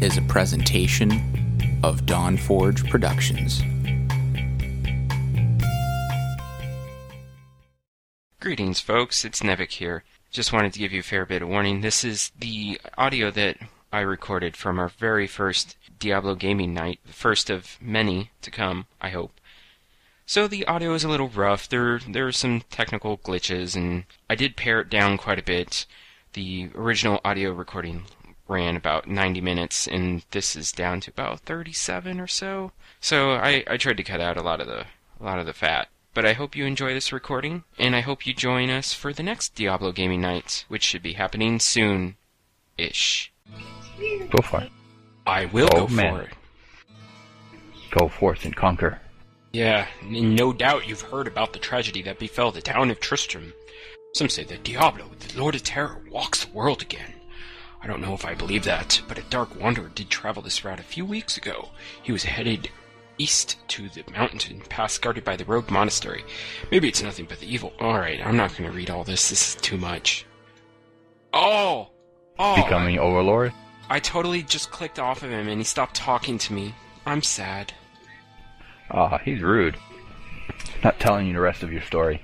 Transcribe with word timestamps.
is 0.00 0.16
a 0.16 0.22
presentation 0.22 1.80
of 1.82 2.06
Dawn 2.06 2.36
Forge 2.36 2.88
Productions. 2.88 3.60
Greetings, 8.40 8.78
folks. 8.78 9.24
It's 9.24 9.40
Nevik 9.40 9.72
here. 9.72 10.04
Just 10.30 10.52
wanted 10.52 10.72
to 10.72 10.78
give 10.78 10.92
you 10.92 11.00
a 11.00 11.02
fair 11.02 11.26
bit 11.26 11.42
of 11.42 11.48
warning. 11.48 11.80
This 11.80 12.04
is 12.04 12.30
the 12.38 12.80
audio 12.96 13.32
that 13.32 13.56
I 13.92 14.00
recorded 14.00 14.56
from 14.56 14.78
our 14.78 14.88
very 14.88 15.26
first 15.26 15.76
Diablo 15.98 16.36
gaming 16.36 16.72
night, 16.72 17.00
the 17.04 17.12
first 17.12 17.50
of 17.50 17.76
many 17.80 18.30
to 18.42 18.52
come, 18.52 18.86
I 19.00 19.10
hope. 19.10 19.40
So 20.26 20.46
the 20.46 20.64
audio 20.66 20.94
is 20.94 21.02
a 21.02 21.08
little 21.08 21.28
rough. 21.28 21.68
There 21.68 21.98
there 21.98 22.28
are 22.28 22.32
some 22.32 22.62
technical 22.70 23.18
glitches 23.18 23.74
and 23.74 24.04
I 24.30 24.36
did 24.36 24.54
pare 24.54 24.80
it 24.80 24.90
down 24.90 25.18
quite 25.18 25.40
a 25.40 25.42
bit. 25.42 25.86
The 26.34 26.70
original 26.76 27.20
audio 27.24 27.50
recording 27.50 28.04
ran 28.48 28.74
about 28.76 29.06
90 29.06 29.40
minutes 29.40 29.86
and 29.86 30.24
this 30.30 30.56
is 30.56 30.72
down 30.72 31.00
to 31.02 31.10
about 31.10 31.40
37 31.40 32.18
or 32.20 32.26
so. 32.26 32.72
So 33.00 33.32
I, 33.32 33.62
I 33.68 33.76
tried 33.76 33.98
to 33.98 34.02
cut 34.02 34.20
out 34.20 34.36
a 34.36 34.42
lot 34.42 34.60
of 34.60 34.66
the 34.66 34.86
a 35.20 35.24
lot 35.24 35.38
of 35.38 35.46
the 35.46 35.52
fat. 35.52 35.88
But 36.14 36.24
I 36.26 36.32
hope 36.32 36.56
you 36.56 36.64
enjoy 36.64 36.94
this 36.94 37.12
recording, 37.12 37.62
and 37.78 37.94
I 37.94 38.00
hope 38.00 38.26
you 38.26 38.34
join 38.34 38.70
us 38.70 38.92
for 38.92 39.12
the 39.12 39.22
next 39.22 39.54
Diablo 39.54 39.92
Gaming 39.92 40.20
Night, 40.20 40.64
which 40.68 40.82
should 40.82 41.02
be 41.02 41.12
happening 41.12 41.60
soon 41.60 42.16
ish. 42.76 43.32
Go 44.30 44.42
for 44.42 44.62
it. 44.62 44.70
I 45.26 45.44
will 45.44 45.68
Oh, 45.74 45.86
go 45.86 45.94
man. 45.94 46.14
for 46.16 46.22
it. 46.22 46.30
Go 47.90 48.08
forth 48.08 48.44
and 48.44 48.54
conquer. 48.56 49.00
Yeah, 49.52 49.86
no 50.04 50.52
doubt 50.52 50.88
you've 50.88 51.00
heard 51.02 51.26
about 51.26 51.52
the 51.52 51.58
tragedy 51.58 52.02
that 52.02 52.18
befell 52.18 52.50
the 52.52 52.60
town 52.62 52.90
of 52.90 53.00
Tristram. 53.00 53.52
Some 54.14 54.28
say 54.28 54.44
that 54.44 54.62
Diablo, 54.64 55.06
the 55.18 55.38
Lord 55.40 55.54
of 55.54 55.62
Terror, 55.62 56.00
walks 56.10 56.44
the 56.44 56.52
world 56.52 56.82
again. 56.82 57.12
I 57.80 57.86
don't 57.86 58.00
know 58.00 58.14
if 58.14 58.24
I 58.24 58.34
believe 58.34 58.64
that, 58.64 59.00
but 59.06 59.18
a 59.18 59.22
dark 59.22 59.58
wanderer 59.58 59.90
did 59.94 60.10
travel 60.10 60.42
this 60.42 60.64
route 60.64 60.80
a 60.80 60.84
few 60.84 61.04
weeks 61.04 61.36
ago. 61.36 61.70
He 62.02 62.12
was 62.12 62.24
headed 62.24 62.70
east 63.18 63.56
to 63.68 63.88
the 63.88 64.04
mountain 64.12 64.60
pass 64.68 64.98
guarded 64.98 65.24
by 65.24 65.36
the 65.36 65.44
rogue 65.44 65.70
monastery. 65.70 66.24
Maybe 66.70 66.88
it's 66.88 67.02
nothing 67.02 67.26
but 67.28 67.40
the 67.40 67.52
evil. 67.52 67.72
Alright, 67.80 68.24
I'm 68.24 68.36
not 68.36 68.56
gonna 68.56 68.70
read 68.70 68.90
all 68.90 69.04
this. 69.04 69.28
This 69.28 69.54
is 69.54 69.60
too 69.60 69.76
much. 69.76 70.24
Oh! 71.32 71.90
Oh! 72.38 72.56
Becoming 72.56 72.98
overlord. 72.98 73.52
I 73.90 74.00
totally 74.00 74.42
just 74.42 74.70
clicked 74.70 74.98
off 74.98 75.22
of 75.22 75.30
him 75.30 75.48
and 75.48 75.58
he 75.60 75.64
stopped 75.64 75.96
talking 75.96 76.38
to 76.38 76.52
me. 76.52 76.74
I'm 77.06 77.22
sad. 77.22 77.72
Ah, 78.90 79.18
he's 79.18 79.40
rude. 79.40 79.76
Not 80.82 81.00
telling 81.00 81.26
you 81.26 81.34
the 81.34 81.40
rest 81.40 81.62
of 81.62 81.72
your 81.72 81.82
story. 81.82 82.22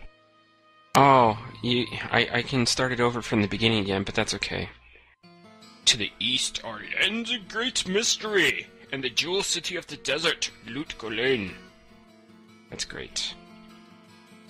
Oh, 0.94 1.38
you, 1.62 1.86
I, 2.10 2.28
I 2.32 2.42
can 2.42 2.66
start 2.66 2.92
it 2.92 3.00
over 3.00 3.20
from 3.20 3.42
the 3.42 3.48
beginning 3.48 3.80
again, 3.80 4.04
but 4.04 4.14
that's 4.14 4.34
okay. 4.34 4.68
To 5.86 5.96
the 5.96 6.12
east 6.18 6.60
are 6.64 6.80
lands 7.00 7.30
of 7.30 7.48
great 7.48 7.86
mystery, 7.86 8.66
and 8.90 9.04
the 9.04 9.10
jewel 9.10 9.42
city 9.42 9.76
of 9.76 9.86
the 9.86 9.96
desert, 9.96 10.50
Lut 10.66 10.94
Gholein. 10.98 11.52
That's 12.70 12.84
great. 12.84 13.34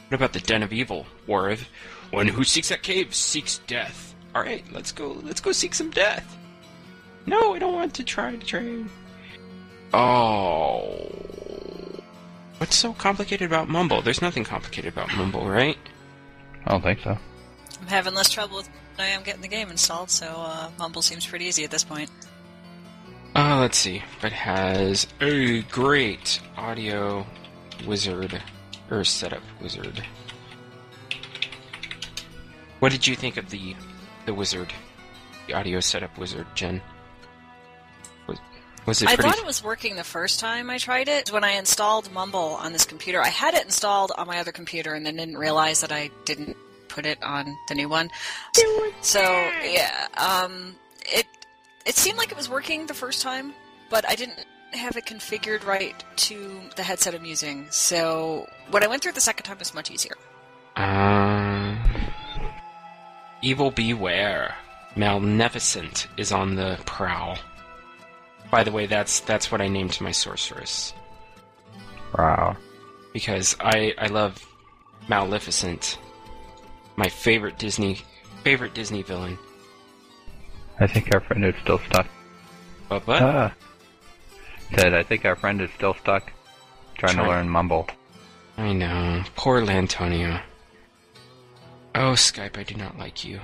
What 0.08 0.16
about 0.16 0.32
the 0.32 0.40
den 0.40 0.62
of 0.62 0.72
evil, 0.72 1.06
Warriv? 1.26 1.64
One 2.10 2.28
who 2.28 2.44
seeks 2.44 2.68
that 2.68 2.82
cave 2.82 3.14
seeks 3.14 3.58
death. 3.66 4.14
Alright, 4.34 4.64
let's 4.72 4.92
go, 4.92 5.12
let's 5.22 5.40
go 5.40 5.52
seek 5.52 5.74
some 5.74 5.90
death. 5.90 6.36
No, 7.26 7.54
I 7.54 7.58
don't 7.58 7.74
want 7.74 7.94
to 7.94 8.04
try 8.04 8.36
to 8.36 8.46
train. 8.46 8.88
Oh. 9.92 10.94
What's 12.58 12.76
so 12.76 12.92
complicated 12.92 13.46
about 13.46 13.68
Mumble? 13.68 14.02
There's 14.02 14.22
nothing 14.22 14.44
complicated 14.44 14.92
about 14.92 15.14
Mumble, 15.16 15.48
right? 15.48 15.78
I 16.66 16.70
don't 16.70 16.82
think 16.82 17.00
so. 17.00 17.18
I'm 17.80 17.86
having 17.88 18.14
less 18.14 18.30
trouble 18.30 18.58
with 18.58 18.68
than 18.68 18.74
I 18.98 19.06
am 19.06 19.22
getting 19.22 19.42
the 19.42 19.48
game 19.48 19.70
installed, 19.70 20.10
so 20.10 20.26
uh, 20.26 20.70
Mumble 20.78 21.02
seems 21.02 21.26
pretty 21.26 21.46
easy 21.46 21.64
at 21.64 21.70
this 21.70 21.84
point. 21.84 22.10
Uh, 23.34 23.58
let's 23.60 23.76
see. 23.76 24.02
It 24.22 24.32
has 24.32 25.06
a 25.20 25.62
great 25.62 26.40
audio 26.56 27.26
wizard 27.86 28.40
or 28.90 29.02
setup 29.02 29.42
wizard. 29.60 30.02
What 32.78 32.92
did 32.92 33.06
you 33.06 33.16
think 33.16 33.36
of 33.36 33.50
the 33.50 33.74
the 34.26 34.34
wizard, 34.34 34.72
the 35.46 35.54
audio 35.54 35.80
setup 35.80 36.16
wizard, 36.16 36.46
Jen? 36.54 36.80
Was, 38.26 38.38
was 38.86 39.02
it 39.02 39.08
I 39.08 39.16
pretty? 39.16 39.30
thought 39.30 39.38
it 39.38 39.46
was 39.46 39.64
working 39.64 39.96
the 39.96 40.04
first 40.04 40.38
time 40.38 40.70
I 40.70 40.78
tried 40.78 41.08
it. 41.08 41.32
When 41.32 41.44
I 41.44 41.52
installed 41.52 42.12
Mumble 42.12 42.56
on 42.60 42.72
this 42.72 42.84
computer, 42.84 43.20
I 43.20 43.28
had 43.28 43.54
it 43.54 43.64
installed 43.64 44.12
on 44.16 44.26
my 44.26 44.38
other 44.38 44.52
computer 44.52 44.94
and 44.94 45.04
then 45.04 45.16
didn't 45.16 45.36
realize 45.36 45.80
that 45.80 45.92
I 45.92 46.10
didn't 46.24 46.56
put 46.94 47.06
it 47.06 47.22
on 47.22 47.44
the 47.68 47.74
new 47.74 47.88
one. 47.88 48.10
So 49.00 49.20
yeah, 49.20 50.06
um, 50.16 50.76
it 51.12 51.26
it 51.86 51.96
seemed 51.96 52.18
like 52.18 52.30
it 52.30 52.36
was 52.36 52.48
working 52.48 52.86
the 52.86 52.94
first 52.94 53.20
time, 53.22 53.52
but 53.90 54.08
I 54.08 54.14
didn't 54.14 54.44
have 54.72 54.96
it 54.96 55.04
configured 55.06 55.64
right 55.66 55.94
to 56.16 56.36
the 56.76 56.82
headset 56.82 57.14
I'm 57.14 57.24
using. 57.24 57.66
So 57.70 58.46
when 58.70 58.82
I 58.82 58.86
went 58.86 59.02
through 59.02 59.12
the 59.12 59.20
second 59.20 59.44
time, 59.44 59.56
it 59.56 59.60
was 59.60 59.74
much 59.74 59.90
easier. 59.90 60.16
Um, 60.76 61.78
evil 63.42 63.70
beware. 63.70 64.54
Malneficent 64.96 66.06
is 66.16 66.30
on 66.32 66.54
the 66.54 66.78
prowl. 66.86 67.38
By 68.50 68.62
the 68.64 68.72
way, 68.72 68.86
that's 68.86 69.20
that's 69.20 69.50
what 69.50 69.60
I 69.60 69.68
named 69.68 70.00
my 70.00 70.12
sorceress. 70.12 70.94
Wow. 72.16 72.56
because 73.12 73.56
I 73.60 73.94
I 73.98 74.06
love 74.06 74.44
Maleficent, 75.08 75.98
my 76.96 77.08
favorite 77.08 77.58
Disney 77.58 77.98
favorite 78.42 78.74
Disney 78.74 79.02
villain. 79.02 79.38
I 80.78 80.86
think 80.86 81.14
our 81.14 81.20
friend 81.20 81.44
is 81.44 81.54
still 81.62 81.78
stuck. 81.78 82.06
But 82.88 83.06
what? 83.06 83.22
Ah. 83.22 83.54
Said, 84.76 84.92
I 84.92 85.02
think 85.02 85.24
our 85.24 85.36
friend 85.36 85.60
is 85.60 85.70
still 85.76 85.94
stuck 85.94 86.32
trying 86.96 87.14
Trying- 87.14 87.24
to 87.26 87.30
learn 87.30 87.48
mumble. 87.48 87.88
I 88.56 88.72
know, 88.72 89.22
poor 89.34 89.60
Lantonio. 89.62 90.40
Oh 91.94 92.12
Skype, 92.12 92.56
I 92.56 92.62
do 92.62 92.74
not 92.76 92.98
like 92.98 93.24
you. 93.24 93.40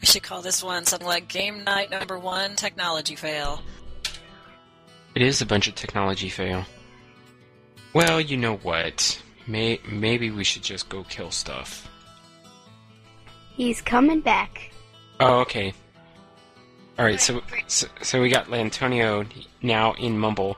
We 0.00 0.06
should 0.06 0.22
call 0.22 0.42
this 0.42 0.62
one 0.62 0.84
something 0.84 1.06
like 1.08 1.28
Game 1.28 1.64
Night 1.64 1.90
Number 1.90 2.18
One 2.18 2.56
Technology 2.56 3.14
Fail. 3.16 3.62
It 5.14 5.22
is 5.22 5.40
a 5.40 5.46
bunch 5.46 5.68
of 5.68 5.74
technology 5.76 6.28
fail. 6.28 6.64
Well, 7.92 8.20
you 8.20 8.36
know 8.36 8.56
what? 8.56 9.22
May 9.46 9.80
maybe 9.88 10.30
we 10.30 10.44
should 10.44 10.62
just 10.62 10.88
go 10.88 11.04
kill 11.04 11.30
stuff. 11.30 11.88
He's 13.56 13.80
coming 13.80 14.20
back. 14.20 14.72
Oh, 15.20 15.40
okay. 15.40 15.72
All 16.98 17.04
right, 17.04 17.20
so, 17.20 17.42
so 17.66 17.86
so 18.02 18.20
we 18.20 18.28
got 18.28 18.46
Lantonio 18.46 19.26
now 19.62 19.94
in 19.94 20.18
Mumble. 20.18 20.56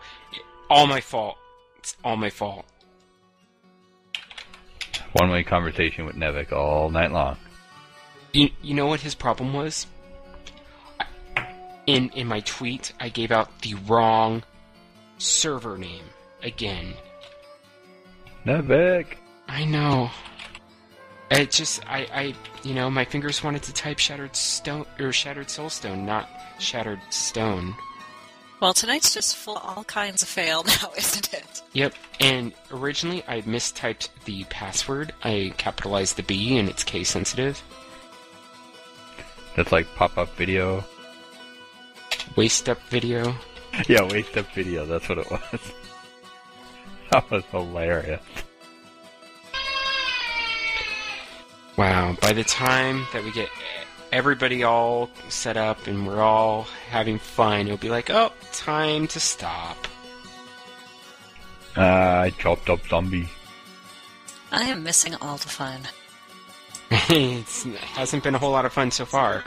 All 0.68 0.86
my 0.86 1.00
fault. 1.00 1.36
It's 1.78 1.96
all 2.04 2.16
my 2.16 2.30
fault. 2.30 2.66
One 5.12 5.30
way 5.30 5.42
conversation 5.42 6.04
with 6.04 6.16
Nevik 6.16 6.52
all 6.52 6.90
night 6.90 7.10
long. 7.10 7.38
You, 8.32 8.50
you 8.60 8.74
know 8.74 8.86
what 8.86 9.00
his 9.00 9.14
problem 9.14 9.54
was? 9.54 9.86
In 11.86 12.10
in 12.10 12.26
my 12.26 12.40
tweet, 12.40 12.92
I 13.00 13.08
gave 13.08 13.30
out 13.30 13.62
the 13.62 13.74
wrong 13.86 14.42
server 15.18 15.78
name 15.78 16.04
again. 16.42 16.94
Nevik! 18.46 19.16
I 19.48 19.64
know. 19.64 20.08
It 21.32 21.50
just 21.50 21.84
I 21.88 22.06
I 22.14 22.34
you 22.62 22.74
know 22.74 22.88
my 22.88 23.04
fingers 23.04 23.42
wanted 23.42 23.64
to 23.64 23.72
type 23.72 23.98
shattered 23.98 24.36
stone 24.36 24.86
or 25.00 25.12
shattered 25.12 25.48
soulstone, 25.48 26.04
not 26.04 26.30
shattered 26.60 27.00
stone. 27.10 27.74
Well, 28.60 28.72
tonight's 28.72 29.12
just 29.12 29.34
full 29.36 29.56
all 29.56 29.82
kinds 29.84 30.22
of 30.22 30.28
fail 30.28 30.62
now, 30.66 30.92
isn't 30.96 31.34
it? 31.34 31.62
Yep. 31.72 31.94
And 32.20 32.52
originally 32.70 33.24
I 33.26 33.42
mistyped 33.42 34.10
the 34.24 34.44
password. 34.44 35.12
I 35.24 35.52
capitalized 35.58 36.16
the 36.16 36.22
B 36.22 36.56
and 36.56 36.68
it's 36.68 36.84
case 36.84 37.10
sensitive. 37.10 37.60
That's 39.56 39.72
like 39.72 39.92
pop 39.96 40.16
up 40.16 40.34
video. 40.36 40.84
Waste 42.36 42.68
up 42.68 42.80
video. 42.90 43.34
yeah, 43.88 44.02
waste 44.04 44.36
up 44.36 44.46
video, 44.52 44.86
that's 44.86 45.08
what 45.08 45.18
it 45.18 45.30
was. 45.30 45.72
that 47.10 47.30
was 47.30 47.44
hilarious. 47.46 48.20
Wow, 51.76 52.16
by 52.22 52.32
the 52.32 52.44
time 52.44 53.06
that 53.12 53.22
we 53.22 53.30
get 53.32 53.50
everybody 54.12 54.62
all 54.62 55.10
set 55.28 55.56
up 55.58 55.86
and 55.86 56.06
we're 56.06 56.22
all 56.22 56.62
having 56.88 57.18
fun, 57.18 57.66
it'll 57.66 57.76
be 57.76 57.90
like, 57.90 58.08
oh, 58.08 58.32
time 58.52 59.06
to 59.08 59.20
stop. 59.20 59.76
Uh, 61.76 61.80
I 61.80 62.32
chopped 62.38 62.70
up 62.70 62.80
zombie. 62.88 63.28
I 64.50 64.64
am 64.64 64.82
missing 64.82 65.14
all 65.16 65.36
the 65.36 65.48
fun. 65.48 65.82
it 66.90 67.46
hasn't 67.94 68.22
been 68.22 68.34
a 68.34 68.38
whole 68.38 68.52
lot 68.52 68.64
of 68.64 68.72
fun 68.72 68.90
so 68.90 69.04
far. 69.04 69.44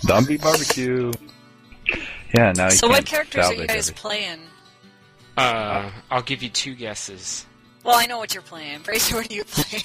Zombie 0.00 0.38
barbecue! 0.38 1.12
Yeah, 2.34 2.52
now 2.56 2.64
you 2.64 2.70
so, 2.70 2.70
can't 2.70 2.72
So, 2.72 2.88
what 2.88 3.06
characters 3.06 3.46
are 3.46 3.54
you 3.54 3.66
guys 3.66 3.90
everything. 3.90 3.94
playing? 3.94 4.40
Uh, 5.36 5.90
I'll 6.10 6.22
give 6.22 6.42
you 6.42 6.48
two 6.50 6.74
guesses. 6.74 7.46
Well, 7.84 7.96
I 7.96 8.06
know 8.06 8.18
what 8.18 8.34
you're 8.34 8.42
playing. 8.42 8.80
Fraser, 8.80 9.16
what 9.16 9.30
are 9.30 9.34
you 9.34 9.44
playing? 9.44 9.84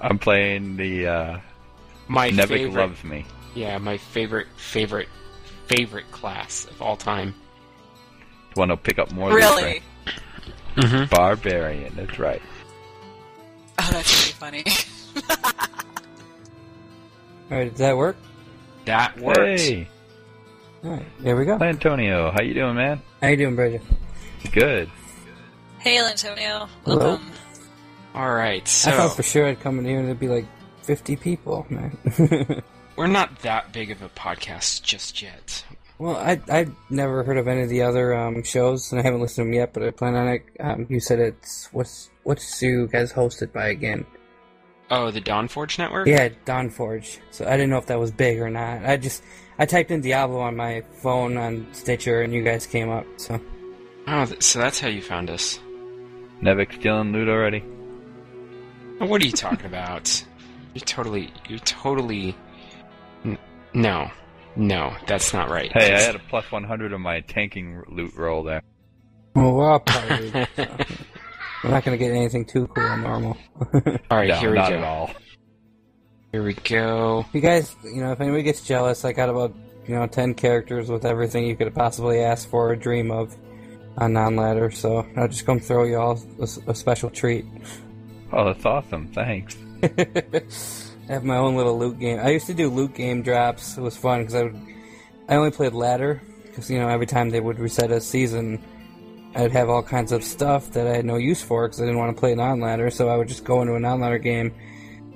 I'm 0.00 0.18
playing 0.18 0.76
the 0.76 1.06
uh 1.06 1.38
My 2.08 2.30
Nevik 2.30 2.48
favorite, 2.48 2.80
loves 2.80 3.04
me. 3.04 3.26
yeah, 3.54 3.76
my 3.78 3.98
favorite, 3.98 4.46
favorite, 4.56 5.08
favorite 5.66 6.10
class 6.10 6.64
of 6.64 6.80
all 6.80 6.96
time. 6.96 7.34
Want 8.56 8.70
to 8.70 8.76
pick 8.76 8.98
up 8.98 9.12
more? 9.12 9.28
of 9.28 9.34
Really? 9.36 9.82
Mm-hmm. 10.76 11.14
Barbarian. 11.14 11.92
That's 11.94 12.18
right. 12.18 12.42
Oh, 13.78 13.88
that's 13.92 14.32
pretty 14.32 14.64
funny. 14.64 14.64
All 17.50 17.58
right, 17.58 17.70
does 17.70 17.78
that 17.78 17.96
work? 17.96 18.16
That 18.84 19.18
works. 19.20 19.62
Hey, 19.62 19.88
All 20.84 20.90
right, 20.92 21.06
there 21.20 21.36
we 21.36 21.44
go. 21.44 21.58
Antonio, 21.60 22.30
how 22.30 22.42
you 22.42 22.54
doing, 22.54 22.74
man? 22.76 23.02
How 23.20 23.28
you 23.28 23.36
doing, 23.36 23.54
Bridget? 23.56 23.82
Good. 24.52 24.88
hey, 25.78 25.98
Antonio. 25.98 26.68
Hello. 26.84 26.98
Welcome. 26.98 27.30
All 28.14 28.34
right, 28.34 28.62
I 28.62 28.90
thought 28.92 29.14
for 29.14 29.22
sure 29.22 29.46
I'd 29.46 29.60
come 29.60 29.78
in 29.78 29.84
here 29.84 29.98
and 29.98 30.08
there'd 30.08 30.18
be 30.18 30.28
like 30.28 30.46
50 30.82 31.16
people, 31.16 31.66
man. 31.68 31.96
we're 32.96 33.06
not 33.06 33.40
that 33.40 33.72
big 33.72 33.90
of 33.90 34.02
a 34.02 34.08
podcast 34.08 34.82
just 34.82 35.20
yet. 35.22 35.64
well, 35.98 36.16
I 36.16 36.40
I'd 36.48 36.74
never 36.88 37.22
heard 37.22 37.36
of 37.36 37.46
any 37.46 37.62
of 37.62 37.68
the 37.68 37.82
other 37.82 38.14
um, 38.14 38.42
shows, 38.42 38.90
and 38.90 39.00
I 39.00 39.04
haven't 39.04 39.20
listened 39.20 39.44
to 39.44 39.50
them 39.50 39.52
yet, 39.52 39.72
but 39.74 39.84
I 39.84 39.90
plan 39.90 40.16
on 40.16 40.28
it. 40.28 40.42
Um, 40.58 40.86
you 40.88 40.98
said 40.98 41.20
it's 41.20 41.68
what's 41.72 42.10
what's 42.24 42.60
you 42.62 42.88
guys 42.88 43.12
hosted 43.12 43.52
by 43.52 43.68
again? 43.68 44.06
Oh, 44.90 45.12
the 45.12 45.20
Dawnforge 45.20 45.78
Network. 45.78 46.08
Yeah, 46.08 46.30
Dawnforge. 46.46 47.20
So 47.30 47.46
I 47.46 47.52
didn't 47.52 47.70
know 47.70 47.78
if 47.78 47.86
that 47.86 48.00
was 48.00 48.10
big 48.10 48.40
or 48.40 48.50
not. 48.50 48.84
I 48.84 48.96
just 48.96 49.22
I 49.60 49.66
typed 49.66 49.90
in 49.90 50.00
Diablo 50.00 50.40
on 50.40 50.56
my 50.56 50.82
phone 51.02 51.36
on 51.36 51.66
Stitcher, 51.72 52.22
and 52.22 52.32
you 52.32 52.42
guys 52.42 52.66
came 52.66 52.88
up. 52.90 53.06
So 53.18 53.38
Oh, 54.08 54.24
so 54.40 54.58
that's 54.58 54.80
how 54.80 54.88
you 54.88 55.02
found 55.02 55.28
us. 55.30 55.60
Nevik 56.42 56.72
stealing 56.72 57.12
loot 57.12 57.28
already? 57.28 57.60
What 58.98 59.22
are 59.22 59.26
you 59.26 59.32
talking 59.32 59.66
about? 59.66 60.24
You're 60.74 60.84
totally, 60.84 61.30
you're 61.48 61.58
totally. 61.60 62.34
N- 63.24 63.38
no, 63.74 64.10
no, 64.56 64.94
that's 65.06 65.32
not 65.34 65.50
right. 65.50 65.70
Hey, 65.72 65.94
I 65.94 66.00
had 66.00 66.16
a 66.16 66.20
plus 66.30 66.50
100 66.50 66.92
on 66.94 67.00
my 67.02 67.20
tanking 67.20 67.82
loot 67.88 68.14
roll 68.16 68.42
there. 68.42 68.62
well, 69.36 69.52
we're 69.52 69.70
all 69.70 69.78
probably. 69.86 70.30
so 70.30 70.46
we're 71.64 71.70
not 71.70 71.84
gonna 71.84 71.98
get 71.98 72.12
anything 72.12 72.46
too 72.46 72.66
cool 72.68 72.84
and 72.84 73.02
normal. 73.02 73.36
All 74.10 74.18
right, 74.18 74.28
no, 74.28 74.36
here 74.36 74.50
we 74.50 74.56
not 74.56 74.70
go. 74.70 74.76
at 74.78 74.82
all. 74.84 75.10
Here 76.32 76.44
we 76.44 76.54
go. 76.54 77.26
you 77.32 77.40
guys, 77.40 77.74
you 77.82 78.00
know, 78.00 78.12
if 78.12 78.20
anybody 78.20 78.44
gets 78.44 78.64
jealous, 78.64 79.04
I 79.04 79.12
got 79.12 79.28
about 79.28 79.52
you 79.88 79.96
know 79.96 80.06
ten 80.06 80.34
characters 80.34 80.88
with 80.88 81.04
everything 81.04 81.44
you 81.44 81.56
could 81.56 81.74
possibly 81.74 82.20
ask 82.20 82.48
for 82.48 82.70
or 82.70 82.76
dream 82.76 83.10
of 83.10 83.36
on 83.98 84.12
non-ladder. 84.12 84.70
So 84.70 85.04
I'll 85.16 85.26
just 85.26 85.44
come 85.44 85.58
throw 85.58 85.84
you 85.84 85.98
all 85.98 86.22
a 86.68 86.74
special 86.74 87.10
treat. 87.10 87.46
Oh, 88.32 88.44
that's 88.44 88.64
awesome. 88.64 89.08
Thanks. 89.08 89.56
I 89.82 91.12
have 91.12 91.24
my 91.24 91.36
own 91.36 91.56
little 91.56 91.76
loot 91.76 91.98
game. 91.98 92.20
I 92.20 92.30
used 92.30 92.46
to 92.46 92.54
do 92.54 92.70
loot 92.70 92.94
game 92.94 93.22
drops. 93.22 93.76
It 93.76 93.80
was 93.80 93.96
fun 93.96 94.20
because 94.20 94.36
I 94.36 94.42
would. 94.44 94.60
I 95.28 95.34
only 95.34 95.50
played 95.50 95.72
ladder 95.72 96.22
because 96.44 96.70
you 96.70 96.78
know 96.78 96.86
every 96.86 97.06
time 97.06 97.30
they 97.30 97.40
would 97.40 97.58
reset 97.58 97.90
a 97.90 98.00
season, 98.00 98.62
I'd 99.34 99.50
have 99.50 99.68
all 99.68 99.82
kinds 99.82 100.12
of 100.12 100.22
stuff 100.22 100.70
that 100.74 100.86
I 100.86 100.94
had 100.94 101.04
no 101.04 101.16
use 101.16 101.42
for 101.42 101.66
because 101.66 101.80
I 101.80 101.86
didn't 101.86 101.98
want 101.98 102.16
to 102.16 102.20
play 102.20 102.36
non-ladder. 102.36 102.90
So 102.90 103.08
I 103.08 103.16
would 103.16 103.26
just 103.26 103.42
go 103.42 103.62
into 103.62 103.74
a 103.74 103.80
non-ladder 103.80 104.18
game 104.18 104.54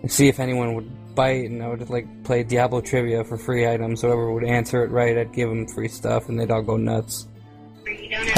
and 0.02 0.10
see 0.10 0.26
if 0.26 0.40
anyone 0.40 0.74
would 0.74 1.03
bite, 1.14 1.50
and 1.50 1.62
I 1.62 1.68
would 1.68 1.88
like 1.90 2.06
play 2.24 2.42
Diablo 2.42 2.80
trivia 2.80 3.24
for 3.24 3.36
free 3.36 3.66
items. 3.68 4.02
Whoever 4.02 4.32
would 4.32 4.44
answer 4.44 4.84
it 4.84 4.90
right, 4.90 5.16
I'd 5.16 5.32
give 5.32 5.48
them 5.48 5.66
free 5.66 5.88
stuff, 5.88 6.28
and 6.28 6.38
they'd 6.38 6.50
all 6.50 6.62
go 6.62 6.76
nuts. 6.76 7.28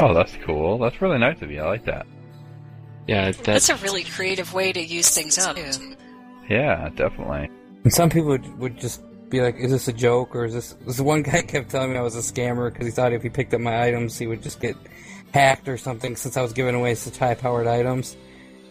Oh, 0.00 0.12
that's 0.14 0.36
cool. 0.44 0.78
That's 0.78 1.00
really 1.00 1.18
nice 1.18 1.40
of 1.42 1.50
you. 1.50 1.60
I 1.62 1.66
like 1.66 1.84
that. 1.84 2.06
Yeah, 3.06 3.26
That's 3.26 3.38
that's 3.38 3.68
a 3.68 3.76
really 3.76 4.02
creative 4.02 4.52
way 4.52 4.72
to 4.72 4.80
use 4.80 5.10
things 5.14 5.38
up. 5.38 5.54
too. 5.56 5.96
Yeah, 6.48 6.88
definitely. 6.96 7.48
And 7.84 7.92
some 7.92 8.10
people 8.10 8.28
would, 8.30 8.58
would 8.58 8.76
just 8.78 9.00
be 9.30 9.40
like, 9.40 9.56
"Is 9.56 9.70
this 9.70 9.86
a 9.86 9.92
joke?" 9.92 10.34
Or 10.34 10.44
is 10.44 10.54
this? 10.54 10.72
This 10.86 11.00
one 11.00 11.22
guy 11.22 11.42
kept 11.42 11.70
telling 11.70 11.92
me 11.92 11.98
I 11.98 12.02
was 12.02 12.16
a 12.16 12.18
scammer 12.32 12.72
because 12.72 12.86
he 12.86 12.90
thought 12.92 13.12
if 13.12 13.22
he 13.22 13.28
picked 13.28 13.54
up 13.54 13.60
my 13.60 13.84
items, 13.86 14.18
he 14.18 14.26
would 14.26 14.42
just 14.42 14.60
get 14.60 14.76
hacked 15.32 15.68
or 15.68 15.76
something. 15.78 16.16
Since 16.16 16.36
I 16.36 16.42
was 16.42 16.52
giving 16.52 16.74
away 16.74 16.94
such 16.96 17.16
high-powered 17.18 17.66
items, 17.68 18.16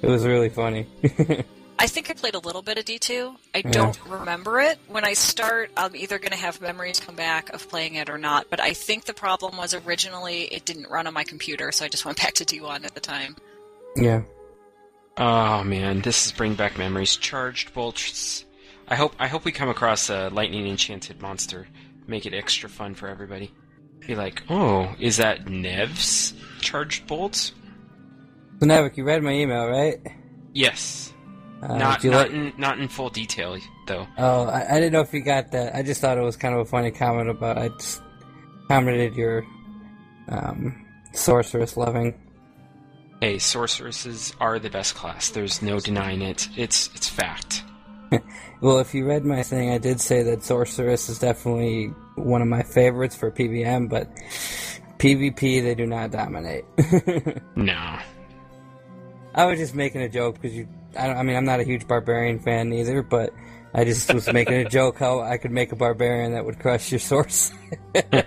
it 0.02 0.08
was 0.08 0.26
really 0.26 0.50
funny. 0.50 0.86
I 1.78 1.88
think 1.88 2.10
I 2.10 2.14
played 2.14 2.36
a 2.36 2.40
little 2.40 2.62
bit 2.62 2.78
of 2.78 2.86
D2. 2.86 3.36
I 3.54 3.62
don't 3.62 4.00
remember 4.08 4.60
it. 4.62 4.80
When 4.88 5.04
I 5.04 5.14
start, 5.14 5.72
I'm 5.76 5.96
either 5.96 6.18
going 6.20 6.32
to 6.32 6.38
have 6.38 6.62
memories 6.62 7.00
come 7.00 7.16
back 7.16 7.50
of 7.54 7.68
playing 7.70 7.96
it 7.96 8.10
or 8.10 8.18
not. 8.18 8.48
But 8.50 8.60
I 8.62 8.74
think 8.74 9.06
the 9.06 9.14
problem 9.14 9.58
was 9.58 9.74
originally 9.74 10.44
it 10.44 10.66
didn't 10.66 10.90
run 10.90 11.06
on 11.06 11.14
my 11.14 11.24
computer, 11.24 11.72
so 11.72 11.86
I 11.86 11.90
just 11.90 12.06
went 12.06 12.22
back 12.22 12.34
to 12.36 12.46
D1 12.46 12.86
at 12.86 12.94
the 12.94 13.02
time. 13.02 13.36
yeah. 13.96 14.22
Oh 15.18 15.64
man, 15.64 16.02
this 16.02 16.26
is 16.26 16.34
bring 16.34 16.56
back 16.56 16.78
memories. 16.78 17.16
Charged 17.16 17.74
bolts. 17.74 18.44
I 18.90 18.96
hope 18.96 19.16
I 19.18 19.28
hope 19.28 19.46
we 19.46 19.54
come 19.54 19.70
across 19.70 20.10
a 20.10 20.28
lightning 20.30 20.68
enchanted 20.68 21.22
monster. 21.22 21.68
Make 22.06 22.26
it 22.26 22.34
extra 22.34 22.68
fun 22.68 22.96
for 22.96 23.08
everybody. 23.08 23.54
Be 24.06 24.16
like, 24.16 24.44
oh, 24.50 24.94
is 25.00 25.18
that 25.18 25.48
Nev's 25.48 26.34
charged 26.60 27.08
bolts? 27.08 27.54
So 28.60 28.66
Navik, 28.68 28.98
you 28.98 29.06
read 29.06 29.24
my 29.24 29.32
email, 29.32 29.66
right? 29.68 30.00
Yes. 30.54 31.14
Uh, 31.62 31.78
not 31.78 32.04
not 32.04 32.30
in 32.32 32.54
not 32.58 32.80
in 32.80 32.88
full 32.88 33.10
detail 33.10 33.58
though. 33.88 34.06
Oh, 34.18 34.44
I, 34.46 34.66
I 34.70 34.74
didn't 34.80 34.94
know 34.94 35.02
if 35.02 35.14
you 35.14 35.22
got 35.22 35.52
that. 35.52 35.76
I 35.76 35.84
just 35.84 36.02
thought 36.02 36.18
it 36.18 36.22
was 36.22 36.36
kind 36.36 36.54
of 36.54 36.62
a 36.62 36.66
funny 36.66 36.92
comment 36.92 37.30
about. 37.30 37.58
I 37.58 37.70
just 37.70 38.02
commented 38.68 39.16
your 39.16 39.46
um, 40.28 40.86
sorceress 41.14 41.78
loving. 41.78 42.14
Hey, 43.22 43.40
sorceresses 43.40 44.36
are 44.40 44.60
the 44.60 44.70
best 44.70 44.96
class. 44.96 45.30
There's 45.30 45.62
no 45.62 45.80
denying 45.80 46.22
it. 46.22 46.50
It's 46.58 46.90
it's 46.96 47.10
fact. 47.10 47.64
Well, 48.62 48.80
if 48.80 48.94
you 48.96 49.06
read 49.06 49.26
my 49.26 49.44
thing, 49.44 49.70
I 49.70 49.78
did 49.78 50.00
say 50.00 50.24
that 50.24 50.44
sorceress 50.44 51.10
is 51.10 51.20
definitely 51.20 51.88
one 52.16 52.42
of 52.42 52.48
my 52.48 52.64
favorites 52.64 53.14
for 53.16 53.30
PVM, 53.30 53.90
but 53.90 54.10
PvP 54.98 55.62
they 55.62 55.76
do 55.76 55.86
not 55.86 56.12
dominate. 56.12 56.64
No. 57.56 58.00
I 59.36 59.46
was 59.46 59.60
just 59.60 59.76
making 59.76 60.02
a 60.02 60.10
joke 60.10 60.42
because 60.42 60.56
you. 60.56 60.68
I, 60.98 61.08
don't, 61.08 61.18
I 61.18 61.24
mean, 61.24 61.36
I'm 61.36 61.44
not 61.44 61.60
a 61.60 61.64
huge 61.64 61.88
barbarian 61.88 62.40
fan 62.40 62.72
either, 62.72 63.02
but 63.04 63.34
I 63.74 63.84
just 63.84 64.12
was 64.14 64.32
making 64.32 64.56
a 64.56 64.70
joke 64.70 64.98
how 64.98 65.20
I 65.20 65.38
could 65.38 65.52
make 65.52 65.74
a 65.74 65.76
barbarian 65.76 66.32
that 66.32 66.46
would 66.46 66.58
crush 66.58 66.90
your 66.90 67.00
source. 67.00 67.52
I 67.96 68.24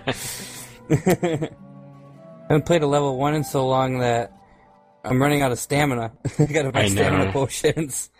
haven't 2.47 2.65
played 2.67 2.83
a 2.83 2.87
level 2.87 3.17
one 3.17 3.33
in 3.33 3.43
so 3.43 3.67
long 3.67 3.99
that 3.99 4.31
I'm 5.03 5.19
running 5.19 5.41
out 5.41 5.51
of 5.51 5.57
stamina. 5.57 6.11
I 6.39 6.45
gotta 6.45 6.71
buy 6.71 6.81
I 6.81 6.89
stamina 6.89 7.31
potions. 7.31 8.11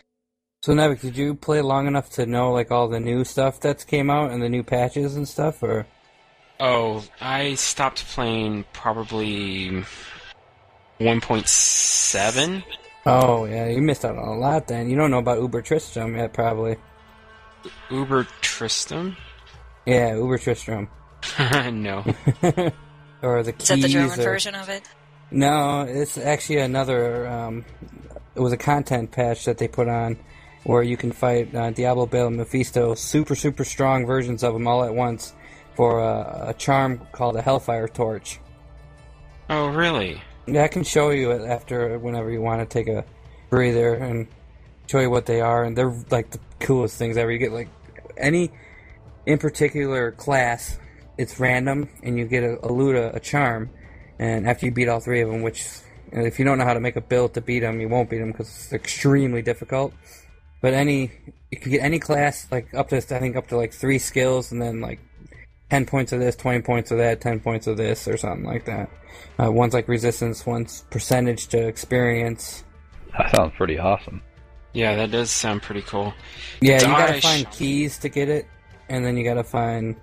So 0.63 0.73
Nevik, 0.73 1.01
did 1.01 1.15
you 1.15 1.35
play 1.35 1.61
long 1.61 1.85
enough 1.85 2.09
to 2.11 2.25
know 2.25 2.51
like 2.51 2.71
all 2.71 2.87
the 2.87 2.99
new 2.99 3.23
stuff 3.23 3.59
that's 3.59 3.83
came 3.83 4.09
out 4.09 4.31
and 4.31 4.41
the 4.41 4.49
new 4.49 4.63
patches 4.63 5.15
and 5.15 5.27
stuff, 5.27 5.61
or? 5.61 5.85
Oh, 6.59 7.05
I 7.21 7.53
stopped 7.53 8.05
playing 8.07 8.65
probably 8.73 9.85
1.7. 10.99 12.63
Oh 13.05 13.45
yeah, 13.45 13.67
you 13.67 13.81
missed 13.81 14.03
out 14.05 14.17
on 14.17 14.27
a 14.27 14.37
lot. 14.37 14.67
Then 14.67 14.89
you 14.89 14.95
don't 14.95 15.11
know 15.11 15.19
about 15.19 15.39
Uber 15.39 15.61
Tristram 15.61 16.15
yet, 16.15 16.33
probably. 16.33 16.77
Uber 17.89 18.25
Tristram? 18.41 19.17
Yeah, 19.85 20.15
Uber 20.15 20.37
Tristram, 20.37 20.89
no. 21.71 22.03
or 23.21 23.43
the 23.43 23.53
keys. 23.53 23.61
Is 23.61 23.67
that 23.69 23.81
the 23.81 23.87
German 23.87 24.19
or- 24.19 24.23
version 24.23 24.55
of 24.55 24.69
it? 24.69 24.83
No, 25.31 25.81
it's 25.81 26.17
actually 26.17 26.59
another. 26.59 27.27
Um, 27.27 27.65
it 28.35 28.39
was 28.39 28.51
a 28.53 28.57
content 28.57 29.11
patch 29.11 29.45
that 29.45 29.57
they 29.57 29.67
put 29.67 29.87
on 29.87 30.17
where 30.63 30.81
you 30.83 30.97
can 30.97 31.11
fight 31.11 31.53
uh, 31.55 31.71
Diablo, 31.71 32.05
Baal, 32.05 32.27
and 32.27 32.37
Mephisto, 32.37 32.95
super 32.95 33.35
super 33.35 33.63
strong 33.63 34.05
versions 34.05 34.43
of 34.43 34.53
them 34.53 34.67
all 34.67 34.83
at 34.83 34.93
once 34.93 35.33
for 35.75 35.99
a, 35.99 36.45
a 36.49 36.53
charm 36.55 37.05
called 37.11 37.35
a 37.35 37.41
Hellfire 37.41 37.87
Torch. 37.87 38.39
Oh, 39.49 39.69
really? 39.69 40.21
Yeah, 40.51 40.63
I 40.63 40.67
can 40.67 40.83
show 40.83 41.11
you 41.11 41.31
it 41.31 41.47
after 41.47 41.99
whenever 41.99 42.31
you 42.31 42.41
want 42.41 42.61
to 42.61 42.65
take 42.65 42.87
a 42.87 43.05
breather 43.49 43.93
and 43.93 44.27
show 44.87 44.99
you 44.99 45.09
what 45.09 45.25
they 45.27 45.41
are, 45.41 45.63
and 45.63 45.77
they're 45.77 45.93
like 46.09 46.31
the 46.31 46.39
coolest 46.59 46.97
things 46.97 47.17
ever. 47.17 47.31
You 47.31 47.37
get 47.37 47.51
like 47.51 47.69
any 48.17 48.51
in 49.25 49.37
particular 49.37 50.11
class, 50.11 50.79
it's 51.17 51.39
random, 51.39 51.89
and 52.01 52.17
you 52.17 52.25
get 52.25 52.43
a, 52.43 52.65
a 52.65 52.69
loot, 52.71 52.95
a, 52.95 53.19
charm, 53.19 53.69
and 54.17 54.47
after 54.47 54.65
you 54.65 54.71
beat 54.71 54.89
all 54.89 54.99
three 54.99 55.21
of 55.21 55.29
them, 55.29 55.43
which 55.43 55.67
if 56.11 56.39
you 56.39 56.45
don't 56.45 56.57
know 56.57 56.65
how 56.65 56.73
to 56.73 56.79
make 56.79 56.95
a 56.95 57.01
build 57.01 57.35
to 57.35 57.41
beat 57.41 57.59
them, 57.59 57.79
you 57.79 57.87
won't 57.87 58.09
beat 58.09 58.17
them 58.17 58.31
because 58.31 58.47
it's 58.47 58.73
extremely 58.73 59.43
difficult. 59.43 59.93
But 60.61 60.73
any 60.73 61.11
you 61.51 61.59
can 61.59 61.71
get 61.71 61.83
any 61.83 61.99
class 61.99 62.47
like 62.51 62.73
up 62.73 62.89
to 62.89 62.97
I 62.97 62.99
think 63.01 63.35
up 63.35 63.47
to 63.49 63.57
like 63.57 63.73
three 63.73 63.99
skills, 63.99 64.51
and 64.51 64.59
then 64.61 64.81
like 64.81 64.99
10 65.69 65.85
points 65.85 66.11
of 66.11 66.19
this, 66.19 66.35
20 66.35 66.61
points 66.61 66.91
of 66.91 66.97
that, 66.97 67.21
10 67.21 67.39
points 67.39 67.67
of 67.67 67.77
this, 67.77 68.07
or 68.07 68.17
something 68.17 68.45
like 68.45 68.65
that. 68.65 68.89
Uh, 69.41 69.51
one's 69.51 69.73
like 69.73 69.87
resistance, 69.87 70.45
one's 70.45 70.81
percentage 70.89 71.47
to 71.47 71.67
experience. 71.67 72.63
That 73.17 73.35
sounds 73.35 73.53
pretty 73.55 73.77
awesome. 73.79 74.21
Yeah, 74.73 74.95
that 74.95 75.11
does 75.11 75.31
sound 75.31 75.61
pretty 75.61 75.81
cool. 75.81 76.13
Yeah, 76.61 76.79
you 76.81 76.87
gotta 76.87 77.21
find 77.21 77.49
keys 77.51 77.97
to 77.99 78.09
get 78.09 78.29
it, 78.29 78.45
and 78.87 79.03
then 79.03 79.17
you 79.17 79.23
gotta 79.23 79.43
find. 79.43 79.95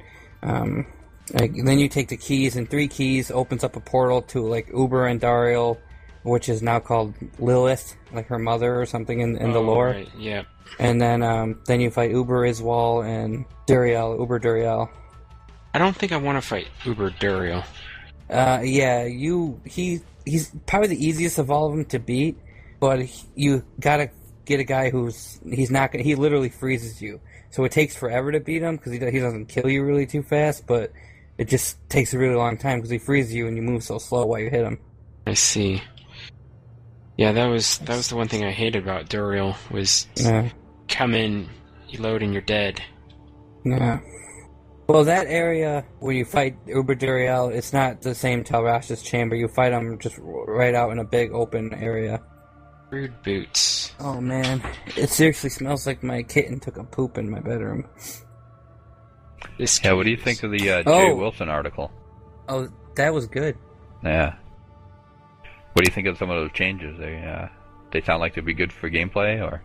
Um, 0.43 0.87
like, 1.33 1.53
then 1.55 1.79
you 1.79 1.89
take 1.89 2.09
the 2.09 2.17
keys, 2.17 2.57
and 2.57 2.69
three 2.69 2.89
keys 2.89 3.31
opens 3.31 3.63
up 3.65 3.77
a 3.77 3.81
portal 3.81 4.23
to 4.23 4.47
like 4.47 4.69
Uber 4.69 5.09
Andariel, 5.09 5.79
which 6.25 6.49
is 6.49 6.63
now 6.63 6.81
called 6.81 7.15
Lilith, 7.39 7.97
like 8.13 8.27
her 8.27 8.39
mother 8.39 8.81
or 8.81 8.87
something 8.87 9.21
in, 9.21 9.37
in 9.37 9.53
the 9.53 9.59
Oh, 9.61 9.63
lore. 9.63 9.87
right, 9.91 10.09
Yeah. 10.19 10.43
And 10.81 11.01
then 11.01 11.23
um, 11.23 11.61
then 11.67 11.81
you 11.81 11.91
fight 11.91 12.11
Uber 12.11 12.49
Izual 12.49 13.07
and 13.07 13.45
Duriel, 13.69 14.19
Uber 14.19 14.41
Duriel. 14.41 14.89
I 15.77 15.79
don't 15.79 15.95
think 15.95 16.11
I 16.13 16.17
want 16.17 16.41
to 16.41 16.49
fight 16.49 16.69
Uber 16.87 17.11
Duriel. 17.11 17.63
Uh, 18.31 18.61
yeah, 18.65 19.05
you 19.05 19.61
he 19.67 20.01
he's 20.25 20.51
probably 20.67 20.89
the 20.89 21.07
easiest 21.07 21.39
of 21.39 21.51
all 21.51 21.67
of 21.67 21.73
them 21.73 21.85
to 21.85 21.99
beat, 21.99 22.39
but 22.81 23.03
he- 23.03 23.27
you 23.35 23.63
gotta 23.79 24.09
get 24.47 24.59
a 24.59 24.65
guy 24.65 24.89
who's 24.89 25.39
he's 25.45 25.71
not 25.71 25.93
gonna 25.93 26.03
he 26.03 26.15
literally 26.15 26.49
freezes 26.49 27.03
you, 27.03 27.21
so 27.51 27.63
it 27.65 27.73
takes 27.73 27.95
forever 27.95 28.33
to 28.33 28.41
beat 28.41 28.63
him 28.63 28.77
because 28.77 28.93
he 28.93 28.99
he 29.11 29.19
doesn't 29.19 29.47
kill 29.51 29.69
you 29.69 29.85
really 29.85 30.07
too 30.07 30.23
fast, 30.23 30.67
but 30.67 30.93
it 31.37 31.47
just 31.47 31.77
takes 31.91 32.15
a 32.15 32.19
really 32.19 32.37
long 32.37 32.57
time 32.57 32.79
because 32.79 32.89
he 32.89 32.97
freezes 32.99 33.35
you 33.35 33.47
and 33.47 33.55
you 33.59 33.63
move 33.63 33.85
so 33.85 33.99
slow 33.99 34.25
while 34.25 34.41
you 34.41 34.49
hit 34.49 34.65
him. 34.65 34.79
I 35.27 35.35
see. 35.35 35.83
Yeah, 37.19 37.33
that 37.33 37.47
was 37.49 37.77
that 37.81 37.97
was 37.97 38.09
the 38.09 38.17
one 38.17 38.29
thing 38.29 38.45
I 38.47 38.51
hated 38.51 38.83
about 38.83 39.11
Duriel 39.11 39.55
was 39.71 40.07
Yeah, 40.17 40.49
come 40.89 41.15
in, 41.15 41.51
you 41.91 42.01
load, 42.01 42.23
and 42.23 42.33
you're 42.33 42.41
dead. 42.41 42.81
yeah. 43.63 44.01
Well, 44.89 45.05
that 45.05 45.27
area 45.27 45.85
where 45.99 46.13
you 46.15 46.25
fight 46.25 46.57
Uber 46.67 46.95
Duriel, 46.95 47.53
it's 47.53 47.73
not 47.73 48.03
the 48.03 48.15
same 48.15 48.45
Tal 48.45 48.63
Rasha's 48.63 49.03
chamber. 49.03 49.35
You 49.35 49.49
fight 49.49 49.73
him 49.73 49.99
just 49.99 50.17
right 50.21 50.75
out 50.75 50.93
in 50.93 50.99
a 51.01 51.05
big 51.05 51.33
open 51.33 51.75
area. 51.75 52.23
Rude 52.91 53.21
boots. 53.25 53.93
Oh 53.99 54.21
man, 54.21 54.63
it 54.97 55.11
seriously 55.11 55.51
smells 55.51 55.87
like 55.89 56.05
my 56.05 56.23
kitten 56.23 56.61
took 56.61 56.77
a 56.77 56.85
poop 56.85 57.19
in 57.19 57.29
my 57.29 57.41
bedroom. 57.41 57.85
This 59.59 59.83
Yeah, 59.83 59.93
what 59.95 60.05
do 60.05 60.11
you 60.11 60.17
think 60.17 60.43
of 60.45 60.53
the 60.53 60.71
uh, 60.71 60.83
Jay 60.85 61.11
Oh. 61.11 61.17
Wilson 61.17 61.49
article? 61.49 61.91
Oh, 62.49 62.69
that 62.95 63.13
was 63.13 63.27
good. 63.27 63.57
Yeah. 64.05 64.35
What 65.73 65.85
do 65.85 65.91
you 65.91 65.93
think 65.95 66.07
of 66.07 66.17
some 66.17 66.31
of 66.31 66.37
those 66.37 66.53
changes? 66.53 66.97
They 66.99 67.17
uh, 67.19 67.49
they 67.91 68.03
sound 68.03 68.21
like 68.21 68.35
they'd 68.35 68.45
be 68.45 68.55
good 68.55 68.73
for 68.73 68.89
gameplay, 68.89 69.43
or 69.43 69.63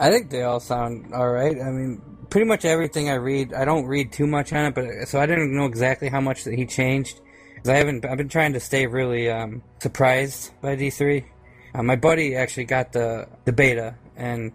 I 0.00 0.10
think 0.10 0.30
they 0.30 0.42
all 0.42 0.60
sound 0.60 1.12
all 1.12 1.28
right. 1.28 1.56
I 1.60 1.70
mean, 1.70 2.02
pretty 2.30 2.46
much 2.46 2.64
everything 2.64 3.10
I 3.10 3.14
read, 3.14 3.52
I 3.52 3.64
don't 3.64 3.86
read 3.86 4.12
too 4.12 4.26
much 4.26 4.52
on 4.52 4.66
it, 4.66 4.74
but 4.74 5.08
so 5.08 5.20
I 5.20 5.26
didn't 5.26 5.56
know 5.56 5.66
exactly 5.66 6.08
how 6.08 6.20
much 6.20 6.44
that 6.44 6.54
he 6.54 6.66
changed. 6.66 7.20
Cause 7.58 7.70
I 7.70 7.76
haven't. 7.76 8.04
I've 8.04 8.18
been 8.18 8.28
trying 8.28 8.52
to 8.52 8.60
stay 8.60 8.86
really 8.86 9.28
um, 9.28 9.62
surprised 9.80 10.52
by 10.60 10.76
D 10.76 10.90
three. 10.90 11.26
Uh, 11.74 11.82
my 11.82 11.96
buddy 11.96 12.36
actually 12.36 12.64
got 12.64 12.92
the 12.92 13.26
the 13.44 13.52
beta, 13.52 13.96
and 14.16 14.52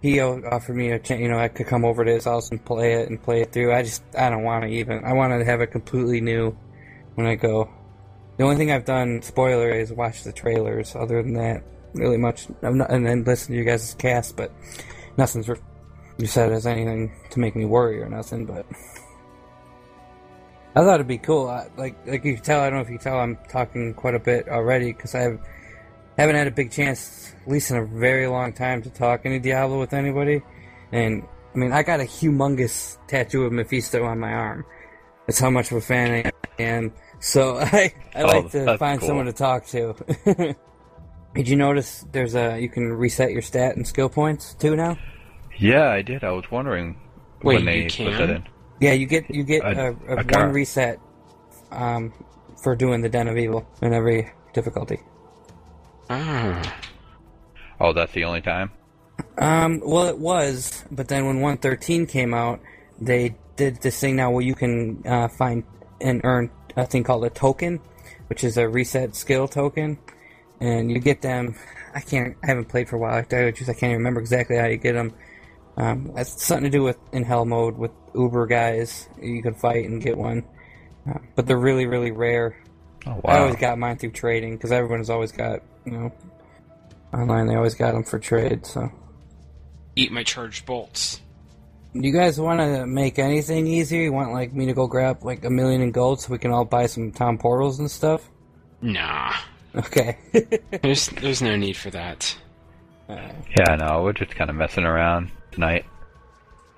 he 0.00 0.20
offered 0.20 0.74
me 0.74 0.90
a 0.92 0.98
chance. 0.98 1.20
You 1.20 1.28
know, 1.28 1.38
I 1.38 1.48
could 1.48 1.66
come 1.66 1.84
over 1.84 2.04
to 2.04 2.10
his 2.10 2.24
house 2.24 2.50
and 2.50 2.64
play 2.64 2.94
it 2.94 3.10
and 3.10 3.22
play 3.22 3.42
it 3.42 3.52
through. 3.52 3.74
I 3.74 3.82
just 3.82 4.02
I 4.16 4.30
don't 4.30 4.44
want 4.44 4.64
to 4.64 4.70
even. 4.70 5.04
I 5.04 5.12
want 5.12 5.38
to 5.38 5.44
have 5.44 5.60
it 5.60 5.68
completely 5.68 6.22
new 6.22 6.56
when 7.16 7.26
I 7.26 7.34
go. 7.34 7.70
The 8.38 8.44
only 8.44 8.56
thing 8.56 8.72
I've 8.72 8.86
done, 8.86 9.20
spoiler, 9.20 9.70
is 9.70 9.92
watch 9.92 10.24
the 10.24 10.32
trailers. 10.32 10.96
Other 10.96 11.22
than 11.22 11.34
that, 11.34 11.62
really 11.94 12.16
much. 12.16 12.46
I'm 12.62 12.78
not, 12.78 12.90
and 12.90 13.04
then 13.06 13.24
listen 13.24 13.52
to 13.52 13.58
you 13.58 13.64
guys' 13.64 13.94
cast, 13.98 14.36
but 14.36 14.50
nothing's 15.16 15.48
re- 15.48 15.56
you 16.18 16.26
said 16.26 16.52
as 16.52 16.66
anything 16.66 17.12
to 17.30 17.40
make 17.40 17.56
me 17.56 17.64
worry 17.64 18.00
or 18.02 18.08
nothing. 18.08 18.44
But 18.46 18.66
I 20.74 20.80
thought 20.80 20.94
it'd 20.94 21.06
be 21.08 21.18
cool. 21.18 21.48
I, 21.48 21.68
like 21.76 21.96
like 22.06 22.24
you 22.24 22.34
can 22.34 22.42
tell, 22.42 22.60
I 22.60 22.70
don't 22.70 22.78
know 22.78 22.82
if 22.82 22.88
you 22.90 22.96
can 22.98 23.04
tell, 23.04 23.18
I'm 23.18 23.36
talking 23.50 23.94
quite 23.94 24.14
a 24.14 24.18
bit 24.20 24.48
already 24.48 24.92
because 24.92 25.14
I 25.14 25.20
have, 25.20 25.38
haven't 26.16 26.36
had 26.36 26.46
a 26.46 26.50
big 26.52 26.70
chance, 26.70 27.34
at 27.42 27.50
least 27.50 27.70
in 27.70 27.76
a 27.76 27.84
very 27.84 28.26
long 28.26 28.52
time, 28.52 28.82
to 28.82 28.90
talk 28.90 29.22
any 29.24 29.38
Diablo 29.38 29.78
with 29.80 29.92
anybody. 29.92 30.42
And 30.92 31.24
I 31.54 31.58
mean, 31.58 31.72
I 31.72 31.82
got 31.82 32.00
a 32.00 32.04
humongous 32.04 32.96
tattoo 33.06 33.44
of 33.44 33.52
Mephisto 33.52 34.02
on 34.04 34.18
my 34.18 34.32
arm. 34.32 34.64
That's 35.26 35.38
how 35.38 35.50
much 35.50 35.70
of 35.70 35.76
a 35.78 35.80
fan 35.82 36.26
I 36.26 36.62
am. 36.62 36.92
So 37.20 37.56
I 37.60 37.92
I 38.14 38.22
Oh, 38.22 38.26
like 38.26 38.50
to 38.52 38.78
find 38.78 38.98
cool. 38.98 39.08
someone 39.08 39.26
to 39.26 39.32
talk 39.32 39.66
to. 39.66 39.94
Did 41.34 41.48
you 41.48 41.56
notice 41.56 42.04
there's 42.12 42.34
a 42.34 42.58
you 42.60 42.68
can 42.68 42.92
reset 42.92 43.30
your 43.32 43.42
stat 43.42 43.76
and 43.76 43.86
skill 43.86 44.08
points 44.08 44.54
too 44.54 44.76
now? 44.76 44.98
yeah, 45.58 45.88
I 45.90 46.02
did. 46.02 46.24
I 46.24 46.30
was 46.32 46.50
wondering 46.50 46.96
Wait, 47.42 47.56
when 47.56 47.64
they 47.66 47.84
you 47.84 47.90
put 47.90 48.18
that 48.18 48.30
in. 48.30 48.46
Yeah, 48.80 48.92
you 48.92 49.06
get 49.06 49.30
you 49.34 49.42
get 49.44 49.64
I- 49.64 49.72
a, 49.72 49.92
a, 49.92 50.10
I 50.10 50.14
one 50.16 50.24
can't. 50.26 50.54
reset 50.54 50.98
um, 51.70 52.12
for 52.62 52.76
doing 52.76 53.00
the 53.00 53.08
Den 53.08 53.28
of 53.28 53.38
Evil 53.38 53.66
in 53.80 53.92
every 53.92 54.30
difficulty. 54.52 55.00
Ah, 56.10 56.76
Oh, 57.80 57.92
that's 57.92 58.12
the 58.12 58.24
only 58.24 58.40
time. 58.42 58.70
Um, 59.38 59.80
well, 59.84 60.06
it 60.06 60.18
was, 60.18 60.84
but 60.90 61.08
then 61.08 61.26
when 61.26 61.36
113 61.40 62.06
came 62.06 62.32
out, 62.34 62.60
they 63.00 63.34
did 63.56 63.80
this 63.82 63.98
thing 63.98 64.16
now 64.16 64.30
where 64.30 64.42
you 64.42 64.54
can 64.54 65.02
uh, 65.06 65.28
find 65.28 65.64
and 66.00 66.20
earn 66.24 66.50
a 66.76 66.86
thing 66.86 67.02
called 67.02 67.24
a 67.24 67.30
token, 67.30 67.80
which 68.28 68.44
is 68.44 68.56
a 68.56 68.68
reset 68.68 69.16
skill 69.16 69.48
token, 69.48 69.98
and 70.62 70.90
you 70.90 71.00
get 71.00 71.20
them. 71.20 71.56
I 71.94 72.00
can't. 72.00 72.36
I 72.42 72.46
haven't 72.46 72.66
played 72.66 72.88
for 72.88 72.96
a 72.96 72.98
while. 72.98 73.14
I 73.14 73.22
tell 73.22 73.40
you 73.40 73.46
the 73.46 73.52
truth, 73.52 73.68
I 73.68 73.72
can't 73.72 73.90
even 73.90 73.98
remember 73.98 74.20
exactly 74.20 74.56
how 74.56 74.66
you 74.66 74.76
get 74.76 74.94
them. 74.94 75.12
Um, 75.76 76.12
it's 76.16 76.42
something 76.42 76.64
to 76.64 76.70
do 76.70 76.82
with 76.82 76.98
in 77.12 77.24
hell 77.24 77.44
mode 77.44 77.76
with 77.76 77.90
Uber 78.14 78.46
guys. 78.46 79.08
You 79.20 79.42
can 79.42 79.54
fight 79.54 79.86
and 79.86 80.00
get 80.00 80.16
one, 80.16 80.44
uh, 81.10 81.18
but 81.34 81.46
they're 81.46 81.58
really, 81.58 81.86
really 81.86 82.12
rare. 82.12 82.56
Oh 83.06 83.14
wow. 83.14 83.20
I 83.24 83.38
always 83.40 83.56
got 83.56 83.78
mine 83.78 83.98
through 83.98 84.12
trading 84.12 84.56
because 84.56 84.70
everyone's 84.70 85.10
always 85.10 85.32
got 85.32 85.60
you 85.84 85.92
know 85.92 86.12
online. 87.12 87.48
They 87.48 87.56
always 87.56 87.74
got 87.74 87.92
them 87.92 88.04
for 88.04 88.20
trade. 88.20 88.64
So. 88.64 88.90
eat 89.96 90.12
my 90.12 90.22
charged 90.22 90.64
bolts. 90.64 91.20
Do 91.94 92.00
you 92.00 92.12
guys 92.12 92.40
want 92.40 92.60
to 92.60 92.86
make 92.86 93.18
anything 93.18 93.66
easier? 93.66 94.00
You 94.02 94.12
want 94.12 94.32
like 94.32 94.54
me 94.54 94.66
to 94.66 94.72
go 94.72 94.86
grab 94.86 95.24
like 95.24 95.44
a 95.44 95.50
million 95.50 95.82
in 95.82 95.90
gold 95.90 96.20
so 96.20 96.32
we 96.32 96.38
can 96.38 96.52
all 96.52 96.64
buy 96.64 96.86
some 96.86 97.10
town 97.10 97.36
portals 97.36 97.80
and 97.80 97.90
stuff? 97.90 98.30
Nah, 98.80 99.34
Okay. 99.74 100.18
there's 100.82 101.08
there's 101.08 101.42
no 101.42 101.56
need 101.56 101.76
for 101.76 101.90
that. 101.90 102.36
Yeah, 103.08 103.76
no, 103.76 104.02
we're 104.02 104.12
just 104.14 104.34
kind 104.34 104.48
of 104.48 104.56
messing 104.56 104.84
around 104.84 105.30
tonight. 105.50 105.84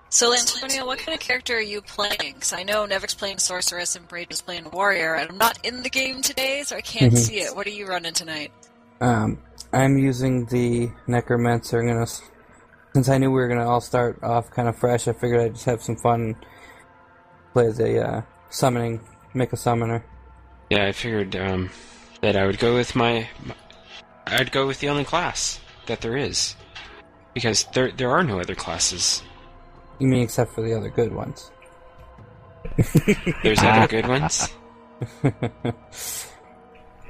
So, 0.09 0.33
Antonio, 0.35 0.87
what 0.87 0.99
kind 0.99 1.15
of 1.15 1.21
character 1.21 1.57
are 1.57 1.61
you 1.61 1.81
playing? 1.83 2.35
Because 2.35 2.53
I 2.53 2.63
know 2.63 2.87
Nevik's 2.87 3.15
playing 3.15 3.39
Sorceress 3.39 3.97
and 3.97 4.07
Braden's 4.09 4.41
playing 4.41 4.71
Warrior, 4.71 5.15
and 5.15 5.31
I'm 5.31 5.39
not 5.39 5.59
in 5.65 5.83
the 5.83 5.91
game 5.91 6.23
today, 6.23 6.63
so 6.65 6.77
I 6.77 6.81
can't 6.81 7.13
Mhm. 7.13 7.19
see 7.19 7.41
it. 7.41 7.55
What 7.55 7.67
are 7.67 7.71
you 7.71 7.87
running 7.87 8.13
tonight? 8.15 8.53
um, 9.01 9.39
I'm 9.73 9.99
using 9.99 10.47
the 10.47 10.89
Necromancer. 11.09 11.81
I'm 11.81 11.89
gonna, 11.89 12.07
since 12.95 13.09
I 13.09 13.19
knew 13.19 13.29
we 13.31 13.35
were 13.41 13.49
gonna 13.49 13.69
all 13.69 13.81
start 13.81 14.19
off 14.23 14.51
kind 14.53 14.69
of 14.69 14.79
fresh, 14.79 15.09
I 15.09 15.13
figured 15.13 15.41
I'd 15.41 15.55
just 15.55 15.67
have 15.67 15.83
some 15.83 15.97
fun. 15.97 16.37
Play 17.53 17.71
the 17.73 18.09
uh, 18.09 18.23
summoning, 18.51 19.01
make 19.35 19.53
a 19.53 19.57
summoner. 19.57 20.05
Yeah, 20.71 20.87
I 20.87 20.93
figured 20.93 21.35
um, 21.37 21.71
that 22.25 22.37
I 22.37 22.47
would 22.47 22.59
go 22.59 22.75
with 22.75 22.97
my, 22.97 23.29
my, 23.45 23.55
I'd 24.27 24.51
go 24.51 24.67
with 24.67 24.81
the 24.81 24.89
only 24.89 25.05
class 25.05 25.61
that 25.87 26.01
there 26.01 26.17
is, 26.17 26.57
because 27.35 27.67
there 27.75 27.93
there 27.93 28.11
are 28.11 28.25
no 28.25 28.41
other 28.41 28.55
classes. 28.55 29.23
You 29.99 30.09
mean 30.09 30.23
except 30.23 30.55
for 30.55 30.63
the 30.63 30.73
other 30.73 30.89
good 30.89 31.13
ones? 31.15 31.51
There's 33.43 33.63
other 33.63 33.87
good 33.97 34.09
ones. 34.09 34.49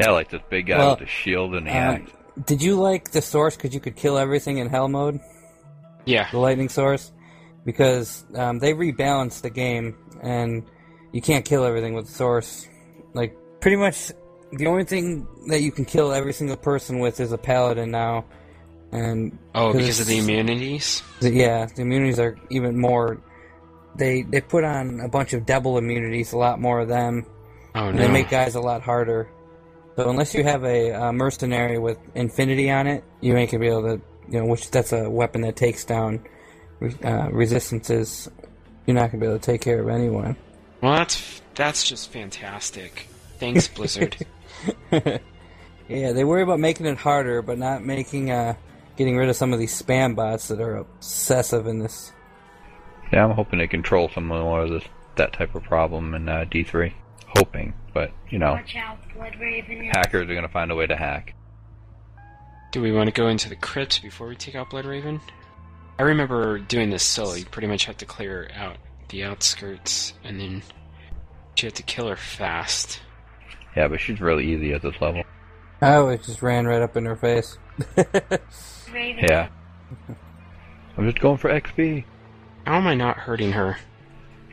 Yeah, 0.00 0.10
like 0.10 0.28
this 0.28 0.40
big 0.50 0.66
guy 0.66 0.78
Well, 0.78 0.90
with 0.90 0.98
the 0.98 1.06
shield 1.06 1.54
and 1.54 1.68
the 1.68 1.70
Uh, 1.70 1.98
did 2.46 2.60
you 2.60 2.74
like 2.74 3.12
the 3.12 3.22
source 3.22 3.54
because 3.54 3.72
you 3.72 3.78
could 3.78 3.94
kill 3.94 4.18
everything 4.18 4.58
in 4.58 4.68
hell 4.68 4.88
mode? 4.88 5.20
Yeah, 6.04 6.28
the 6.32 6.38
lightning 6.38 6.68
source 6.68 7.12
because 7.64 8.24
um, 8.34 8.58
they 8.58 8.72
rebalanced 8.74 9.42
the 9.42 9.50
game 9.50 9.96
and 10.20 10.64
you 11.12 11.22
can't 11.22 11.44
kill 11.44 11.64
everything 11.64 11.94
with 11.94 12.06
the 12.06 12.12
source. 12.12 12.66
Like 13.14 13.36
pretty 13.60 13.76
much 13.76 14.10
the 14.56 14.66
only 14.66 14.84
thing 14.84 15.26
that 15.48 15.60
you 15.62 15.70
can 15.72 15.84
kill 15.84 16.12
every 16.12 16.32
single 16.32 16.56
person 16.56 16.98
with 16.98 17.20
is 17.20 17.32
a 17.32 17.38
paladin 17.38 17.90
now. 17.90 18.24
And 18.92 19.38
Oh, 19.54 19.72
'cause 19.72 19.76
because 19.80 20.00
of 20.00 20.06
the 20.06 20.18
immunities? 20.18 21.02
yeah, 21.20 21.66
the 21.66 21.82
immunities 21.82 22.18
are 22.20 22.36
even 22.50 22.78
more. 22.78 23.18
They 23.96 24.22
they 24.22 24.40
put 24.40 24.64
on 24.64 25.00
a 25.00 25.08
bunch 25.08 25.32
of 25.32 25.46
double 25.46 25.78
immunities, 25.78 26.32
a 26.32 26.38
lot 26.38 26.60
more 26.60 26.80
of 26.80 26.88
them, 26.88 27.26
Oh 27.74 27.90
no. 27.90 27.98
they 27.98 28.08
make 28.08 28.28
guys 28.30 28.54
a 28.54 28.60
lot 28.60 28.82
harder. 28.82 29.28
So 29.96 30.08
unless 30.10 30.34
you 30.34 30.42
have 30.44 30.64
a, 30.64 30.92
uh 30.92 31.12
mercenary 31.12 31.78
with 31.78 31.98
infinity 32.14 32.70
on 32.70 32.86
it, 32.86 33.04
you 33.20 33.36
ain't 33.36 33.50
gonna 33.50 33.60
be 33.60 33.68
able 33.68 33.82
to, 33.82 34.00
you 34.28 34.40
know, 34.40 34.46
which 34.46 34.70
that's 34.70 34.92
a 34.92 35.08
weapon 35.10 35.42
that 35.42 35.56
takes 35.56 35.84
down 35.84 36.24
uh, 37.04 37.28
resistances. 37.30 38.28
You're 38.86 38.94
not 38.96 39.10
gonna 39.10 39.20
be 39.20 39.26
able 39.26 39.38
to 39.38 39.44
take 39.44 39.60
care 39.60 39.80
of 39.80 39.88
anyone. 39.88 40.36
Well, 40.82 40.94
that's 40.96 41.40
that's 41.54 41.88
just 41.88 42.10
fantastic. 42.12 43.06
Thanks, 43.38 43.68
Blizzard. 43.76 44.16
Yeah, 45.88 46.12
they 46.12 46.24
worry 46.24 46.42
about 46.42 46.60
making 46.60 46.86
it 46.86 46.96
harder, 46.96 47.42
but 47.42 47.58
not 47.58 47.84
making 47.84 48.30
uh, 48.30 48.54
getting 48.96 49.16
rid 49.18 49.28
of 49.28 49.36
some 49.36 49.52
of 49.52 49.58
these 49.58 49.80
spam 49.80 50.16
bots 50.16 50.48
that 50.48 50.60
are 50.60 50.76
obsessive 50.76 51.66
in 51.66 51.78
this. 51.80 52.10
Yeah, 53.12 53.24
I'm 53.24 53.32
hoping 53.32 53.58
to 53.58 53.68
control 53.68 54.08
some 54.08 54.26
more 54.26 54.62
of 54.62 54.70
this 54.70 54.84
that 55.16 55.34
type 55.34 55.54
of 55.54 55.62
problem 55.64 56.14
in 56.14 56.28
uh, 56.28 56.46
D3. 56.50 56.92
Hoping, 57.36 57.74
but 57.92 58.12
you 58.30 58.38
know, 58.38 58.52
Watch 58.52 58.76
out, 58.76 58.96
Blood 59.14 59.36
Raven. 59.38 59.84
hackers 59.92 60.30
are 60.30 60.34
gonna 60.34 60.48
find 60.48 60.70
a 60.70 60.74
way 60.74 60.86
to 60.86 60.96
hack. 60.96 61.34
Do 62.72 62.80
we 62.80 62.90
want 62.90 63.08
to 63.08 63.12
go 63.12 63.28
into 63.28 63.48
the 63.50 63.56
crypt 63.56 64.02
before 64.02 64.26
we 64.28 64.36
take 64.36 64.54
out 64.54 64.70
Blood 64.70 64.86
Raven? 64.86 65.20
I 65.98 66.02
remember 66.04 66.58
doing 66.58 66.88
this 66.90 67.02
solo. 67.02 67.34
You 67.34 67.44
pretty 67.44 67.68
much 67.68 67.84
have 67.84 67.98
to 67.98 68.06
clear 68.06 68.50
out 68.54 68.78
the 69.10 69.24
outskirts, 69.24 70.14
and 70.24 70.40
then 70.40 70.62
you 71.58 71.66
have 71.66 71.74
to 71.74 71.82
kill 71.82 72.08
her 72.08 72.16
fast. 72.16 73.00
Yeah, 73.76 73.88
but 73.88 74.00
she's 74.00 74.20
really 74.20 74.52
easy 74.52 74.72
at 74.72 74.82
this 74.82 75.00
level. 75.00 75.22
Oh, 75.82 76.08
it 76.08 76.22
just 76.22 76.42
ran 76.42 76.66
right 76.66 76.82
up 76.82 76.96
in 76.96 77.04
her 77.04 77.16
face. 77.16 77.58
Yeah. 79.26 79.48
I'm 80.96 81.10
just 81.10 81.20
going 81.20 81.38
for 81.38 81.50
XP. 81.50 82.04
How 82.66 82.76
am 82.76 82.86
I 82.86 82.94
not 82.94 83.16
hurting 83.16 83.52
her? 83.52 83.76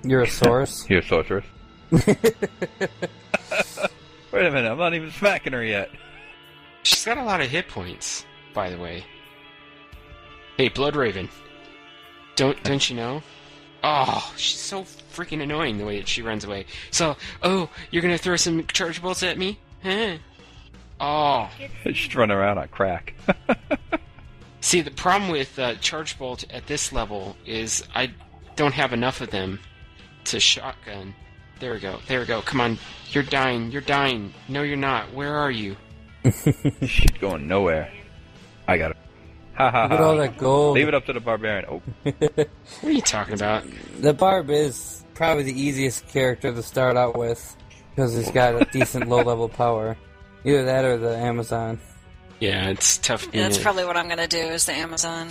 You're 0.03 0.23
a 0.23 0.27
source. 0.27 0.83
Here, 0.83 1.01
sorceress. 1.01 1.45
Wait 1.91 2.07
a 4.45 4.51
minute, 4.51 4.71
I'm 4.71 4.77
not 4.77 4.93
even 4.93 5.11
smacking 5.11 5.53
her 5.53 5.63
yet. 5.63 5.89
She's 6.83 7.05
got 7.05 7.17
a 7.17 7.23
lot 7.23 7.41
of 7.41 7.49
hit 7.49 7.67
points, 7.67 8.25
by 8.53 8.69
the 8.69 8.77
way. 8.77 9.05
Hey, 10.57 10.69
Blood 10.69 10.95
Raven. 10.95 11.29
Don't 12.35 12.61
don't 12.63 12.89
you 12.89 12.95
know? 12.95 13.21
Oh, 13.83 14.33
she's 14.37 14.59
so 14.59 14.83
freaking 14.83 15.41
annoying 15.41 15.77
the 15.77 15.85
way 15.85 15.97
that 15.97 16.07
she 16.07 16.21
runs 16.21 16.43
away. 16.43 16.65
So, 16.91 17.17
oh, 17.41 17.69
you're 17.89 18.01
gonna 18.01 18.17
throw 18.17 18.35
some 18.35 18.65
charge 18.67 19.01
bolts 19.01 19.23
at 19.23 19.37
me? 19.37 19.59
Huh? 19.83 20.17
Oh, 20.99 21.49
She's 21.93 22.15
running 22.15 22.37
around 22.37 22.59
on 22.59 22.67
crack. 22.67 23.15
see, 24.61 24.81
the 24.81 24.91
problem 24.91 25.31
with 25.31 25.57
uh, 25.57 25.75
charge 25.75 26.17
bolt 26.19 26.43
at 26.51 26.67
this 26.67 26.93
level 26.93 27.35
is 27.45 27.83
I 27.95 28.13
don't 28.55 28.73
have 28.73 28.93
enough 28.93 29.19
of 29.19 29.31
them 29.31 29.59
to 30.25 30.39
shotgun. 30.39 31.15
There 31.59 31.73
we 31.73 31.79
go. 31.79 31.99
There 32.07 32.19
we 32.19 32.25
go. 32.25 32.41
Come 32.41 32.61
on, 32.61 32.77
you're 33.11 33.23
dying. 33.23 33.71
You're 33.71 33.81
dying. 33.81 34.33
No, 34.47 34.61
you're 34.61 34.77
not. 34.77 35.13
Where 35.13 35.35
are 35.35 35.51
you? 35.51 35.75
She's 36.85 37.11
going 37.19 37.47
nowhere. 37.47 37.91
I 38.67 38.77
got 38.77 38.91
her. 38.95 39.01
Ha 39.55 39.69
ha 39.69 39.83
Look 39.83 39.91
at 39.91 40.01
all 40.01 40.17
that 40.17 40.37
gold. 40.37 40.75
Leave 40.75 40.87
it 40.87 40.93
up 40.93 41.05
to 41.05 41.13
the 41.13 41.19
barbarian. 41.19 41.65
Oh, 41.69 41.81
What 42.03 42.49
are 42.83 42.91
you 42.91 43.01
talking 43.01 43.33
about? 43.33 43.63
The 43.99 44.13
Barb 44.13 44.49
is 44.49 45.03
probably 45.13 45.43
the 45.43 45.59
easiest 45.59 46.07
character 46.07 46.53
to 46.53 46.63
start 46.63 46.97
out 46.97 47.17
with 47.17 47.55
because 47.89 48.15
he's 48.15 48.31
got 48.31 48.59
a 48.61 48.65
decent 48.71 49.07
low 49.09 49.21
level 49.21 49.49
power. 49.49 49.97
Either 50.45 50.65
that 50.65 50.85
or 50.85 50.97
the 50.97 51.15
Amazon. 51.17 51.79
Yeah, 52.39 52.69
it's 52.69 52.97
tough. 52.97 53.27
Yeah, 53.31 53.43
that's 53.43 53.59
probably 53.59 53.85
what 53.85 53.97
I'm 53.97 54.07
gonna 54.09 54.27
do 54.27 54.37
is 54.39 54.65
the 54.65 54.73
Amazon. 54.73 55.29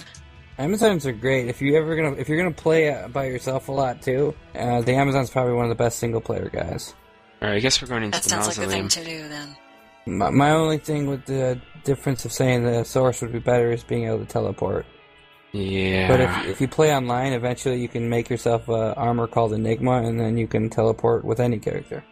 Amazons 0.58 1.06
are 1.06 1.12
great 1.12 1.48
if 1.48 1.60
you 1.62 1.76
ever 1.76 1.96
gonna 1.96 2.12
if 2.12 2.28
you're 2.28 2.38
gonna 2.38 2.54
play 2.54 2.92
uh, 2.94 3.08
by 3.08 3.24
yourself 3.24 3.68
a 3.68 3.72
lot 3.72 4.02
too. 4.02 4.34
Uh, 4.54 4.82
the 4.82 4.92
Amazon's 4.92 5.30
probably 5.30 5.54
one 5.54 5.64
of 5.64 5.70
the 5.70 5.74
best 5.82 5.98
single 5.98 6.20
player 6.20 6.50
guys. 6.52 6.94
All 7.42 7.48
right, 7.48 7.56
I 7.56 7.60
guess 7.60 7.80
we're 7.80 7.88
going 7.88 8.02
into 8.04 8.16
That 8.18 8.22
the 8.24 8.28
sounds 8.28 8.46
like 8.46 8.56
the 8.58 8.66
thing 8.66 8.88
to 8.88 9.04
do 9.04 9.28
then. 9.28 9.56
My, 10.07 10.30
my 10.30 10.50
only 10.50 10.78
thing 10.78 11.07
with 11.07 11.25
the 11.26 11.61
difference 11.85 12.25
of 12.25 12.33
saying 12.33 12.64
the 12.64 12.85
source 12.85 13.21
would 13.23 13.33
be 13.33 13.38
better 13.38 13.71
is 13.73 13.85
being 13.85 14.07
able 14.07 14.19
to 14.19 14.26
teleport. 14.26 14.87
Yeah. 15.52 16.09
But 16.09 16.21
if, 16.21 16.47
if 16.47 16.61
you 16.61 16.69
play 16.69 16.95
online, 16.95 17.33
eventually 17.33 17.80
you 17.80 17.88
can 17.88 18.09
make 18.09 18.30
yourself 18.30 18.69
a 18.69 18.95
armor 18.95 19.26
called 19.26 19.52
Enigma, 19.52 20.02
and 20.02 20.19
then 20.19 20.37
you 20.38 20.47
can 20.47 20.71
teleport 20.71 21.25
with 21.25 21.40
any 21.40 21.59
character. 21.59 22.04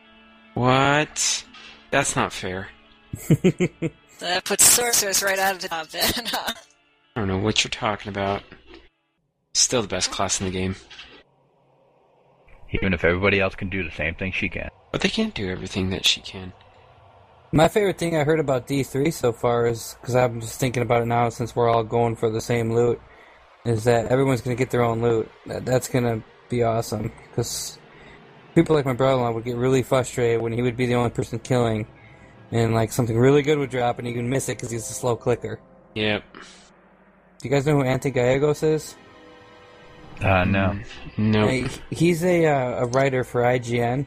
What? 0.54 1.44
That's 1.90 2.16
not 2.16 2.32
fair. 2.32 2.68
That 4.18 4.44
puts 4.44 4.64
sorcerers 4.64 5.22
right 5.22 5.38
out 5.38 5.54
of 5.54 5.62
the 5.62 5.68
job 5.68 5.86
then. 5.88 6.10
I 6.34 7.20
don't 7.20 7.28
know 7.28 7.38
what 7.38 7.62
you're 7.62 7.70
talking 7.70 8.08
about. 8.08 8.42
Still 9.54 9.82
the 9.82 9.88
best 9.88 10.10
class 10.10 10.40
in 10.40 10.46
the 10.46 10.52
game. 10.52 10.74
even 12.72 12.92
if 12.92 13.04
everybody 13.04 13.40
else 13.40 13.54
can 13.54 13.68
do 13.68 13.84
the 13.84 13.92
same 13.92 14.14
thing 14.16 14.32
she 14.32 14.48
can. 14.48 14.70
But 14.90 15.02
they 15.02 15.08
can't 15.08 15.34
do 15.34 15.48
everything 15.48 15.90
that 15.90 16.04
she 16.04 16.20
can. 16.20 16.52
My 17.50 17.68
favorite 17.68 17.96
thing 17.96 18.16
I 18.16 18.24
heard 18.24 18.40
about 18.40 18.66
D3 18.66 19.12
so 19.12 19.32
far 19.32 19.66
is 19.66 19.96
because 20.00 20.14
I'm 20.14 20.40
just 20.40 20.60
thinking 20.60 20.82
about 20.82 21.02
it 21.02 21.06
now 21.06 21.30
since 21.30 21.56
we're 21.56 21.70
all 21.70 21.82
going 21.82 22.14
for 22.14 22.30
the 22.30 22.42
same 22.42 22.74
loot, 22.74 23.00
is 23.64 23.84
that 23.84 24.06
everyone's 24.06 24.42
going 24.42 24.54
to 24.54 24.60
get 24.60 24.70
their 24.70 24.82
own 24.82 25.00
loot. 25.00 25.30
That, 25.46 25.64
that's 25.64 25.88
going 25.88 26.04
to 26.04 26.22
be 26.50 26.62
awesome 26.62 27.10
because 27.28 27.78
people 28.54 28.76
like 28.76 28.84
my 28.84 28.92
brother-in-law 28.92 29.30
would 29.32 29.44
get 29.44 29.56
really 29.56 29.82
frustrated 29.82 30.42
when 30.42 30.52
he 30.52 30.60
would 30.60 30.76
be 30.76 30.86
the 30.86 30.94
only 30.94 31.10
person 31.10 31.38
killing, 31.38 31.86
and 32.52 32.74
like 32.74 32.92
something 32.92 33.16
really 33.16 33.40
good 33.40 33.56
would 33.58 33.70
drop 33.70 33.98
and 33.98 34.06
he 34.06 34.14
would 34.14 34.26
miss 34.26 34.50
it 34.50 34.58
because 34.58 34.70
he's 34.70 34.90
a 34.90 34.94
slow 34.94 35.16
clicker. 35.16 35.58
Yep. 35.94 36.24
Do 36.34 36.40
you 37.48 37.50
guys 37.50 37.66
know 37.66 37.76
who 37.76 37.82
Anthony 37.82 38.12
Gallegos 38.12 38.62
is? 38.62 38.96
Uh, 40.20 40.44
no. 40.44 40.78
No. 41.16 41.48
Uh, 41.48 41.68
He's 41.90 42.24
a 42.24 42.46
uh, 42.46 42.84
a 42.84 42.86
writer 42.86 43.24
for 43.24 43.42
IGN 43.42 44.06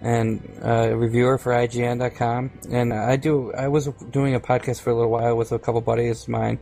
and 0.00 0.58
uh, 0.62 0.90
a 0.90 0.96
reviewer 0.96 1.38
for 1.38 1.52
IGN.com. 1.52 2.50
And 2.70 2.92
I 2.92 3.16
do. 3.16 3.52
I 3.52 3.68
was 3.68 3.86
doing 4.10 4.34
a 4.34 4.40
podcast 4.40 4.80
for 4.80 4.90
a 4.90 4.94
little 4.94 5.10
while 5.10 5.36
with 5.36 5.52
a 5.52 5.58
couple 5.58 5.80
buddies 5.80 6.24
of 6.24 6.28
mine, 6.28 6.58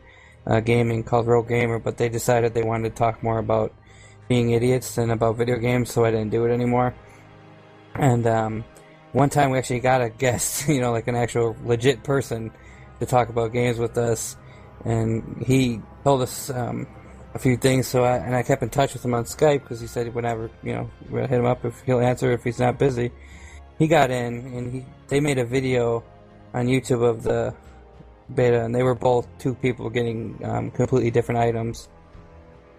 uh, 0.46 0.60
gaming 0.60 1.02
called 1.02 1.26
Rogue 1.26 1.48
Gamer, 1.48 1.78
but 1.78 1.96
they 1.96 2.08
decided 2.08 2.54
they 2.54 2.62
wanted 2.62 2.90
to 2.90 2.94
talk 2.96 3.22
more 3.22 3.38
about 3.38 3.72
being 4.28 4.50
idiots 4.50 4.94
than 4.94 5.10
about 5.10 5.36
video 5.36 5.56
games, 5.56 5.90
so 5.90 6.04
I 6.04 6.10
didn't 6.10 6.30
do 6.30 6.44
it 6.44 6.52
anymore. 6.52 6.94
And 7.94 8.26
um, 8.26 8.64
one 9.12 9.28
time 9.28 9.50
we 9.50 9.58
actually 9.58 9.80
got 9.80 10.00
a 10.00 10.08
guest, 10.08 10.68
you 10.68 10.80
know, 10.80 10.92
like 10.92 11.08
an 11.08 11.16
actual 11.16 11.56
legit 11.64 12.02
person, 12.02 12.50
to 13.00 13.06
talk 13.06 13.28
about 13.28 13.52
games 13.52 13.78
with 13.78 13.98
us, 13.98 14.36
and 14.84 15.42
he 15.44 15.80
told 16.04 16.22
us. 16.22 16.50
Um, 16.50 16.86
a 17.34 17.38
few 17.38 17.56
things. 17.56 17.86
So 17.86 18.04
I 18.04 18.16
and 18.16 18.34
I 18.34 18.42
kept 18.42 18.62
in 18.62 18.70
touch 18.70 18.92
with 18.92 19.04
him 19.04 19.14
on 19.14 19.24
Skype 19.24 19.62
because 19.62 19.80
he 19.80 19.86
said 19.86 20.14
whenever 20.14 20.50
you 20.62 20.72
know 20.74 20.90
we'll 21.10 21.26
hit 21.26 21.38
him 21.38 21.46
up 21.46 21.64
if 21.64 21.80
he'll 21.82 22.00
answer 22.00 22.32
if 22.32 22.44
he's 22.44 22.58
not 22.58 22.78
busy. 22.78 23.10
He 23.78 23.88
got 23.88 24.10
in 24.10 24.34
and 24.54 24.72
he 24.72 24.84
they 25.08 25.20
made 25.20 25.38
a 25.38 25.44
video 25.44 26.04
on 26.54 26.66
YouTube 26.66 27.02
of 27.02 27.22
the 27.22 27.54
beta, 28.34 28.64
and 28.64 28.74
they 28.74 28.82
were 28.82 28.94
both 28.94 29.26
two 29.38 29.54
people 29.54 29.90
getting 29.90 30.38
um, 30.44 30.70
completely 30.70 31.10
different 31.10 31.40
items. 31.40 31.88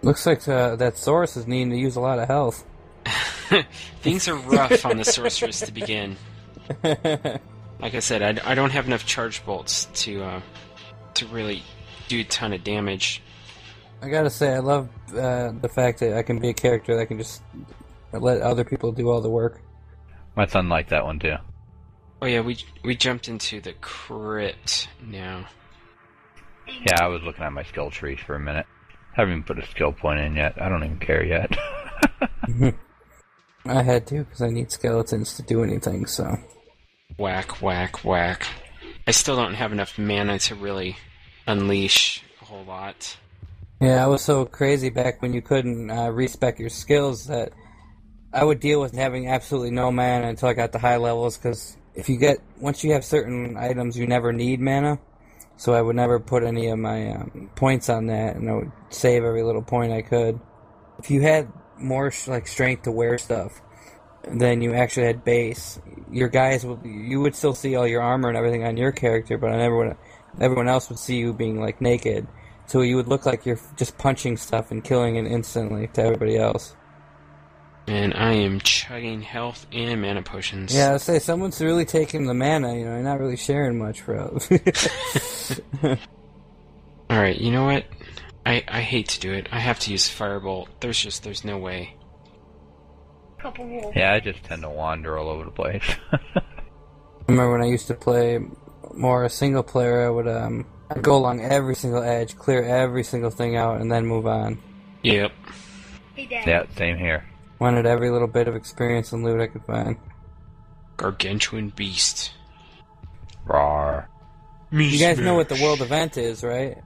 Looks 0.01 0.25
like 0.25 0.47
uh, 0.47 0.75
that 0.77 0.97
Source 0.97 1.37
is 1.37 1.47
needing 1.47 1.69
to 1.71 1.77
use 1.77 1.95
a 1.95 2.01
lot 2.01 2.19
of 2.19 2.27
health. 2.27 2.65
Things 4.01 4.27
are 4.27 4.35
rough 4.35 4.85
on 4.85 4.97
the 4.97 5.05
sorceress 5.05 5.61
to 5.61 5.71
begin. 5.71 6.17
Like 7.83 7.95
I 7.95 7.99
said, 7.99 8.21
I, 8.21 8.51
I 8.51 8.55
don't 8.55 8.69
have 8.69 8.87
enough 8.87 9.05
charge 9.05 9.45
bolts 9.45 9.89
to 10.05 10.23
uh, 10.23 10.41
to 11.15 11.25
really 11.27 11.63
do 12.07 12.21
a 12.21 12.23
ton 12.23 12.53
of 12.53 12.63
damage. 12.63 13.21
I 14.03 14.09
gotta 14.09 14.29
say, 14.29 14.53
I 14.53 14.59
love 14.59 14.89
uh, 15.15 15.53
the 15.61 15.69
fact 15.69 15.99
that 15.99 16.13
I 16.17 16.23
can 16.23 16.39
be 16.39 16.49
a 16.49 16.53
character 16.53 16.95
that 16.97 17.05
can 17.05 17.17
just 17.17 17.41
let 18.11 18.41
other 18.41 18.63
people 18.63 18.91
do 18.91 19.09
all 19.09 19.21
the 19.21 19.29
work. 19.29 19.61
My 20.35 20.45
son 20.45 20.67
liked 20.67 20.89
that 20.89 21.05
one 21.05 21.19
too. 21.19 21.35
Oh 22.21 22.25
yeah, 22.25 22.41
we 22.41 22.57
we 22.83 22.95
jumped 22.95 23.27
into 23.27 23.61
the 23.61 23.73
crypt 23.73 24.89
now. 25.05 25.45
Yeah, 26.67 27.03
I 27.03 27.07
was 27.07 27.21
looking 27.23 27.43
at 27.43 27.53
my 27.53 27.63
skill 27.63 27.91
trees 27.91 28.19
for 28.25 28.35
a 28.35 28.39
minute. 28.39 28.65
Haven't 29.13 29.31
even 29.31 29.43
put 29.43 29.59
a 29.59 29.65
skill 29.67 29.93
point 29.93 30.19
in 30.19 30.35
yet. 30.35 30.61
I 30.61 30.67
don't 30.69 30.83
even 30.83 30.99
care 30.99 31.23
yet. 31.23 31.55
I 33.65 33.83
had 33.83 34.05
to 34.07 34.23
because 34.23 34.41
I 34.41 34.49
need 34.49 34.71
skeletons 34.71 35.35
to 35.35 35.43
do 35.43 35.63
anything. 35.63 36.07
So 36.07 36.37
Whack, 37.17 37.61
whack, 37.61 38.03
whack. 38.03 38.47
I 39.05 39.11
still 39.11 39.35
don't 39.35 39.53
have 39.53 39.71
enough 39.71 39.99
mana 39.99 40.39
to 40.39 40.55
really 40.55 40.97
unleash 41.45 42.23
a 42.41 42.45
whole 42.45 42.63
lot. 42.63 43.17
Yeah, 43.83 44.01
I 44.01 44.07
was 44.07 44.21
so 44.21 44.45
crazy 44.45 44.89
back 44.89 45.21
when 45.21 45.33
you 45.33 45.41
couldn't 45.41 45.91
uh, 45.91 46.09
respec 46.09 46.57
your 46.57 46.69
skills 46.69 47.25
that 47.25 47.51
I 48.31 48.45
would 48.45 48.61
deal 48.61 48.79
with 48.79 48.95
having 48.95 49.27
absolutely 49.27 49.71
no 49.71 49.91
mana 49.91 50.29
until 50.29 50.47
I 50.47 50.53
got 50.53 50.71
to 50.71 50.79
high 50.79 50.95
levels. 50.95 51.35
Because 51.35 51.75
if 51.93 52.07
you 52.07 52.15
get 52.15 52.37
once 52.61 52.85
you 52.85 52.93
have 52.93 53.03
certain 53.03 53.57
items, 53.57 53.97
you 53.97 54.07
never 54.07 54.31
need 54.31 54.61
mana. 54.61 54.99
So 55.57 55.73
I 55.73 55.81
would 55.81 55.97
never 55.97 56.17
put 56.21 56.43
any 56.43 56.67
of 56.67 56.79
my 56.79 57.11
um, 57.11 57.49
points 57.57 57.89
on 57.89 58.05
that, 58.07 58.37
and 58.37 58.49
I 58.49 58.53
would 58.53 58.71
save 58.89 59.25
every 59.25 59.43
little 59.43 59.61
point 59.61 59.91
I 59.91 60.01
could. 60.01 60.39
If 60.97 61.11
you 61.11 61.19
had 61.19 61.51
more 61.77 62.09
like 62.27 62.47
strength 62.47 62.83
to 62.83 62.91
wear 62.93 63.17
stuff, 63.17 63.61
then 64.25 64.61
you 64.61 64.75
actually 64.75 65.07
had 65.07 65.25
base. 65.25 65.77
Your 66.09 66.29
guys 66.29 66.65
would 66.65 66.85
you 66.85 67.19
would 67.19 67.35
still 67.35 67.53
see 67.53 67.75
all 67.75 67.85
your 67.85 68.01
armor 68.01 68.29
and 68.29 68.37
everything 68.37 68.63
on 68.63 68.77
your 68.77 68.93
character, 68.93 69.37
but 69.37 69.51
on 69.51 69.59
everyone 69.59 69.97
everyone 70.39 70.69
else 70.69 70.87
would 70.87 70.99
see 70.99 71.17
you 71.17 71.33
being 71.33 71.59
like 71.59 71.81
naked. 71.81 72.29
So 72.65 72.81
you 72.81 72.95
would 72.95 73.07
look 73.07 73.25
like 73.25 73.45
you're 73.45 73.59
just 73.75 73.97
punching 73.97 74.37
stuff 74.37 74.71
and 74.71 74.83
killing 74.83 75.15
it 75.17 75.25
instantly 75.25 75.87
to 75.93 76.01
everybody 76.01 76.37
else. 76.37 76.75
And 77.87 78.13
I 78.13 78.31
am 78.33 78.61
chugging 78.61 79.21
health 79.21 79.67
and 79.71 80.01
mana 80.01 80.23
potions. 80.23 80.73
Yeah, 80.73 80.93
I 80.93 80.97
say 80.97 81.19
someone's 81.19 81.59
really 81.61 81.83
taking 81.85 82.25
the 82.25 82.33
mana. 82.33 82.75
You 82.75 82.85
know, 82.85 82.93
you're 82.93 83.03
not 83.03 83.19
really 83.19 83.35
sharing 83.35 83.77
much, 83.77 84.05
bro. 84.05 84.37
Alright, 87.11 87.39
you 87.39 87.51
know 87.51 87.65
what? 87.65 87.83
I, 88.45 88.63
I 88.67 88.81
hate 88.81 89.09
to 89.09 89.19
do 89.19 89.33
it. 89.33 89.49
I 89.51 89.59
have 89.59 89.79
to 89.81 89.91
use 89.91 90.07
Firebolt. 90.09 90.67
There's 90.79 90.99
just, 90.99 91.23
there's 91.23 91.43
no 91.43 91.57
way. 91.57 91.95
Couple 93.37 93.67
wolves. 93.67 93.97
yeah, 93.97 94.13
I 94.13 94.21
just 94.21 94.41
tend 94.43 94.61
to 94.61 94.69
wander 94.69 95.17
all 95.17 95.27
over 95.27 95.43
the 95.43 95.51
place. 95.51 95.83
I 96.13 96.19
remember 97.27 97.51
when 97.51 97.61
I 97.61 97.65
used 97.65 97.87
to 97.87 97.93
play 97.93 98.39
more 98.93 99.25
a 99.25 99.29
single 99.29 99.63
player, 99.63 100.05
I 100.05 100.09
would 100.09 100.29
um 100.29 100.65
I'd 100.95 101.01
go 101.03 101.15
along 101.17 101.41
every 101.41 101.75
single 101.75 102.03
edge, 102.03 102.37
clear 102.37 102.63
every 102.63 103.03
single 103.03 103.29
thing 103.29 103.55
out, 103.55 103.81
and 103.81 103.91
then 103.91 104.05
move 104.05 104.27
on. 104.27 104.59
Yep. 105.03 105.31
Hey, 106.15 106.25
Dad. 106.27 106.47
yeah, 106.47 106.63
same 106.77 106.97
here. 106.97 107.25
Wanted 107.59 107.85
every 107.85 108.09
little 108.09 108.27
bit 108.27 108.47
of 108.47 108.55
experience 108.55 109.11
and 109.13 109.23
loot 109.23 109.39
I 109.41 109.47
could 109.47 109.65
find. 109.65 109.97
Gargantuan 110.97 111.69
beast. 111.69 112.31
Rawr. 113.47 114.05
You 114.71 114.97
guys 114.99 115.19
know 115.19 115.35
what 115.35 115.49
the 115.49 115.61
world 115.61 115.81
event 115.81 116.17
is, 116.17 116.43
right? 116.43 116.77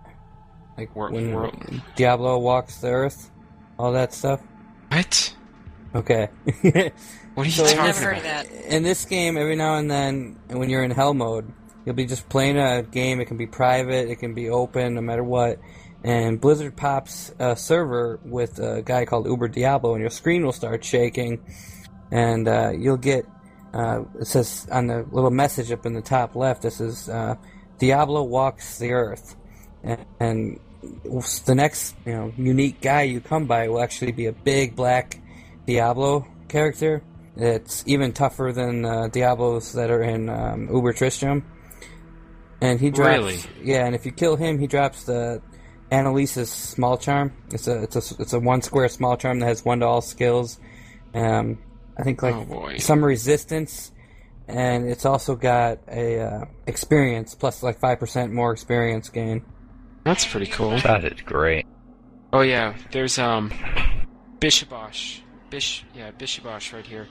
Like 0.77 0.95
Wor- 0.95 1.11
when 1.11 1.33
world- 1.33 1.81
Diablo 1.95 2.37
walks 2.37 2.77
the 2.79 2.89
earth, 2.89 3.31
all 3.79 3.93
that 3.93 4.13
stuff. 4.13 4.41
What? 4.89 5.33
Okay. 5.95 6.29
What 7.33 7.43
are 7.43 7.45
you 7.45 7.51
So 7.51 7.63
talking 7.63 7.79
I've 7.79 7.85
never 7.95 7.99
heard 8.13 8.17
about? 8.19 8.45
of 8.45 8.51
that. 8.51 8.65
in 8.75 8.83
this 8.83 9.05
game, 9.05 9.37
every 9.37 9.55
now 9.55 9.75
and 9.75 9.89
then, 9.89 10.37
when 10.49 10.69
you're 10.69 10.83
in 10.83 10.91
hell 10.91 11.13
mode, 11.13 11.51
you'll 11.87 11.95
be 11.95 12.05
just 12.05 12.27
playing 12.27 12.57
a 12.57 12.83
game. 12.83 13.21
It 13.21 13.25
can 13.25 13.37
be 13.37 13.47
private, 13.47 14.09
it 14.09 14.17
can 14.17 14.33
be 14.33 14.49
open, 14.49 14.95
no 14.95 15.01
matter 15.01 15.23
what. 15.23 15.57
And 16.03 16.39
Blizzard 16.39 16.75
pops 16.75 17.33
a 17.39 17.55
server 17.55 18.19
with 18.25 18.59
a 18.59 18.81
guy 18.81 19.05
called 19.05 19.25
Uber 19.25 19.47
Diablo, 19.47 19.93
and 19.93 20.01
your 20.01 20.09
screen 20.09 20.45
will 20.45 20.51
start 20.51 20.83
shaking, 20.83 21.45
and 22.11 22.45
uh, 22.45 22.71
you'll 22.77 22.97
get 22.97 23.25
uh, 23.73 24.03
it 24.19 24.27
says 24.27 24.67
on 24.69 24.87
the 24.87 25.05
little 25.11 25.31
message 25.31 25.71
up 25.71 25.85
in 25.85 25.93
the 25.93 26.01
top 26.01 26.35
left, 26.35 26.61
this 26.61 26.81
is 26.81 27.07
uh, 27.07 27.35
Diablo 27.79 28.23
walks 28.23 28.79
the 28.79 28.91
earth, 28.91 29.37
and, 29.81 30.05
and 30.19 30.59
the 31.45 31.55
next 31.55 31.95
you 32.05 32.11
know 32.11 32.33
unique 32.37 32.81
guy 32.81 33.03
you 33.03 33.21
come 33.21 33.45
by 33.45 33.69
will 33.69 33.81
actually 33.81 34.11
be 34.11 34.25
a 34.25 34.33
big 34.33 34.75
black 34.75 35.21
Diablo 35.65 36.27
character. 36.49 37.01
It's 37.37 37.85
even 37.87 38.11
tougher 38.11 38.51
than 38.53 38.83
uh, 38.83 39.07
Diablos 39.07 39.71
that 39.71 39.89
are 39.89 40.03
in 40.03 40.27
um, 40.27 40.67
Uber 40.69 40.91
Tristram. 40.91 41.45
And 42.61 42.79
he 42.79 42.89
drops, 42.89 43.09
Really? 43.17 43.39
yeah. 43.63 43.85
And 43.85 43.93
if 43.95 44.05
you 44.05 44.11
kill 44.11 44.35
him, 44.35 44.57
he 44.59 44.67
drops 44.67 45.03
the 45.03 45.41
Annihilus 45.91 46.47
small 46.47 46.97
charm. 46.97 47.31
It's 47.51 47.67
a 47.67 47.83
it's 47.83 47.95
a 47.95 48.21
it's 48.21 48.33
a 48.33 48.39
one 48.39 48.61
square 48.61 48.89
small 48.89 49.15
charm 49.17 49.39
that 49.39 49.45
has 49.47 49.63
one 49.63 49.79
to 49.81 49.85
all 49.85 50.01
skills. 50.01 50.59
Um, 51.13 51.59
I 51.97 52.03
think 52.03 52.21
like 52.23 52.35
Oh, 52.35 52.75
some 52.77 53.03
resistance, 53.05 53.91
and 54.47 54.89
it's 54.89 55.05
also 55.05 55.35
got 55.35 55.79
a 55.87 56.19
uh, 56.19 56.45
experience 56.65 57.35
plus 57.35 57.61
like 57.63 57.79
five 57.79 57.99
percent 57.99 58.33
more 58.33 58.51
experience 58.51 59.09
gain. 59.09 59.45
That's 60.03 60.25
pretty 60.25 60.47
cool. 60.47 60.79
That 60.79 61.03
is 61.05 61.21
great. 61.21 61.65
Oh 62.33 62.41
yeah, 62.41 62.75
there's 62.91 63.17
um 63.19 63.51
Bishibosh. 64.39 65.21
Bish 65.49 65.85
yeah, 65.95 66.11
Bishibosh 66.11 66.73
right 66.73 66.85
here. 66.85 67.07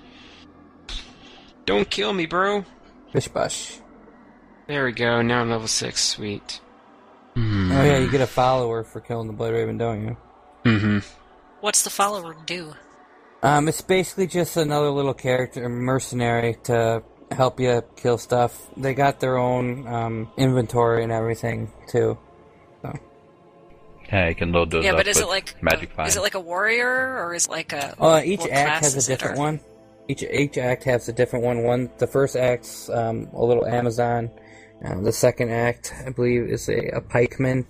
Don't 1.64 1.88
kill 1.90 2.12
me, 2.12 2.26
bro. 2.26 2.64
Bish 3.12 3.28
bash. 3.28 3.78
There 4.66 4.85
we 4.85 4.92
go. 4.92 5.22
Now 5.22 5.40
I'm 5.40 5.50
level 5.50 5.68
six. 5.68 6.02
Sweet. 6.02 6.61
Oh 7.37 7.40
yeah, 7.85 7.98
you 7.98 8.11
get 8.11 8.20
a 8.20 8.26
follower 8.26 8.83
for 8.83 9.00
killing 9.00 9.26
the 9.26 9.33
Blood 9.33 9.52
Raven, 9.52 9.76
don't 9.76 10.02
you? 10.02 10.16
Mm-hmm. 10.64 10.98
What's 11.61 11.83
the 11.83 11.90
follower 11.90 12.35
do? 12.46 12.74
Um, 13.42 13.68
it's 13.68 13.83
basically 13.83 14.26
just 14.26 14.57
another 14.57 14.90
little 14.90 15.14
character, 15.14 15.68
mercenary, 15.68 16.57
to 16.64 17.02
help 17.31 17.61
you 17.61 17.83
kill 17.96 18.18
stuff. 18.18 18.68
They 18.76 18.94
got 18.94 19.20
their 19.20 19.37
own 19.37 19.87
um, 19.87 20.31
inventory 20.37 21.02
and 21.02 21.12
everything 21.12 21.70
too. 21.88 22.18
Yeah, 24.09 24.29
you 24.29 24.35
can 24.35 24.52
load 24.52 24.70
those 24.70 24.85
yeah, 24.85 24.92
up 24.92 24.98
but 24.98 25.09
is 25.09 25.18
it 25.18 25.26
like 25.26 25.61
magic 25.62 25.90
a, 25.98 26.05
is 26.05 26.16
it 26.16 26.20
like 26.20 26.35
a 26.35 26.40
warrior 26.40 26.87
or 26.87 27.35
is 27.35 27.46
it 27.46 27.50
like 27.50 27.72
a? 27.72 28.00
Uh, 28.00 28.22
each 28.24 28.46
act 28.46 28.85
has 28.85 28.94
a 28.94 29.09
different 29.09 29.37
or- 29.37 29.40
one. 29.40 29.61
Each 30.09 30.22
each 30.22 30.57
act 30.57 30.85
has 30.85 31.09
a 31.09 31.12
different 31.12 31.44
one. 31.44 31.64
One, 31.64 31.90
the 31.98 32.07
first 32.07 32.37
act's 32.37 32.88
um, 32.88 33.29
a 33.33 33.44
little 33.44 33.66
Amazon. 33.66 34.31
Uh, 34.87 35.01
the 35.01 35.12
second 35.12 35.51
act, 35.51 35.92
I 36.07 36.11
believe, 36.11 36.42
is 36.42 36.68
a, 36.68 36.96
a 36.96 37.01
pikeman, 37.01 37.66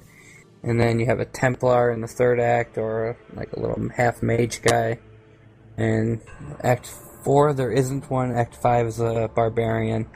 and 0.63 0.81
then 0.81 0.99
you 1.01 1.07
have 1.07 1.21
a 1.21 1.25
Templar 1.25 1.91
in 1.93 2.01
the 2.01 2.09
third 2.09 2.41
act, 2.41 2.77
or 2.79 3.17
like 3.35 3.53
a 3.53 3.61
little 3.61 3.89
half 3.97 4.23
mage 4.23 4.61
guy. 4.63 4.99
And 5.77 6.21
Act 6.63 6.87
four, 7.25 7.53
there 7.53 7.71
isn't 7.73 8.11
one. 8.11 8.33
Act 8.37 8.57
five 8.57 8.87
is 8.87 9.01
a 9.01 9.31
barbarian. 9.35 10.07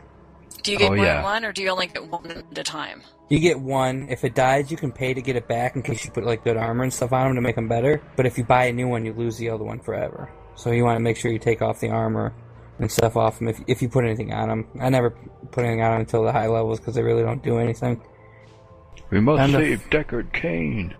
Do 0.62 0.72
you 0.72 0.78
get 0.78 0.90
Oh, 0.90 0.96
more 0.96 1.04
yeah. 1.04 1.14
than 1.16 1.24
one, 1.24 1.44
or 1.44 1.52
do 1.52 1.62
you 1.62 1.68
only 1.70 1.86
get 1.86 2.06
one 2.06 2.30
at 2.30 2.58
a 2.58 2.62
time? 2.62 3.02
You 3.28 3.38
get 3.38 3.60
one. 3.60 4.08
If 4.10 4.24
it 4.24 4.34
dies, 4.34 4.70
you 4.70 4.76
can 4.76 4.90
pay 4.92 5.14
to 5.14 5.22
get 5.22 5.36
it 5.36 5.46
back 5.46 5.76
in 5.76 5.82
case 5.82 6.04
you 6.04 6.10
put 6.10 6.24
like 6.24 6.42
good 6.44 6.56
armor 6.56 6.82
and 6.82 6.92
stuff 6.92 7.12
on 7.12 7.26
them 7.26 7.34
to 7.36 7.40
make 7.40 7.54
them 7.56 7.68
better. 7.68 8.02
But 8.16 8.26
if 8.26 8.36
you 8.36 8.44
buy 8.44 8.64
a 8.66 8.72
new 8.72 8.88
one, 8.88 9.06
you 9.06 9.12
lose 9.12 9.38
the 9.38 9.50
other 9.50 9.64
one 9.64 9.78
forever. 9.80 10.30
So 10.56 10.70
you 10.72 10.84
want 10.84 10.96
to 10.96 11.00
make 11.00 11.16
sure 11.16 11.30
you 11.30 11.38
take 11.38 11.62
off 11.62 11.80
the 11.80 11.90
armor 11.90 12.34
and 12.80 12.90
stuff 12.90 13.16
off 13.16 13.38
them 13.38 13.48
if 13.48 13.60
if 13.66 13.82
you 13.82 13.88
put 13.88 14.04
anything 14.04 14.32
on 14.32 14.48
them. 14.48 14.66
I 14.80 14.88
never 14.88 15.10
put 15.10 15.64
anything 15.64 15.82
on 15.82 15.94
'em 15.94 16.00
until 16.00 16.22
the 16.24 16.32
high 16.32 16.46
levels 16.48 16.80
because 16.80 16.94
they 16.94 17.02
really 17.02 17.22
don't 17.22 17.42
do 17.42 17.58
anything. 17.58 18.00
we 19.10 19.20
must 19.20 19.40
and 19.42 19.54
the- 19.54 19.58
save 19.58 19.90
Deckard 19.90 20.32
Cain. 20.32 20.94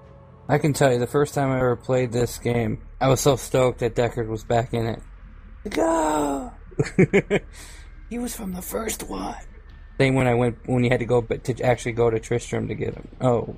I 0.49 0.59
can 0.59 0.73
tell 0.73 0.93
you, 0.93 0.99
the 0.99 1.07
first 1.07 1.33
time 1.35 1.51
I 1.51 1.59
ever 1.59 1.77
played 1.77 2.11
this 2.11 2.38
game, 2.38 2.83
I 3.01 3.07
was 3.09 3.21
so 3.21 3.37
stoked 3.37 3.79
that 3.81 3.95
Deckard 3.95 4.27
was 4.27 4.43
back 4.43 4.75
in 4.75 4.85
it. 4.87 5.01
Go! 5.71 6.51
he 8.11 8.19
was 8.19 8.35
from 8.35 8.53
the 8.53 8.62
first 8.62 9.09
one. 9.09 9.37
Same 9.99 10.16
when 10.16 10.27
I 10.27 10.35
went 10.35 10.59
when 10.66 10.83
you 10.83 10.90
had 10.90 10.99
to 11.01 11.07
go, 11.07 11.21
but 11.23 11.45
to 11.45 11.62
actually 11.62 11.93
go 11.93 12.11
to 12.11 12.19
Tristram 12.19 12.66
to 12.69 12.75
get 12.75 12.95
him. 12.95 13.07
Oh, 13.21 13.55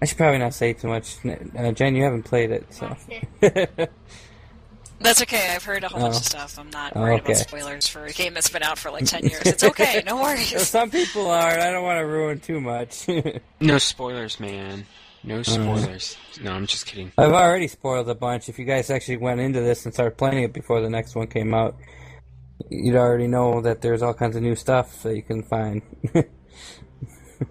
I 0.00 0.06
should 0.06 0.16
probably 0.16 0.38
not 0.38 0.54
say 0.54 0.72
too 0.72 0.88
much. 0.88 1.16
Uh, 1.26 1.72
Jen, 1.72 1.94
you 1.96 2.04
haven't 2.04 2.22
played 2.22 2.50
it, 2.50 2.66
so. 2.72 2.96
That's 5.00 5.22
okay. 5.22 5.54
I've 5.54 5.64
heard 5.64 5.82
a 5.82 5.88
whole 5.88 6.00
bunch 6.00 6.14
Oh. 6.14 6.18
of 6.18 6.24
stuff. 6.24 6.58
I'm 6.58 6.70
not 6.70 6.92
Oh, 6.94 7.00
worried 7.00 7.22
okay. 7.22 7.32
about 7.32 7.36
spoilers 7.48 7.88
for 7.88 8.04
a 8.04 8.12
game 8.12 8.34
that's 8.34 8.50
been 8.50 8.62
out 8.62 8.78
for 8.78 8.90
like 8.90 9.06
ten 9.06 9.24
years. 9.24 9.42
It's 9.46 9.64
okay. 9.64 10.02
No 10.06 10.16
worries. 10.22 10.68
Some 10.68 10.90
people 10.90 11.28
are. 11.30 11.50
and 11.50 11.62
I 11.62 11.70
don't 11.72 11.84
want 11.84 11.98
to 11.98 12.06
ruin 12.06 12.38
too 12.40 12.60
much. 12.60 13.06
No 13.60 13.78
spoilers, 13.78 14.38
man. 14.40 14.86
No 15.22 15.40
mm. 15.40 15.44
spoilers. 15.46 16.16
No, 16.42 16.52
I'm 16.52 16.66
just 16.66 16.86
kidding. 16.86 17.12
I've 17.18 17.32
already 17.32 17.68
spoiled 17.68 18.08
a 18.08 18.14
bunch. 18.14 18.48
If 18.48 18.58
you 18.58 18.64
guys 18.64 18.88
actually 18.90 19.18
went 19.18 19.40
into 19.40 19.60
this 19.60 19.84
and 19.84 19.92
started 19.92 20.16
playing 20.16 20.44
it 20.44 20.52
before 20.54 20.80
the 20.80 20.88
next 20.88 21.14
one 21.14 21.26
came 21.26 21.52
out, 21.52 21.76
you'd 22.70 22.96
already 22.96 23.26
know 23.26 23.60
that 23.62 23.82
there's 23.82 24.00
all 24.02 24.14
kinds 24.14 24.34
of 24.36 24.42
new 24.42 24.54
stuff 24.54 25.02
that 25.02 25.14
you 25.16 25.22
can 25.22 25.42
find. 25.42 25.82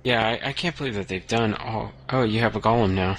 Yeah, 0.04 0.24
I, 0.44 0.50
I 0.50 0.54
can't 0.54 0.78
believe 0.78 0.94
that 0.96 1.08
they've 1.08 1.26
done 1.26 1.56
all. 1.56 1.92
Oh, 2.10 2.22
you 2.22 2.42
have 2.42 2.56
a 2.56 2.60
golem 2.62 2.94
now. 2.94 3.18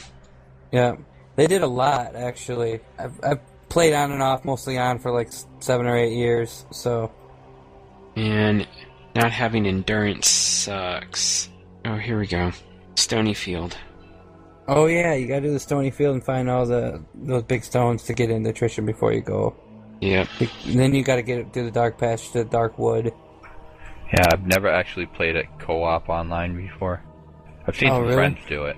yeah, 0.70 0.94
they 1.34 1.48
did 1.48 1.62
a 1.62 1.66
lot 1.66 2.14
actually. 2.14 2.78
I've, 2.96 3.18
I've 3.24 3.40
played 3.70 3.94
on 3.94 4.12
and 4.12 4.22
off, 4.22 4.44
mostly 4.44 4.76
on 4.76 4.98
for 4.98 5.10
like 5.10 5.30
seven 5.60 5.86
or 5.86 5.96
eight 5.96 6.12
years. 6.12 6.66
So 6.70 7.10
And 8.16 8.66
not 9.14 9.32
having 9.32 9.66
endurance 9.66 10.28
sucks. 10.28 11.48
Oh, 11.86 11.96
here 11.96 12.18
we 12.18 12.26
go. 12.26 12.52
Stony 12.96 13.32
Field. 13.32 13.76
Oh 14.68 14.86
yeah, 14.86 15.14
you 15.14 15.26
gotta 15.26 15.40
do 15.40 15.52
the 15.52 15.58
stony 15.58 15.90
field 15.90 16.14
and 16.14 16.24
find 16.24 16.48
all 16.48 16.64
the 16.64 17.02
those 17.14 17.42
big 17.42 17.64
stones 17.64 18.04
to 18.04 18.12
get 18.12 18.30
into 18.30 18.52
Tristram 18.52 18.86
before 18.86 19.12
you 19.12 19.20
go. 19.20 19.56
Yep. 20.00 20.28
And 20.66 20.78
then 20.78 20.94
you 20.94 21.02
gotta 21.02 21.22
get 21.22 21.52
to 21.54 21.62
the 21.64 21.72
dark 21.72 21.98
patch, 21.98 22.30
to 22.32 22.44
the 22.44 22.50
dark 22.50 22.78
wood. 22.78 23.12
Yeah, 24.12 24.26
I've 24.32 24.46
never 24.46 24.68
actually 24.68 25.06
played 25.06 25.34
it 25.34 25.46
co-op 25.58 26.08
online 26.08 26.56
before. 26.56 27.02
I've 27.66 27.74
seen 27.76 27.90
Oh, 27.90 27.94
some 27.94 28.02
really? 28.02 28.14
friends 28.14 28.38
do 28.48 28.64
it. 28.66 28.76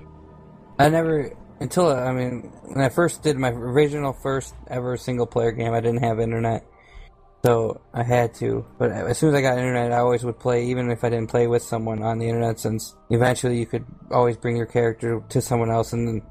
I 0.79 0.89
never 0.89 1.31
until 1.61 1.89
I 1.89 2.13
mean 2.13 2.53
when 2.65 2.85
I 2.85 2.89
first 2.89 3.23
did 3.23 3.37
my 3.37 3.51
original 3.51 4.13
first 4.13 4.55
ever 4.69 4.97
single 4.97 5.27
player 5.27 5.53
game, 5.53 5.73
I 5.73 5.81
didn't 5.81 6.03
have 6.03 6.21
internet, 6.21 6.65
so 7.45 7.81
I 7.93 8.03
had 8.03 8.35
to. 8.37 8.65
But 8.79 8.93
as 8.93 9.19
soon 9.19 9.31
as 9.31 9.35
I 9.37 9.43
got 9.43 9.59
internet, 9.59 9.93
I 9.93 9.99
always 9.99 10.25
would 10.25 10.39
play, 10.39 10.67
even 10.67 10.91
if 10.91 11.05
I 11.05 11.11
didn't 11.11 11.31
play 11.31 11.47
with 11.47 11.63
someone 11.63 12.03
on 12.03 12.19
the 12.19 12.29
internet, 12.29 12.61
since 12.61 12.95
eventually 13.11 13.59
you 13.59 13.67
could 13.67 13.85
always 14.11 14.37
bring 14.37 14.57
your 14.57 14.67
character 14.67 15.23
to 15.29 15.41
someone 15.41 15.71
else, 15.71 15.93
and 15.93 16.09
then 16.09 16.23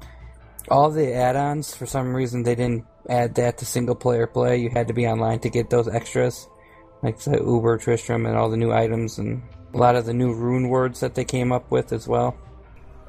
all 0.68 0.90
the 0.90 1.12
add-ons 1.12 1.74
for 1.74 1.86
some 1.86 2.14
reason 2.14 2.42
they 2.42 2.54
didn't 2.54 2.84
add 3.08 3.34
that 3.34 3.58
to 3.58 3.66
single 3.66 3.96
player 3.96 4.26
play. 4.26 4.58
You 4.58 4.70
had 4.70 4.88
to 4.88 4.94
be 4.94 5.06
online 5.06 5.40
to 5.40 5.50
get 5.50 5.70
those 5.70 5.88
extras, 5.88 6.48
like 7.02 7.18
the 7.18 7.38
Uber 7.38 7.78
Tristram 7.78 8.26
and 8.26 8.36
all 8.36 8.48
the 8.48 8.56
new 8.56 8.72
items 8.72 9.18
and 9.18 9.42
a 9.74 9.76
lot 9.76 9.96
of 9.96 10.06
the 10.06 10.14
new 10.14 10.32
rune 10.34 10.68
words 10.68 11.00
that 11.00 11.14
they 11.14 11.24
came 11.24 11.50
up 11.50 11.70
with 11.70 11.92
as 11.92 12.06
well. 12.06 12.36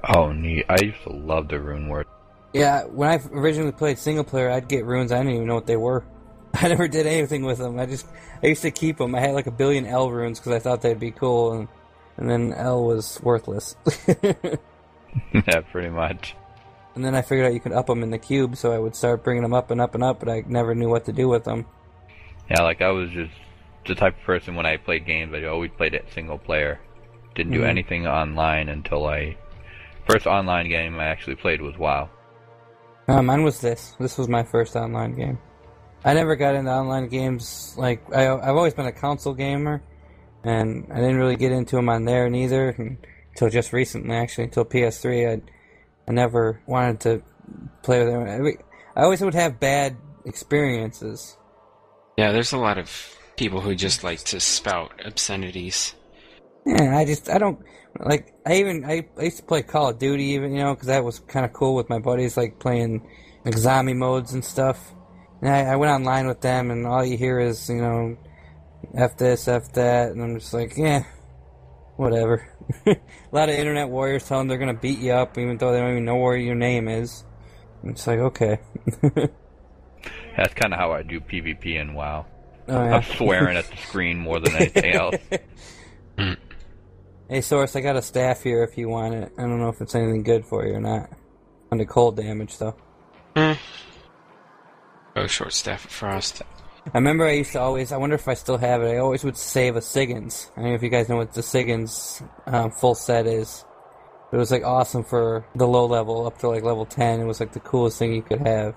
Oh, 0.09 0.31
neat. 0.31 0.65
I 0.69 0.81
used 0.81 1.01
to 1.03 1.11
love 1.13 1.47
the 1.47 1.59
rune 1.59 1.87
word. 1.87 2.07
Yeah, 2.53 2.83
when 2.85 3.09
I 3.09 3.19
originally 3.31 3.71
played 3.71 3.97
single 3.97 4.23
player, 4.23 4.49
I'd 4.49 4.67
get 4.67 4.85
runes. 4.85 5.11
I 5.11 5.17
didn't 5.17 5.33
even 5.33 5.47
know 5.47 5.55
what 5.55 5.65
they 5.67 5.77
were. 5.77 6.03
I 6.53 6.67
never 6.67 6.87
did 6.87 7.07
anything 7.07 7.43
with 7.43 7.57
them. 7.57 7.79
I 7.79 7.85
just 7.87 8.05
I 8.43 8.47
used 8.47 8.61
to 8.61 8.71
keep 8.71 8.97
them. 8.97 9.15
I 9.15 9.19
had 9.21 9.33
like 9.33 9.47
a 9.47 9.51
billion 9.51 9.85
L 9.87 10.11
runes 10.11 10.39
because 10.39 10.51
I 10.51 10.59
thought 10.59 10.81
they'd 10.81 10.99
be 10.99 11.11
cool, 11.11 11.53
and 11.53 11.67
and 12.17 12.29
then 12.29 12.53
L 12.53 12.83
was 12.85 13.19
worthless. 13.23 13.75
yeah, 15.33 15.61
pretty 15.71 15.89
much. 15.89 16.35
and 16.95 17.03
then 17.03 17.15
I 17.15 17.21
figured 17.23 17.47
out 17.47 17.53
you 17.53 17.59
could 17.59 17.71
up 17.71 17.87
them 17.87 18.03
in 18.03 18.11
the 18.11 18.19
cube, 18.19 18.55
so 18.55 18.71
I 18.71 18.77
would 18.79 18.95
start 18.95 19.23
bringing 19.23 19.41
them 19.43 19.53
up 19.53 19.71
and 19.71 19.81
up 19.81 19.95
and 19.95 20.03
up, 20.03 20.19
but 20.19 20.29
I 20.29 20.43
never 20.47 20.75
knew 20.75 20.89
what 20.89 21.05
to 21.05 21.13
do 21.13 21.27
with 21.27 21.43
them. 21.43 21.65
Yeah, 22.51 22.61
like 22.61 22.81
I 22.81 22.89
was 22.91 23.09
just 23.09 23.33
the 23.87 23.95
type 23.95 24.15
of 24.17 24.23
person 24.23 24.53
when 24.55 24.65
I 24.67 24.77
played 24.77 25.05
games, 25.07 25.33
I 25.33 25.43
always 25.45 25.71
played 25.75 25.93
it 25.95 26.05
single 26.13 26.37
player. 26.37 26.79
Didn't 27.35 27.53
do 27.53 27.61
Mhm. 27.61 27.67
anything 27.67 28.05
online 28.05 28.69
until 28.69 29.07
I 29.07 29.35
first 30.07 30.27
online 30.27 30.69
game 30.69 30.99
I 30.99 31.05
actually 31.05 31.35
played 31.35 31.61
was 31.61 31.77
WoW. 31.77 32.09
Uh, 33.07 33.21
mine 33.21 33.43
was 33.43 33.59
this. 33.59 33.95
This 33.99 34.17
was 34.17 34.27
my 34.27 34.43
first 34.43 34.75
online 34.75 35.13
game. 35.13 35.37
I 36.05 36.13
never 36.13 36.35
got 36.35 36.55
into 36.55 36.71
online 36.71 37.07
games. 37.07 37.75
Like 37.77 38.03
I, 38.13 38.31
I've 38.31 38.55
always 38.55 38.73
been 38.73 38.85
a 38.85 38.91
console 38.91 39.33
gamer, 39.33 39.81
and 40.43 40.87
I 40.91 40.95
didn't 40.97 41.17
really 41.17 41.35
get 41.35 41.51
into 41.51 41.75
them 41.75 41.89
on 41.89 42.05
there 42.05 42.29
neither 42.29 42.69
until 42.69 43.49
just 43.49 43.73
recently. 43.73 44.15
Actually, 44.15 44.45
until 44.45 44.65
PS3, 44.65 45.29
I, 45.29 45.41
I 46.07 46.11
never 46.11 46.61
wanted 46.65 46.99
to 47.01 47.23
play 47.81 48.03
with 48.03 48.13
them. 48.13 48.23
I, 48.23 48.99
I 48.99 49.03
always 49.03 49.21
would 49.21 49.33
have 49.33 49.59
bad 49.59 49.97
experiences. 50.25 51.37
Yeah, 52.17 52.31
there's 52.31 52.53
a 52.53 52.57
lot 52.57 52.77
of 52.77 53.17
people 53.35 53.61
who 53.61 53.75
just 53.75 54.03
like 54.03 54.19
to 54.19 54.39
spout 54.39 55.01
obscenities. 55.05 55.95
Yeah, 56.65 56.97
I 56.97 57.05
just 57.05 57.29
I 57.29 57.37
don't 57.37 57.59
like. 57.99 58.33
I 58.45 58.55
even 58.55 58.85
I, 58.85 59.05
I 59.17 59.23
used 59.23 59.37
to 59.37 59.43
play 59.43 59.63
Call 59.63 59.89
of 59.89 59.99
Duty 59.99 60.23
even 60.35 60.53
you 60.53 60.63
know 60.63 60.73
because 60.73 60.87
that 60.87 61.03
was 61.03 61.19
kind 61.19 61.45
of 61.45 61.53
cool 61.53 61.75
with 61.75 61.89
my 61.89 61.99
buddies 61.99 62.37
like 62.37 62.59
playing 62.59 63.05
like 63.43 63.57
zombie 63.57 63.93
modes 63.93 64.33
and 64.33 64.43
stuff. 64.43 64.93
And 65.41 65.49
I, 65.49 65.73
I 65.73 65.75
went 65.75 65.91
online 65.91 66.27
with 66.27 66.39
them 66.41 66.71
and 66.71 66.87
all 66.87 67.03
you 67.03 67.17
hear 67.17 67.39
is 67.39 67.69
you 67.69 67.81
know 67.81 68.17
f 68.95 69.17
this 69.17 69.47
f 69.47 69.73
that 69.73 70.11
and 70.11 70.23
I'm 70.23 70.39
just 70.39 70.53
like 70.53 70.77
yeah 70.77 71.03
whatever. 71.97 72.49
a 72.85 72.95
lot 73.31 73.49
of 73.49 73.55
internet 73.55 73.89
warriors 73.89 74.25
tell 74.25 74.39
them 74.39 74.47
they're 74.47 74.57
gonna 74.57 74.73
beat 74.73 74.99
you 74.99 75.11
up 75.11 75.37
even 75.37 75.57
though 75.57 75.73
they 75.73 75.79
don't 75.79 75.91
even 75.91 76.05
know 76.05 76.15
where 76.15 76.37
your 76.37 76.55
name 76.55 76.87
is. 76.87 77.25
It's 77.83 78.07
like 78.07 78.19
okay. 78.19 78.59
That's 80.37 80.53
kind 80.53 80.73
of 80.73 80.79
how 80.79 80.91
I 80.93 81.03
do 81.03 81.19
PvP 81.19 81.79
in 81.79 81.93
WoW. 81.93 82.25
Oh, 82.67 82.83
yeah. 82.83 82.95
I'm 82.95 83.03
swearing 83.03 83.57
at 83.57 83.69
the 83.69 83.77
screen 83.77 84.17
more 84.17 84.39
than 84.39 84.55
anything 84.55 84.93
else. 84.95 85.15
Hey, 87.33 87.41
Source, 87.41 87.75
I 87.75 87.81
got 87.81 87.95
a 87.95 88.01
staff 88.03 88.43
here 88.43 88.61
if 88.61 88.77
you 88.77 88.89
want 88.89 89.15
it. 89.15 89.33
I 89.39 89.41
don't 89.41 89.57
know 89.57 89.69
if 89.69 89.81
it's 89.81 89.95
anything 89.95 90.21
good 90.21 90.45
for 90.45 90.67
you 90.67 90.75
or 90.75 90.79
not. 90.79 91.09
Under 91.71 91.83
cold 91.83 92.15
damage, 92.15 92.59
though. 92.59 92.75
Oh, 93.35 93.57
short 95.25 95.51
staff 95.51 95.83
of 95.83 95.89
frost. 95.89 96.43
I 96.93 96.99
remember 96.99 97.25
I 97.25 97.31
used 97.31 97.53
to 97.53 97.59
always, 97.59 97.91
I 97.91 97.97
wonder 97.97 98.13
if 98.13 98.27
I 98.27 98.35
still 98.35 98.59
have 98.59 98.83
it, 98.83 98.89
I 98.89 98.97
always 98.97 99.23
would 99.23 99.35
save 99.35 99.75
a 99.75 99.81
Sigon's. 99.81 100.51
I 100.55 100.59
don't 100.61 100.69
know 100.69 100.75
if 100.75 100.83
you 100.83 100.89
guys 100.89 101.09
know 101.09 101.17
what 101.17 101.33
the 101.33 101.41
Sigon's 101.41 102.21
um, 102.45 102.69
full 102.69 102.93
set 102.93 103.25
is. 103.25 103.65
It 104.31 104.37
was 104.37 104.51
like 104.51 104.63
awesome 104.63 105.03
for 105.03 105.43
the 105.55 105.67
low 105.67 105.87
level 105.87 106.27
up 106.27 106.37
to 106.41 106.49
like 106.49 106.61
level 106.61 106.85
10. 106.85 107.19
It 107.19 107.25
was 107.25 107.39
like 107.39 107.53
the 107.53 107.59
coolest 107.61 107.97
thing 107.97 108.13
you 108.13 108.21
could 108.21 108.41
have. 108.45 108.75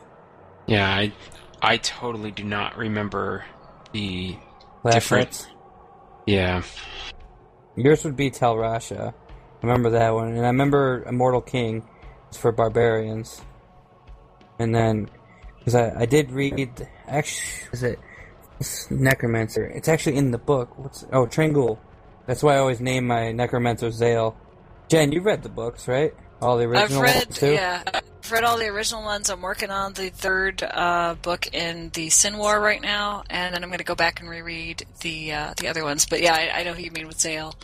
Yeah, 0.67 0.89
I, 0.89 1.13
I 1.61 1.77
totally 1.77 2.31
do 2.31 2.43
not 2.45 2.79
remember 2.79 3.45
the 3.93 4.39
Last 4.83 4.95
Different. 4.95 5.35
sets. 5.35 5.47
yeah. 6.25 6.63
Yours 7.77 8.05
would 8.05 8.17
be 8.17 8.31
Tal 8.31 8.57
Rasha. 8.57 9.13
I 9.13 9.67
remember 9.67 9.91
that 9.91 10.15
one. 10.15 10.29
And 10.29 10.41
I 10.41 10.49
remember 10.49 11.05
Immortal 11.07 11.43
King 11.43 11.87
was 12.29 12.37
for 12.37 12.53
barbarians. 12.53 13.41
And 14.59 14.75
then, 14.75 15.09
because 15.59 15.75
I, 15.75 16.01
I 16.01 16.07
did 16.07 16.31
read, 16.31 16.89
actually, 17.07 17.69
is 17.73 17.83
it 17.83 17.99
it's 18.59 18.91
Necromancer? 18.91 19.65
It's 19.67 19.89
actually 19.89 20.17
in 20.17 20.31
the 20.31 20.39
book. 20.39 20.79
What's 20.79 21.05
Oh, 21.13 21.27
Trang-Oul. 21.27 21.79
That's 22.27 22.43
why 22.43 22.55
I 22.55 22.59
always 22.59 22.81
name 22.81 23.07
my 23.07 23.33
Necromancer 23.33 23.89
Zayl. 23.89 24.35
Jen, 24.89 25.13
you 25.13 25.21
read 25.21 25.43
the 25.43 25.49
books, 25.49 25.87
right? 25.89 26.15
All 26.41 26.57
the 26.57 26.65
original 26.65 27.03
I've 27.03 27.15
read, 27.15 27.27
ones 27.27 27.39
too? 27.39 27.53
yeah, 27.53 27.83
read 28.31 28.45
all 28.45 28.59
the 28.59 28.67
original 28.67 29.03
ones. 29.03 29.31
I'm 29.31 29.41
working 29.43 29.71
on 29.71 29.93
the 29.95 30.11
third 30.11 30.63
uh, 30.63 31.17
book 31.23 31.49
in 31.55 31.91
the 31.91 32.11
Sin 32.11 32.37
War 32.39 32.61
right 32.61 32.81
now, 32.81 33.25
and 33.31 33.55
then 33.55 33.63
I'm 33.63 33.71
going 33.71 33.79
to 33.79 33.85
go 33.85 33.95
back 33.95 34.21
and 34.21 34.29
reread 34.29 34.85
the 35.01 35.33
uh, 35.33 35.55
the 35.57 35.69
other 35.69 35.85
ones. 35.85 36.07
But 36.07 36.21
yeah, 36.23 36.35
I, 36.35 36.61
I 36.61 36.63
know 36.65 36.73
who 36.73 36.83
you 36.83 36.91
mean 36.91 37.07
with 37.07 37.19
Zayl. 37.19 37.55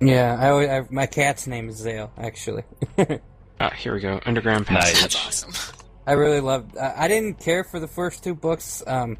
Yeah, 0.00 0.36
I, 0.40 0.48
always, 0.50 0.68
I 0.68 0.86
my 0.90 1.06
cat's 1.06 1.46
name 1.46 1.68
is 1.68 1.84
Zayl, 1.84 2.10
actually. 2.18 2.64
Ah, 3.60 3.70
here 3.70 3.94
we 3.94 4.00
go. 4.00 4.18
Underground 4.26 4.68
Nice. 4.68 4.90
passage. 4.90 5.14
That's 5.14 5.46
awesome. 5.46 5.76
I 6.06 6.14
really 6.14 6.40
loved. 6.40 6.76
I, 6.76 7.04
I 7.04 7.08
didn't 7.08 7.38
care 7.38 7.62
for 7.62 7.78
the 7.78 7.86
first 7.86 8.24
two 8.24 8.34
books. 8.34 8.82
Um, 8.88 9.18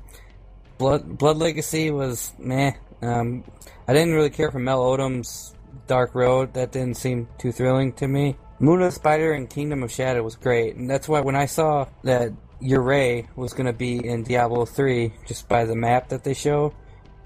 Blood 0.79 1.17
Blood 1.17 1.37
Legacy 1.37 1.93
was 1.93 2.33
meh. 2.41 2.73
Um, 3.03 3.45
I 3.87 3.93
didn't 3.93 4.15
really 4.15 4.31
care 4.31 4.51
for 4.51 4.59
Mel 4.59 4.81
Odom's 4.81 5.55
Dark 5.87 6.17
Road. 6.17 6.55
That 6.55 6.73
didn't 6.73 6.97
seem 6.97 7.29
too 7.39 7.53
thrilling 7.53 7.93
to 7.95 8.09
me. 8.09 8.37
Moon 8.63 8.81
of 8.81 8.87
the 8.87 8.95
Spider 8.95 9.33
and 9.33 9.51
Kingdom 9.51 9.83
of 9.83 9.91
Shadow 9.91 10.23
was 10.23 10.37
great, 10.37 10.77
and 10.77 10.89
that's 10.89 11.09
why 11.09 11.21
when 11.21 11.35
I 11.35 11.47
saw 11.47 11.89
that 12.05 12.31
Ureh 12.63 13.27
was 13.35 13.55
going 13.55 13.67
to 13.67 13.73
be 13.73 14.07
in 14.07 14.23
Diablo 14.23 14.65
three, 14.67 15.13
just 15.27 15.49
by 15.49 15.65
the 15.65 15.75
map 15.75 16.11
that 16.11 16.23
they 16.23 16.33
show, 16.33 16.73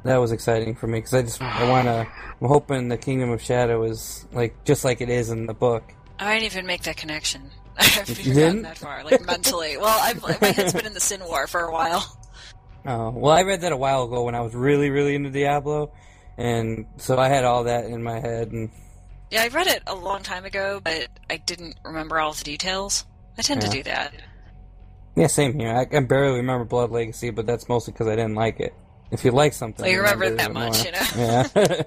that 0.04 0.16
was 0.16 0.32
exciting 0.32 0.74
for 0.74 0.86
me 0.86 0.98
because 0.98 1.12
I 1.12 1.20
just 1.20 1.42
I 1.42 1.68
want 1.68 1.88
to. 1.88 2.08
I'm 2.40 2.48
hoping 2.48 2.88
the 2.88 2.96
Kingdom 2.96 3.28
of 3.30 3.42
Shadow 3.42 3.82
is 3.82 4.24
like 4.32 4.64
just 4.64 4.82
like 4.82 5.02
it 5.02 5.10
is 5.10 5.28
in 5.28 5.44
the 5.44 5.52
book. 5.52 5.84
I 6.18 6.32
didn't 6.32 6.46
even 6.46 6.64
make 6.64 6.84
that 6.84 6.96
connection. 6.96 7.50
I 7.76 7.84
haven't 7.84 8.18
even 8.20 8.34
gotten 8.34 8.62
that 8.62 8.78
far, 8.78 9.04
like 9.04 9.26
mentally. 9.26 9.76
Well, 9.76 9.98
I've, 10.00 10.22
my 10.22 10.32
head's 10.32 10.72
been 10.72 10.86
in 10.86 10.94
the 10.94 11.00
Sin 11.00 11.22
War 11.22 11.46
for 11.46 11.60
a 11.60 11.72
while. 11.72 12.18
Oh, 12.88 13.10
well, 13.10 13.32
I 13.32 13.42
read 13.42 13.62
that 13.62 13.72
a 13.72 13.76
while 13.76 14.04
ago 14.04 14.22
when 14.22 14.36
I 14.36 14.42
was 14.42 14.54
really, 14.54 14.90
really 14.90 15.16
into 15.16 15.28
Diablo, 15.28 15.90
and 16.38 16.86
so 16.98 17.18
I 17.18 17.26
had 17.26 17.42
all 17.44 17.64
that 17.64 17.86
in 17.86 18.00
my 18.00 18.20
head. 18.20 18.52
And 18.52 18.70
Yeah, 19.30 19.42
I 19.42 19.48
read 19.48 19.66
it 19.66 19.82
a 19.86 19.94
long 19.94 20.22
time 20.22 20.44
ago, 20.44 20.80
but 20.82 21.08
I 21.28 21.36
didn't 21.38 21.76
remember 21.84 22.18
all 22.20 22.32
the 22.32 22.44
details. 22.44 23.04
I 23.38 23.42
tend 23.42 23.62
Yeah. 23.62 23.68
to 23.68 23.76
do 23.76 23.82
that. 23.84 24.14
yeah, 25.16 25.26
same 25.26 25.58
here. 25.58 25.74
I 25.74 25.84
can 25.86 26.06
barely 26.06 26.36
remember 26.36 26.64
Blood 26.64 26.90
Legacy, 26.90 27.30
but 27.30 27.46
that's 27.46 27.68
mostly 27.68 27.92
because 27.92 28.06
I 28.06 28.16
didn't 28.16 28.34
like 28.34 28.60
it. 28.60 28.74
If 29.10 29.24
you 29.24 29.30
like 29.30 29.52
something, 29.52 29.82
Well, 29.84 29.90
you 29.92 29.98
remember 29.98 30.24
it 30.26 30.36
that 30.36 30.52
more. 30.52 30.64
much, 30.68 30.84
you 30.84 30.92
know? 30.92 31.06
Yeah. 31.16 31.46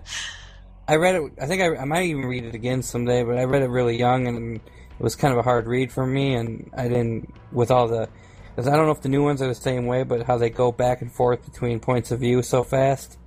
I 0.88 0.95
read 0.95 1.15
it. 1.15 1.32
I 1.39 1.45
think 1.45 1.62
I, 1.62 1.75
I 1.78 1.86
might 1.86 2.06
even 2.06 2.25
read 2.25 2.43
it 2.45 2.56
again 2.56 2.82
someday, 2.82 3.23
but 3.23 3.38
I 3.38 3.43
read 3.43 3.62
it 3.62 3.69
really 3.69 3.97
young, 3.97 4.28
and 4.28 4.56
it 4.56 4.62
was 5.04 5.15
kind 5.15 5.32
of 5.32 5.38
a 5.38 5.43
hard 5.43 5.67
read 5.67 5.91
for 5.91 6.06
me. 6.06 6.34
And 6.34 6.71
I 6.75 6.88
didn't 6.88 7.34
with 7.52 7.71
all 7.71 7.88
the. 7.88 8.10
Cause 8.56 8.67
I 8.67 8.75
don't 8.75 8.88
know 8.88 8.91
if 8.91 9.02
the 9.02 9.10
new 9.10 9.23
ones 9.23 9.41
are 9.41 9.47
the 9.47 9.56
same 9.56 9.86
way, 9.86 10.04
but 10.04 10.23
how 10.23 10.38
they 10.38 10.49
go 10.49 10.71
back 10.71 11.02
and 11.02 11.10
forth 11.12 11.45
between 11.45 11.80
points 11.80 12.12
of 12.12 12.19
view 12.19 12.41
so 12.41 12.63
fast. 12.63 13.17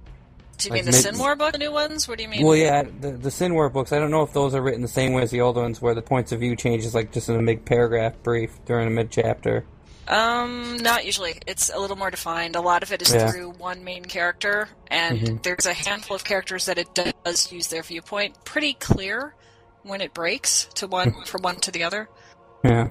Do 0.62 0.68
you 0.68 0.70
Like 0.75 0.79
mean 0.79 0.85
the 0.87 0.96
mid- 0.96 1.03
Sin 1.03 1.18
War 1.18 1.35
book, 1.37 1.53
the 1.53 1.59
new 1.59 1.72
ones? 1.72 2.07
What 2.09 2.18
do 2.18 2.25
you 2.25 2.29
mean? 2.31 2.44
Well, 2.44 2.57
yeah, 2.57 2.83
the 3.01 3.12
the 3.12 3.31
Sin 3.31 3.55
War 3.55 3.68
books. 3.70 3.92
I 3.92 3.98
don't 3.98 4.11
know 4.11 4.22
if 4.22 4.33
those 4.33 4.55
are 4.55 4.62
written 4.62 4.83
the 4.83 4.88
same 4.88 5.12
way 5.12 5.22
as 5.22 5.31
the 5.31 5.40
old 5.40 5.57
ones, 5.57 5.81
where 5.83 5.94
the 5.94 6.03
points 6.03 6.33
of 6.33 6.40
view 6.40 6.57
changes 6.57 6.94
like 6.94 7.12
just 7.12 7.29
in 7.29 7.37
a 7.38 7.42
big 7.42 7.64
paragraph 7.64 8.14
brief 8.22 8.51
during 8.66 8.87
a 8.87 8.90
mid 8.90 9.11
chapter. 9.11 9.64
Um, 10.09 10.79
not 10.79 11.07
usually. 11.07 11.35
It's 11.46 11.70
a 11.72 11.79
little 11.79 11.96
more 11.96 12.11
defined. 12.11 12.57
A 12.57 12.61
lot 12.61 12.83
of 12.83 12.92
it 12.92 13.03
is 13.03 13.14
Yeah. 13.14 13.31
through 13.31 13.51
one 13.53 13.85
main 13.85 14.05
character, 14.05 14.68
and 14.88 15.18
Mhm. 15.20 15.42
there's 15.42 15.64
a 15.66 15.72
handful 15.72 16.16
of 16.16 16.25
characters 16.25 16.66
that 16.66 16.77
it 16.79 16.88
does 16.94 17.51
use 17.53 17.68
their 17.68 17.83
viewpoint 17.83 18.44
pretty 18.44 18.75
clear 18.75 19.35
when 19.85 20.01
it 20.01 20.12
breaks 20.12 20.68
to 20.75 20.87
one 20.88 21.12
from 21.25 21.42
one 21.42 21.57
to 21.61 21.70
the 21.70 21.85
other. 21.85 22.09
Yeah, 22.64 22.88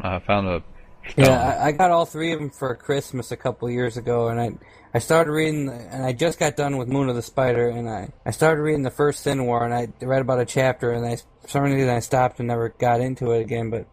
I 0.00 0.18
found 0.20 0.46
a 0.48 0.62
stone. 1.10 1.24
yeah. 1.24 1.58
I, 1.60 1.66
I 1.66 1.72
got 1.72 1.90
all 1.90 2.06
three 2.06 2.32
of 2.32 2.38
them 2.38 2.50
for 2.50 2.74
Christmas 2.76 3.32
a 3.32 3.36
couple 3.36 3.68
years 3.70 3.96
ago, 3.96 4.28
and 4.28 4.40
I 4.40 4.50
I 4.92 4.98
started 4.98 5.30
reading, 5.30 5.68
and 5.68 6.04
I 6.04 6.12
just 6.12 6.38
got 6.38 6.56
done 6.56 6.76
with 6.76 6.88
Moon 6.88 7.08
of 7.08 7.14
the 7.16 7.22
Spider, 7.22 7.68
and 7.68 7.88
I 7.88 8.10
I 8.26 8.30
started 8.32 8.60
reading 8.62 8.82
the 8.82 8.90
first 8.90 9.22
Sin 9.22 9.46
War, 9.46 9.64
and 9.64 9.72
I 9.72 9.88
read 10.04 10.20
about 10.22 10.40
a 10.40 10.44
chapter, 10.44 10.92
and 10.92 11.06
I 11.06 11.16
for 11.42 11.48
some 11.48 11.62
reason 11.62 11.88
I 11.88 12.00
stopped 12.00 12.38
and 12.40 12.48
never 12.48 12.70
got 12.70 13.00
into 13.00 13.32
it 13.32 13.40
again, 13.40 13.70
but. 13.70 13.86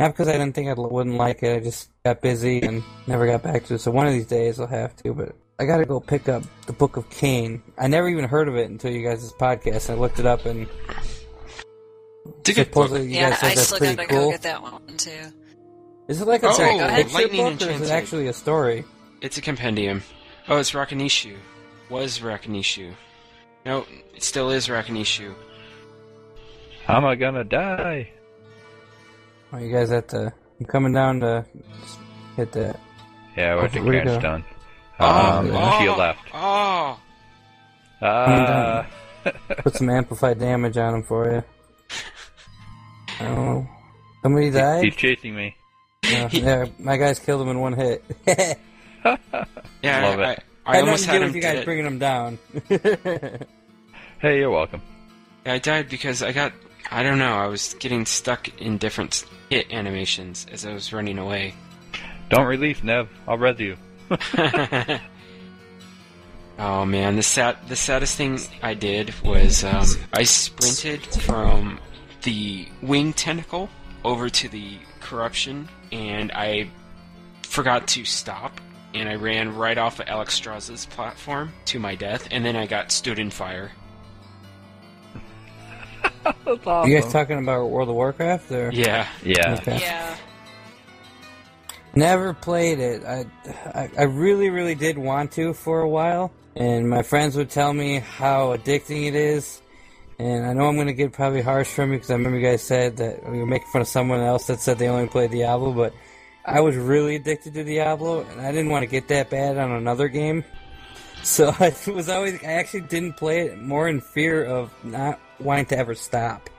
Not 0.00 0.08
because 0.08 0.26
I 0.26 0.32
didn't 0.32 0.56
think 0.56 0.68
I 0.68 0.72
wouldn't 0.74 1.14
like 1.14 1.44
it, 1.44 1.54
I 1.56 1.60
just 1.60 1.88
got 2.04 2.20
busy 2.20 2.60
and 2.60 2.82
never 3.06 3.28
got 3.28 3.44
back 3.44 3.64
to 3.66 3.74
it. 3.74 3.78
So 3.80 3.92
one 3.92 4.08
of 4.08 4.12
these 4.12 4.26
days 4.26 4.58
I'll 4.58 4.66
have 4.66 4.96
to, 4.96 5.14
but 5.14 5.36
I 5.60 5.66
gotta 5.66 5.84
go 5.86 6.00
pick 6.00 6.28
up 6.28 6.42
the 6.66 6.72
Book 6.72 6.96
of 6.96 7.08
Cain. 7.10 7.62
I 7.78 7.86
never 7.86 8.08
even 8.08 8.24
heard 8.24 8.48
of 8.48 8.56
it 8.56 8.68
until 8.68 8.90
you 8.90 9.08
guys' 9.08 9.32
podcast. 9.34 9.90
I 9.90 9.94
looked 9.94 10.18
it 10.18 10.26
up 10.26 10.46
and 10.46 10.66
It's 12.40 12.48
a 12.50 12.54
good 12.54 12.72
book. 12.72 12.88
supposedly 12.88 13.02
you 13.04 13.20
yeah, 13.20 13.30
guys 13.30 13.38
said 13.38 13.46
I 13.46 13.54
that's 13.54 13.66
still 13.68 13.78
pretty 13.78 13.94
gotta 13.94 14.08
go 14.08 14.20
cool. 14.20 14.30
get 14.32 14.42
that 14.42 14.62
one 14.62 14.96
too. 14.96 15.10
Is 16.08 16.20
it 16.20 16.26
like 16.26 16.42
a 16.42 16.48
Oh, 16.48 16.52
Sorry, 16.54 16.76
go 16.76 16.84
ahead. 16.86 17.06
picture 17.06 17.28
book 17.28 17.62
or 17.62 17.70
is 17.70 17.80
it 17.82 17.90
actually 17.90 18.26
a 18.26 18.32
story? 18.32 18.84
It's 19.20 19.38
a 19.38 19.42
compendium. 19.42 20.02
Oh, 20.48 20.58
it's 20.58 20.72
Rakanishu. 20.72 21.36
Was 21.88 22.20
Rakanishu. 22.20 22.92
No, 23.64 23.86
it 24.14 24.22
still 24.22 24.50
is 24.50 24.68
Rakanishu. 24.68 25.34
How 26.86 26.98
am 26.98 27.06
I 27.06 27.14
gonna 27.14 27.44
die? 27.44 28.10
Oh, 29.52 29.58
you 29.58 29.72
guys 29.72 29.90
have 29.90 30.06
to. 30.08 30.32
I'm 30.60 30.66
coming 30.66 30.92
down 30.92 31.20
to 31.20 31.44
hit 32.36 32.52
that. 32.52 32.78
Yeah, 33.36 33.54
we're 33.56 33.64
at 33.64 33.72
the 33.72 33.80
Where'd 33.80 34.04
go? 34.04 34.20
done. 34.20 34.44
Oh, 35.00 35.38
Um, 35.38 35.50
oh, 35.52 35.78
to 35.78 35.84
your 35.84 35.96
left. 35.96 36.20
Oh, 36.34 37.00
Ah, 38.02 38.86
Put 39.58 39.74
some 39.76 39.88
amplified 39.88 40.38
damage 40.38 40.76
on 40.76 40.96
him 40.96 41.02
for 41.02 41.32
you. 41.32 41.42
Oh, 43.20 43.64
somebody 44.22 44.50
died. 44.50 44.84
he's 44.84 44.96
chasing 44.96 45.36
me. 45.36 45.54
Yeah, 46.04 46.28
yeah, 46.32 46.64
my 46.80 46.96
guys 46.96 47.20
killed 47.20 47.40
him 47.42 47.48
in 47.48 47.60
one 47.60 47.72
hit. 47.74 48.02
Yeah. 49.04 49.16
Love 49.84 50.20
I, 50.20 50.32
it. 50.32 50.44
I, 50.66 50.72
I 50.72 50.76
had 50.76 50.84
almost 50.84 51.06
had 51.06 51.12
to 51.14 51.18
do 51.20 51.24
him 51.26 51.34
you 51.36 51.42
guys 51.42 51.54
dead. 51.56 51.64
bringing 51.64 51.86
him 51.86 51.98
down. 51.98 52.38
Hey, 54.24 54.38
you're 54.38 54.50
welcome. 54.50 54.80
I 55.44 55.58
died 55.58 55.90
because 55.90 56.22
I 56.22 56.32
got. 56.32 56.54
I 56.90 57.02
don't 57.02 57.18
know. 57.18 57.34
I 57.34 57.46
was 57.46 57.74
getting 57.74 58.06
stuck 58.06 58.48
in 58.58 58.78
different 58.78 59.26
hit 59.50 59.70
animations 59.70 60.46
as 60.50 60.64
I 60.64 60.72
was 60.72 60.94
running 60.94 61.18
away. 61.18 61.52
Don't 62.30 62.46
release 62.46 62.82
Nev. 62.82 63.10
I'll 63.28 63.36
res 63.36 63.60
you. 63.60 63.76
oh 66.58 66.86
man, 66.86 67.16
the 67.16 67.22
sad 67.22 67.58
the 67.68 67.76
saddest 67.76 68.16
thing 68.16 68.38
I 68.62 68.72
did 68.72 69.14
was 69.22 69.62
um, 69.62 69.84
I 70.14 70.22
sprinted 70.22 71.04
from 71.04 71.78
the 72.22 72.66
wing 72.80 73.12
tentacle 73.12 73.68
over 74.04 74.30
to 74.30 74.48
the 74.48 74.78
corruption, 75.00 75.68
and 75.92 76.32
I 76.32 76.70
forgot 77.42 77.88
to 77.88 78.06
stop, 78.06 78.58
and 78.94 79.08
I 79.08 79.16
ran 79.16 79.54
right 79.54 79.76
off 79.76 80.00
of 80.00 80.06
Alexstrasza's 80.06 80.86
platform 80.86 81.52
to 81.66 81.78
my 81.78 81.94
death, 81.94 82.28
and 82.30 82.44
then 82.44 82.56
I 82.56 82.66
got 82.66 82.92
stood 82.92 83.18
in 83.18 83.30
fire. 83.30 83.72
That's 86.24 86.66
awesome. 86.66 86.90
you 86.90 87.00
guys 87.00 87.12
talking 87.12 87.38
about 87.38 87.68
World 87.68 87.88
of 87.88 87.94
Warcraft 87.96 88.50
or? 88.52 88.70
Yeah, 88.72 89.06
Yeah. 89.22 89.54
Okay. 89.60 89.78
Yeah. 89.80 90.16
Never 91.96 92.34
played 92.34 92.80
it. 92.80 93.04
I, 93.04 93.24
I, 93.66 93.90
I 93.98 94.02
really, 94.04 94.50
really 94.50 94.74
did 94.74 94.98
want 94.98 95.32
to 95.32 95.52
for 95.54 95.80
a 95.80 95.88
while, 95.88 96.32
and 96.56 96.88
my 96.88 97.02
friends 97.02 97.36
would 97.36 97.50
tell 97.50 97.72
me 97.72 98.00
how 98.00 98.56
addicting 98.56 99.06
it 99.06 99.14
is. 99.14 99.60
And 100.18 100.46
I 100.46 100.52
know 100.52 100.68
I'm 100.68 100.76
going 100.76 100.86
to 100.86 100.92
get 100.92 101.12
probably 101.12 101.42
harsh 101.42 101.68
from 101.68 101.90
you 101.90 101.96
because 101.96 102.10
I 102.10 102.14
remember 102.14 102.38
you 102.38 102.46
guys 102.46 102.62
said 102.62 102.96
that 102.98 103.28
we 103.28 103.38
were 103.38 103.46
making 103.46 103.66
fun 103.72 103.82
of 103.82 103.88
someone 103.88 104.20
else 104.20 104.46
that 104.46 104.60
said 104.60 104.78
they 104.78 104.88
only 104.88 105.08
played 105.08 105.32
Diablo, 105.32 105.72
but 105.72 105.92
I 106.44 106.60
was 106.60 106.76
really 106.76 107.16
addicted 107.16 107.54
to 107.54 107.64
Diablo, 107.64 108.20
and 108.22 108.40
I 108.40 108.50
didn't 108.52 108.70
want 108.70 108.82
to 108.82 108.86
get 108.86 109.08
that 109.08 109.30
bad 109.30 109.56
on 109.56 109.70
another 109.72 110.08
game. 110.08 110.44
So 111.22 111.54
I 111.60 111.74
was 111.86 112.08
always, 112.08 112.42
I 112.42 112.52
actually 112.52 112.82
didn't 112.82 113.14
play 113.16 113.40
it 113.46 113.58
more 113.60 113.88
in 113.88 114.00
fear 114.00 114.44
of 114.44 114.70
not 114.84 115.18
wanting 115.40 115.66
to 115.66 115.78
ever 115.78 115.94
stop. 115.94 116.50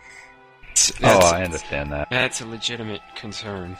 It's- 0.71 0.91
Oh, 1.03 1.19
I 1.33 1.43
understand 1.43 1.91
that. 1.93 2.09
that's 2.09 2.41
a 2.41 2.45
legitimate 2.47 3.01
concern. 3.15 3.77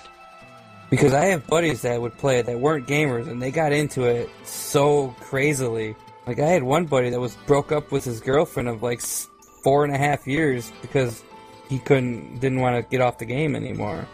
Because 0.90 1.14
I 1.14 1.26
have 1.26 1.48
buddies 1.48 1.82
that 1.82 2.00
would 2.00 2.16
play 2.18 2.38
it 2.40 2.46
that 2.46 2.60
weren't 2.60 2.88
gamers 2.88 3.28
and 3.28 3.42
they 3.42 3.50
got 3.52 3.72
into 3.74 4.04
it 4.04 4.30
so 4.44 5.16
crazily. 5.20 5.96
Like 6.28 6.40
I 6.40 6.46
had 6.46 6.62
one 6.64 6.86
buddy 6.86 7.10
that 7.10 7.20
was 7.20 7.36
broke 7.48 7.72
up 7.72 7.92
with 7.92 8.06
his 8.06 8.20
girlfriend 8.22 8.70
of 8.70 8.84
like 8.84 9.02
four 9.02 9.84
and 9.84 9.94
a 9.94 9.98
half 9.98 10.28
years 10.28 10.72
because 10.84 11.24
he 11.70 11.80
couldn't 11.80 12.40
didn't 12.40 12.60
want 12.62 12.76
to 12.78 12.90
get 12.90 13.02
off 13.02 13.18
the 13.18 13.26
game 13.26 13.56
anymore 13.56 14.08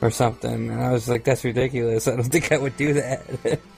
or 0.00 0.10
something. 0.10 0.70
And 0.70 0.80
I 0.80 0.92
was 0.92 1.08
like, 1.08 1.24
that's 1.24 1.44
ridiculous. 1.44 2.08
I 2.08 2.16
don't 2.16 2.24
think 2.24 2.52
I 2.52 2.58
would 2.58 2.76
do 2.76 2.94
that. 2.94 3.60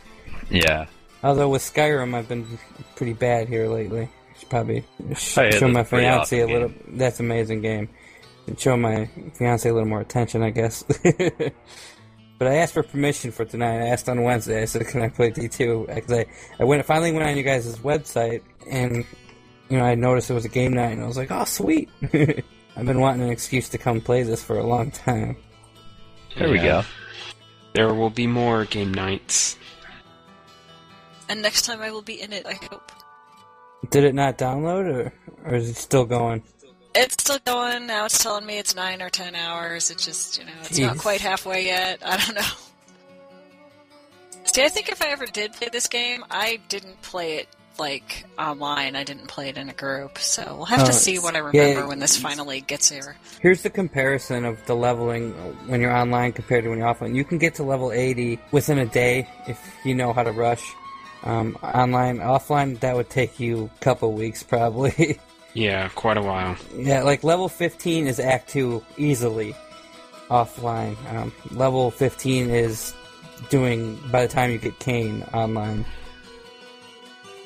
Yeah. 0.50 0.86
Although 1.22 1.48
with 1.48 1.62
Skyrim, 1.62 2.14
I've 2.14 2.28
been 2.28 2.58
pretty 2.96 3.14
bad 3.14 3.48
here 3.48 3.68
lately. 3.68 4.10
Should 4.38 4.50
probably 4.50 4.84
Oh, 5.00 5.14
yeah, 5.42 5.50
show 5.50 5.68
my 5.68 5.80
a 5.80 5.84
fiance 5.84 6.38
a 6.38 6.42
awesome 6.42 6.52
little. 6.52 6.72
That's 6.88 7.20
an 7.20 7.26
amazing 7.26 7.62
game. 7.62 7.88
Show 8.58 8.76
my 8.76 9.08
fiance 9.34 9.66
a 9.66 9.72
little 9.72 9.88
more 9.88 10.00
attention, 10.00 10.42
I 10.42 10.50
guess. 10.50 10.82
but 12.38 12.48
I 12.48 12.56
asked 12.56 12.74
for 12.74 12.82
permission 12.82 13.30
for 13.30 13.44
tonight. 13.46 13.78
I 13.78 13.86
asked 13.88 14.08
on 14.10 14.22
Wednesday. 14.22 14.60
I 14.60 14.64
said, 14.66 14.86
"Can 14.88 15.00
I 15.00 15.08
play 15.08 15.30
D 15.30 15.48
2 15.48 15.86
Because 15.94 16.12
I, 16.12 16.26
I 16.60 16.64
went 16.64 16.84
finally 16.84 17.12
went 17.12 17.24
on 17.24 17.36
you 17.36 17.44
guys' 17.44 17.78
website 17.78 18.42
and 18.68 19.06
you 19.70 19.78
know 19.78 19.84
I 19.84 19.94
noticed 19.94 20.28
it 20.28 20.34
was 20.34 20.44
a 20.44 20.50
game 20.50 20.74
night, 20.74 20.92
and 20.92 21.02
I 21.02 21.06
was 21.06 21.16
like, 21.16 21.30
"Oh, 21.30 21.44
sweet." 21.44 21.88
I've 22.02 22.86
been 22.86 23.00
wanting 23.00 23.22
an 23.22 23.30
excuse 23.30 23.68
to 23.70 23.78
come 23.78 24.00
play 24.00 24.22
this 24.22 24.42
for 24.42 24.58
a 24.58 24.66
long 24.66 24.90
time. 24.90 25.36
There 26.36 26.50
we 26.50 26.58
go. 26.58 26.84
There 27.74 27.92
will 27.94 28.10
be 28.10 28.26
more 28.26 28.64
game 28.64 28.92
nights. 28.92 29.56
And 31.28 31.42
next 31.42 31.62
time 31.62 31.80
I 31.80 31.90
will 31.90 32.02
be 32.02 32.20
in 32.20 32.32
it, 32.32 32.46
I 32.46 32.54
hope. 32.54 32.92
Did 33.90 34.04
it 34.04 34.14
not 34.14 34.38
download, 34.38 34.86
or 34.86 35.12
or 35.44 35.54
is 35.54 35.68
it 35.68 35.76
still 35.76 36.04
going? 36.04 36.42
It's 36.94 37.14
still 37.14 37.38
going. 37.44 37.86
Now 37.86 38.04
it's 38.04 38.22
telling 38.22 38.46
me 38.46 38.58
it's 38.58 38.74
nine 38.74 39.00
or 39.00 39.10
ten 39.10 39.34
hours. 39.34 39.90
It 39.90 39.98
just, 39.98 40.38
you 40.38 40.44
know, 40.44 40.52
it's 40.62 40.78
not 40.78 40.98
quite 40.98 41.20
halfway 41.20 41.66
yet. 41.66 42.00
I 42.04 42.16
don't 42.18 42.34
know. 42.34 42.42
See, 44.44 44.62
I 44.62 44.68
think 44.68 44.90
if 44.90 45.00
I 45.00 45.08
ever 45.08 45.26
did 45.26 45.54
play 45.54 45.68
this 45.72 45.88
game, 45.88 46.24
I 46.30 46.60
didn't 46.68 47.00
play 47.00 47.36
it 47.36 47.48
like 47.78 48.24
online. 48.38 48.96
I 48.96 49.04
didn't 49.04 49.26
play 49.28 49.48
it 49.48 49.58
in 49.58 49.68
a 49.68 49.72
group. 49.72 50.18
So 50.18 50.42
we'll 50.56 50.64
have 50.66 50.82
Oh, 50.82 50.86
to 50.86 50.92
see 50.92 51.18
what 51.18 51.34
I 51.34 51.38
yeah, 51.52 51.62
remember 51.68 51.88
when 51.88 51.98
this 51.98 52.16
finally 52.16 52.60
gets 52.60 52.90
here. 52.90 53.16
Here's 53.40 53.62
the 53.62 53.70
comparison 53.70 54.44
of 54.44 54.64
the 54.66 54.74
leveling 54.76 55.32
when 55.68 55.80
you're 55.80 55.92
online 55.94 56.32
compared 56.32 56.64
to 56.64 56.70
when 56.70 56.78
you're 56.78 56.88
offline. 56.92 57.14
You 57.14 57.24
can 57.24 57.38
get 57.38 57.54
to 57.56 57.62
level 57.62 57.92
80 57.92 58.38
within 58.52 58.78
a 58.78 58.86
day 58.86 59.28
if 59.46 59.58
you 59.84 59.94
know 59.94 60.12
how 60.12 60.22
to 60.22 60.32
rush. 60.32 60.62
Um, 61.24 61.56
online, 61.62 62.18
offline, 62.18 62.80
that 62.80 62.96
would 62.96 63.08
take 63.10 63.38
you 63.38 63.70
a 63.76 63.84
couple 63.84 64.12
weeks 64.12 64.42
probably. 64.42 65.18
Yeah, 65.54 65.90
quite 65.90 66.16
a 66.16 66.22
while. 66.22 66.56
yeah, 66.74 67.02
like 67.02 67.22
level 67.22 67.46
15 67.46 68.06
is 68.06 68.18
Act 68.18 68.48
2 68.48 68.82
easily 68.96 69.54
offline. 70.30 70.96
Um, 71.14 71.30
level 71.50 71.90
15 71.90 72.48
is 72.48 72.94
doing 73.50 73.98
by 74.10 74.26
the 74.26 74.32
time 74.32 74.50
you 74.50 74.56
get 74.56 74.78
Cain 74.78 75.22
online. 75.34 75.84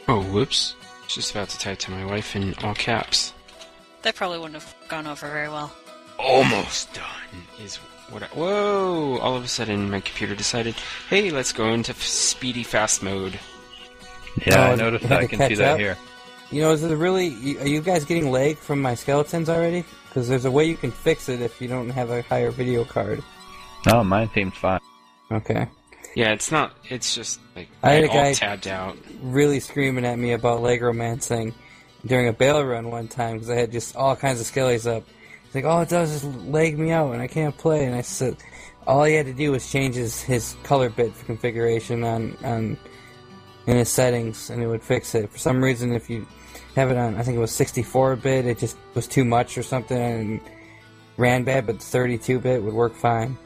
Oh, 0.08 0.22
whoops. 0.22 0.74
Just 1.08 1.30
about 1.30 1.48
to 1.50 1.58
type 1.58 1.78
to 1.80 1.90
my 1.90 2.04
wife 2.04 2.34
in 2.36 2.54
all 2.62 2.74
caps. 2.74 3.32
That 4.02 4.14
probably 4.14 4.38
wouldn't 4.38 4.62
have 4.62 4.74
gone 4.88 5.06
over 5.06 5.28
very 5.28 5.48
well. 5.48 5.72
Almost 6.18 6.92
done 6.94 7.42
is 7.60 7.76
what 8.10 8.22
I. 8.22 8.26
Whoa! 8.26 9.18
All 9.18 9.36
of 9.36 9.44
a 9.44 9.48
sudden, 9.48 9.90
my 9.90 10.00
computer 10.00 10.34
decided, 10.34 10.74
hey, 11.08 11.30
let's 11.30 11.52
go 11.52 11.72
into 11.72 11.92
f- 11.92 12.02
speedy 12.02 12.62
fast 12.62 13.02
mode. 13.02 13.38
Yeah, 14.46 14.70
I 14.70 14.74
noticed 14.74 15.08
that. 15.08 15.20
I 15.20 15.26
can 15.26 15.38
see 15.48 15.54
that 15.56 15.74
up? 15.74 15.78
here. 15.78 15.96
You 16.50 16.62
know, 16.62 16.72
is 16.72 16.82
it 16.84 16.94
really? 16.94 17.58
Are 17.58 17.66
you 17.66 17.80
guys 17.80 18.04
getting 18.04 18.30
lag 18.30 18.56
from 18.58 18.80
my 18.80 18.94
skeletons 18.94 19.48
already? 19.48 19.84
Because 20.08 20.28
there's 20.28 20.44
a 20.44 20.50
way 20.50 20.64
you 20.64 20.76
can 20.76 20.90
fix 20.92 21.28
it 21.28 21.40
if 21.40 21.60
you 21.60 21.68
don't 21.68 21.90
have 21.90 22.10
a 22.10 22.22
higher 22.22 22.50
video 22.50 22.84
card. 22.84 23.22
Oh, 23.88 24.04
mine 24.04 24.30
seems 24.34 24.54
fine. 24.54 24.80
Okay. 25.30 25.68
Yeah, 26.16 26.32
it's 26.32 26.50
not. 26.50 26.74
It's 26.88 27.14
just 27.14 27.38
like 27.54 27.68
I 27.82 27.92
had 27.92 28.04
a 28.04 28.08
all 28.08 28.14
guy- 28.14 28.32
tabbed 28.32 28.66
out. 28.66 28.96
really 29.20 29.60
screaming 29.60 30.06
at 30.06 30.18
me 30.18 30.32
about 30.32 30.62
leg 30.62 30.80
romancing 30.80 31.52
during 32.06 32.26
a 32.26 32.32
Baal 32.32 32.64
run 32.64 32.90
one 32.90 33.06
time 33.06 33.34
because 33.34 33.50
I 33.50 33.56
had 33.56 33.70
just 33.70 33.94
all 33.96 34.16
kinds 34.16 34.40
of 34.40 34.46
skellies 34.46 34.90
up. 34.90 35.04
He's 35.44 35.54
like, 35.56 35.66
all 35.66 35.82
it 35.82 35.90
does 35.90 36.10
is 36.10 36.24
leg 36.24 36.78
me 36.78 36.90
out 36.90 37.12
and 37.12 37.20
I 37.20 37.26
can't 37.26 37.54
play. 37.58 37.84
And 37.84 37.94
I 37.94 38.00
said, 38.00 38.38
all 38.86 39.04
he 39.04 39.12
had 39.12 39.26
to 39.26 39.34
do 39.34 39.52
was 39.52 39.70
change 39.70 39.94
his, 39.94 40.22
his 40.22 40.56
color 40.62 40.88
bit 40.88 41.12
configuration 41.26 42.02
on, 42.02 42.34
on 42.42 42.78
in 43.66 43.76
his 43.76 43.90
settings 43.90 44.48
and 44.48 44.62
it 44.62 44.68
would 44.68 44.82
fix 44.82 45.14
it. 45.14 45.30
For 45.30 45.36
some 45.38 45.62
reason, 45.62 45.92
if 45.92 46.08
you 46.08 46.26
have 46.76 46.90
it 46.90 46.96
on, 46.96 47.16
I 47.16 47.24
think 47.24 47.36
it 47.36 47.40
was 47.40 47.52
64 47.52 48.16
bit, 48.16 48.46
it 48.46 48.56
just 48.58 48.78
was 48.94 49.06
too 49.06 49.24
much 49.26 49.58
or 49.58 49.62
something 49.62 49.98
and 49.98 50.40
ran 51.18 51.44
bad, 51.44 51.66
but 51.66 51.82
32 51.82 52.38
bit 52.40 52.62
would 52.62 52.72
work 52.72 52.94
fine. 52.94 53.36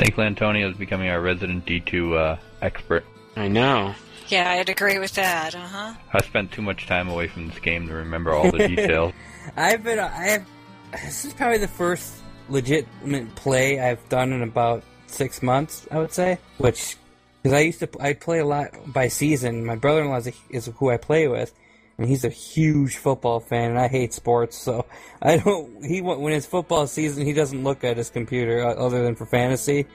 I 0.00 0.04
think 0.04 0.16
Lantonio 0.16 0.70
is 0.70 0.78
becoming 0.78 1.10
our 1.10 1.20
resident 1.20 1.66
D2 1.66 2.16
uh, 2.16 2.36
expert. 2.62 3.04
I 3.36 3.48
know. 3.48 3.94
Yeah, 4.28 4.50
I'd 4.50 4.70
agree 4.70 4.98
with 4.98 5.12
that. 5.16 5.54
Uh 5.54 5.58
huh. 5.58 5.94
I 6.10 6.22
spent 6.22 6.52
too 6.52 6.62
much 6.62 6.86
time 6.86 7.10
away 7.10 7.28
from 7.28 7.48
this 7.48 7.58
game 7.58 7.86
to 7.86 7.92
remember 7.92 8.32
all 8.32 8.50
the 8.50 8.66
details. 8.68 9.12
I've 9.58 9.84
been. 9.84 9.98
I 9.98 10.08
have. 10.08 10.46
This 10.92 11.26
is 11.26 11.34
probably 11.34 11.58
the 11.58 11.68
first 11.68 12.14
legitimate 12.48 13.34
play 13.34 13.78
I've 13.78 14.08
done 14.08 14.32
in 14.32 14.42
about 14.42 14.84
six 15.06 15.42
months. 15.42 15.86
I 15.90 15.98
would 15.98 16.12
say, 16.12 16.38
which 16.56 16.96
because 17.42 17.54
I 17.54 17.60
used 17.60 17.80
to 17.80 17.90
I 18.00 18.14
play 18.14 18.38
a 18.38 18.46
lot 18.46 18.70
by 18.86 19.08
season. 19.08 19.66
My 19.66 19.76
brother-in-law 19.76 20.16
is, 20.16 20.32
is 20.48 20.70
who 20.78 20.88
I 20.88 20.96
play 20.96 21.28
with, 21.28 21.52
and 22.00 22.08
he's 22.08 22.24
a 22.24 22.30
huge 22.30 22.96
football 22.96 23.40
fan, 23.40 23.72
and 23.72 23.78
I 23.78 23.86
hate 23.86 24.14
sports, 24.14 24.56
so 24.56 24.86
I 25.20 25.36
don't. 25.36 25.84
He 25.84 26.00
when 26.00 26.32
it's 26.32 26.46
football 26.46 26.86
season, 26.86 27.26
he 27.26 27.34
doesn't 27.34 27.62
look 27.62 27.84
at 27.84 27.98
his 27.98 28.08
computer 28.08 28.66
uh, 28.66 28.72
other 28.72 29.04
than 29.04 29.14
for 29.14 29.26
fantasy. 29.26 29.86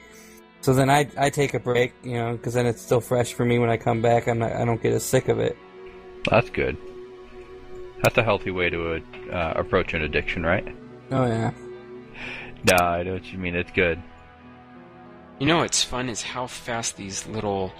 So 0.60 0.72
then 0.72 0.88
I 0.88 1.08
I 1.18 1.30
take 1.30 1.54
a 1.54 1.58
break, 1.58 1.94
you 2.04 2.14
know, 2.14 2.36
because 2.36 2.54
then 2.54 2.64
it's 2.64 2.80
still 2.80 3.00
fresh 3.00 3.34
for 3.34 3.44
me 3.44 3.58
when 3.58 3.70
I 3.70 3.76
come 3.76 4.02
back. 4.02 4.28
I'm 4.28 4.38
not 4.38 4.52
I 4.52 4.64
don't 4.64 4.80
get 4.80 4.92
as 4.92 5.04
sick 5.04 5.26
of 5.26 5.40
it. 5.40 5.58
That's 6.30 6.48
good. 6.50 6.76
That's 8.04 8.16
a 8.16 8.22
healthy 8.22 8.52
way 8.52 8.70
to 8.70 9.02
uh, 9.32 9.54
approach 9.56 9.92
an 9.92 10.02
addiction, 10.02 10.46
right? 10.46 10.66
Oh 11.10 11.26
yeah. 11.26 11.50
No, 12.70 12.86
I 12.86 13.02
know 13.02 13.14
what 13.14 13.32
you 13.32 13.38
mean. 13.38 13.56
It's 13.56 13.72
good. 13.72 14.00
You 15.40 15.46
know 15.48 15.58
what's 15.58 15.82
fun 15.82 16.08
is 16.08 16.22
how 16.22 16.46
fast 16.46 16.96
these 16.96 17.26
little 17.26 17.72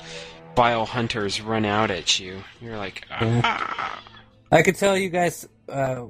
Vile 0.56 0.84
Hunters 0.84 1.40
run 1.40 1.64
out 1.64 1.92
at 1.92 2.18
you. 2.18 2.42
You're 2.60 2.76
like, 2.76 3.06
ah. 3.10 4.02
I 4.50 4.62
could 4.62 4.76
tell 4.76 4.96
you 4.96 5.09
guys, 5.09 5.48
uh, 5.68 6.04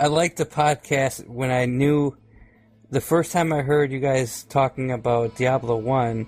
I 0.00 0.06
liked 0.06 0.38
the 0.38 0.46
podcast 0.46 1.28
when 1.28 1.50
I 1.50 1.66
knew 1.66 2.16
the 2.90 3.00
first 3.02 3.30
time 3.30 3.52
I 3.52 3.60
heard 3.60 3.92
you 3.92 4.00
guys 4.00 4.44
talking 4.44 4.90
about 4.90 5.36
Diablo 5.36 5.76
1, 5.76 6.26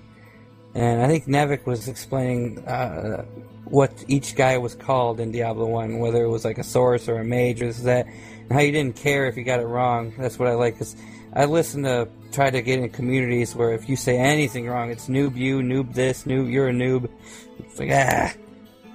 and 0.75 1.01
I 1.01 1.07
think 1.07 1.25
Nevik 1.25 1.65
was 1.65 1.87
explaining 1.87 2.59
uh, 2.67 3.23
what 3.65 3.91
each 4.07 4.35
guy 4.35 4.59
was 4.59 4.75
called 4.75 5.19
in 5.19 5.31
Diablo 5.31 5.65
1, 5.65 5.97
whether 5.97 6.23
it 6.23 6.29
was 6.29 6.45
like 6.45 6.59
a 6.59 6.63
source 6.63 7.07
or 7.09 7.17
a 7.17 7.25
mage 7.25 7.63
or 7.63 7.67
this 7.67 7.79
that, 7.79 8.05
and 8.05 8.51
how 8.51 8.59
you 8.59 8.71
didn't 8.71 8.97
care 8.97 9.25
if 9.25 9.35
you 9.35 9.43
got 9.43 9.59
it 9.59 9.65
wrong. 9.65 10.13
That's 10.19 10.37
what 10.37 10.47
I 10.47 10.53
like, 10.53 10.75
because 10.75 10.95
I 11.33 11.45
listen 11.45 11.81
to 11.83 12.07
try 12.31 12.51
to 12.51 12.61
get 12.61 12.77
in 12.77 12.87
communities 12.89 13.55
where 13.55 13.73
if 13.73 13.89
you 13.89 13.95
say 13.95 14.17
anything 14.17 14.69
wrong, 14.69 14.91
it's 14.91 15.07
noob 15.07 15.35
you, 15.35 15.61
noob 15.61 15.95
this, 15.95 16.25
noob, 16.25 16.51
you're 16.51 16.69
a 16.69 16.73
noob. 16.73 17.09
It's 17.57 17.79
like, 17.79 17.89
ah, 17.91 18.31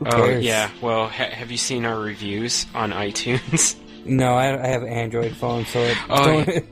Oh 0.04 0.10
cares? 0.10 0.44
yeah. 0.44 0.70
Well, 0.82 1.08
ha- 1.08 1.30
have 1.30 1.50
you 1.50 1.56
seen 1.56 1.84
our 1.86 1.98
reviews 1.98 2.66
on 2.74 2.90
iTunes? 2.92 3.76
No, 4.08 4.34
I, 4.34 4.62
I 4.62 4.68
have 4.68 4.84
an 4.84 4.88
Android 4.88 5.32
phone, 5.34 5.64
so 5.66 5.80
it 5.80 5.96
Oh, 6.08 6.44
don't. 6.44 6.64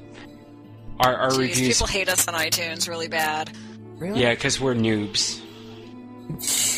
our 1.00 1.16
our 1.16 1.30
Jeez, 1.30 1.38
reviews. 1.38 1.68
people 1.80 1.86
hate 1.88 2.08
us 2.08 2.28
on 2.28 2.34
iTunes 2.34 2.88
really 2.88 3.08
bad. 3.08 3.50
really? 3.96 4.20
Yeah, 4.22 4.34
because 4.34 4.60
we're 4.60 4.76
noobs. 4.76 5.40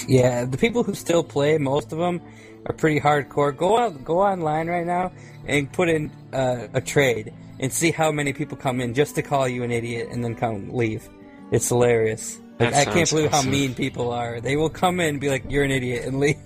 Yeah, 0.08 0.46
the 0.46 0.56
people 0.56 0.82
who 0.82 0.94
still 0.94 1.22
play, 1.22 1.58
most 1.58 1.92
of 1.92 1.98
them 1.98 2.22
are 2.64 2.72
pretty 2.72 3.00
hardcore. 3.00 3.54
Go 3.54 3.76
on, 3.76 4.02
go 4.02 4.20
online 4.20 4.68
right 4.68 4.86
now 4.86 5.12
and 5.46 5.70
put 5.70 5.90
in 5.90 6.10
uh, 6.32 6.68
a 6.72 6.80
trade 6.80 7.34
and 7.60 7.70
see 7.72 7.90
how 7.90 8.10
many 8.10 8.32
people 8.32 8.56
come 8.56 8.80
in 8.80 8.94
just 8.94 9.14
to 9.16 9.22
call 9.22 9.46
you 9.46 9.62
an 9.62 9.70
idiot 9.70 10.08
and 10.10 10.24
then 10.24 10.34
come 10.34 10.70
leave. 10.74 11.06
It's 11.52 11.68
hilarious. 11.68 12.40
Like, 12.58 12.74
I 12.74 12.84
can't 12.84 12.96
sounds 13.08 13.10
believe 13.10 13.30
how 13.30 13.42
mean 13.42 13.74
people 13.74 14.12
are. 14.12 14.40
They 14.40 14.56
will 14.56 14.70
come 14.70 14.98
in 15.00 15.08
and 15.10 15.20
be 15.20 15.28
like, 15.28 15.44
"You're 15.50 15.64
an 15.64 15.70
idiot," 15.70 16.06
and 16.06 16.18
leave. 16.20 16.36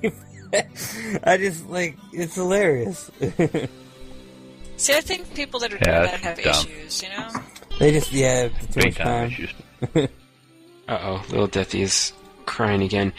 I 1.22 1.36
just 1.36 1.68
like 1.68 1.96
it's 2.12 2.34
hilarious. 2.34 3.10
See, 4.76 4.94
I 4.94 5.00
think 5.02 5.32
people 5.34 5.60
that 5.60 5.72
are 5.72 5.76
Yeah, 5.76 6.00
doing 6.00 6.10
that's 6.10 6.22
that 6.22 6.36
have 6.36 6.42
dumb. 6.42 6.72
issues, 6.72 7.02
you 7.02 7.08
know? 7.10 7.28
they 7.78 7.92
just 7.92 8.12
yeah, 8.12 8.48
too 8.48 8.54
Big 8.74 8.84
much 8.86 8.96
time 8.96 9.30
time. 9.94 10.08
Uh 10.88 10.98
oh, 11.02 11.24
little 11.30 11.46
Deathy 11.46 11.80
is 11.82 12.12
crying 12.46 12.82
again. 12.82 13.12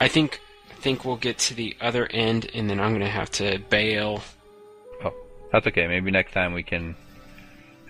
I 0.00 0.06
think 0.06 0.40
I 0.70 0.74
think 0.74 1.04
we'll 1.04 1.16
get 1.16 1.38
to 1.38 1.54
the 1.54 1.76
other 1.80 2.06
end, 2.06 2.48
and 2.54 2.70
then 2.70 2.78
I'm 2.78 2.92
gonna 2.92 3.08
have 3.08 3.30
to 3.32 3.58
bail. 3.70 4.22
Oh, 5.04 5.12
that's 5.50 5.66
okay. 5.66 5.88
Maybe 5.88 6.12
next 6.12 6.32
time 6.32 6.52
we 6.52 6.62
can. 6.62 6.94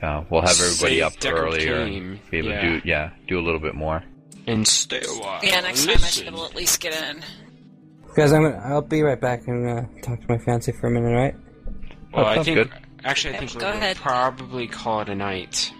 Uh, 0.02 0.24
we'll 0.30 0.40
have 0.40 0.50
everybody 0.60 0.96
Save 0.96 1.02
up 1.04 1.12
Deckard 1.14 1.32
earlier 1.42 1.84
Cain. 1.84 2.02
and 2.02 2.30
be 2.30 2.38
able 2.38 2.48
Yeah. 2.50 2.60
to 2.62 2.80
do 2.80 2.88
yeah 2.88 3.10
do 3.28 3.38
a 3.38 3.42
little 3.42 3.60
bit 3.60 3.74
more. 3.74 4.02
And 4.46 4.66
stay 4.66 5.00
a 5.06 5.20
while. 5.20 5.40
Yeah, 5.42 5.60
next 5.60 5.84
time 5.86 5.96
I 5.96 6.06
should 6.06 6.22
be 6.22 6.28
able 6.28 6.38
to 6.40 6.50
at 6.50 6.54
least 6.56 6.80
get 6.80 6.94
in. 7.10 7.22
Guys, 8.16 8.32
I'm 8.32 8.42
gonna, 8.42 8.60
I'll 8.64 8.80
be 8.82 9.02
right 9.02 9.20
back 9.20 9.46
and 9.46 9.68
uh, 9.68 9.82
talk 10.02 10.20
to 10.20 10.26
my 10.28 10.38
fiance 10.38 10.72
for 10.72 10.86
a 10.88 10.90
minute, 10.90 11.14
right? 11.14 11.34
Well, 12.12 12.24
Oh, 12.24 12.28
I 12.28 12.42
think 12.42 12.56
good. 12.56 12.70
actually 13.04 13.34
I 13.36 13.38
think 13.40 13.52
Go 13.52 13.66
we'll 13.66 13.76
ahead. 13.76 13.96
probably 13.96 14.66
call 14.66 15.02
it 15.02 15.08
a 15.10 15.14
night 15.14 15.70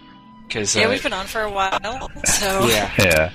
Because 0.47 0.73
Yeah, 0.75 0.85
uh, 0.85 0.89
we've 0.91 1.03
been 1.03 1.11
on 1.13 1.25
for 1.25 1.41
a 1.41 1.51
while, 1.51 2.09
so 2.25 2.67
yeah, 2.67 2.91
Yeah. 2.99 3.31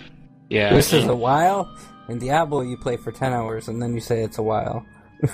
yeah. 0.48 0.72
This 0.72 0.92
is 0.92 1.04
a 1.06 1.14
while. 1.16 1.68
In 2.08 2.18
Diablo, 2.20 2.60
you 2.62 2.76
play 2.76 2.96
for 2.96 3.10
10 3.10 3.32
hours 3.32 3.66
and 3.68 3.82
then 3.82 3.92
you 3.92 4.00
say 4.00 4.22
it's 4.22 4.38
a 4.38 4.42
while. 4.42 4.86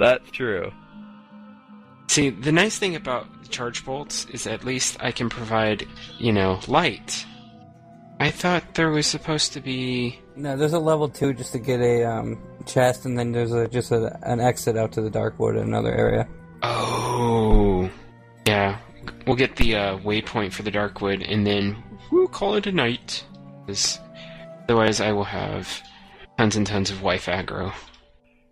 What? 0.00 0.22
That's 0.22 0.30
true. 0.30 0.72
See, 2.08 2.30
the 2.30 2.50
nice 2.52 2.78
thing 2.78 2.96
about 2.96 3.42
the 3.42 3.48
charge 3.48 3.84
bolts 3.84 4.24
is 4.32 4.46
at 4.46 4.64
least 4.64 4.96
I 4.98 5.12
can 5.12 5.28
provide, 5.28 5.86
you 6.18 6.32
know, 6.32 6.58
light. 6.66 7.24
I 8.18 8.30
thought 8.30 8.74
there 8.74 8.90
was 8.90 9.06
supposed 9.06 9.52
to 9.52 9.60
be. 9.60 10.18
No, 10.36 10.56
there's 10.56 10.72
a 10.72 10.78
level 10.78 11.08
2 11.08 11.34
just 11.34 11.52
to 11.52 11.58
get 11.58 11.80
a 11.80 12.04
um, 12.04 12.42
chest, 12.66 13.04
and 13.06 13.18
then 13.18 13.32
there's 13.32 13.52
a, 13.52 13.68
just 13.68 13.92
a, 13.92 14.18
an 14.22 14.40
exit 14.40 14.76
out 14.76 14.92
to 14.92 15.02
the 15.02 15.10
Darkwood 15.10 15.52
in 15.56 15.62
another 15.68 15.92
area. 15.94 16.26
Oh, 16.62 17.88
yeah. 18.46 18.78
We'll 19.26 19.36
get 19.36 19.56
the 19.56 19.76
uh, 19.76 19.98
waypoint 19.98 20.52
for 20.52 20.62
the 20.62 20.70
Darkwood, 20.72 21.24
and 21.30 21.46
then 21.46 21.76
we'll 22.10 22.26
call 22.28 22.54
it 22.56 22.66
a 22.66 22.72
night. 22.72 23.24
'Cause 23.66 23.98
otherwise, 24.64 25.00
I 25.00 25.12
will 25.12 25.24
have 25.24 25.80
tons 26.38 26.56
and 26.56 26.66
tons 26.66 26.90
of 26.90 27.02
wife 27.02 27.26
aggro. 27.26 27.72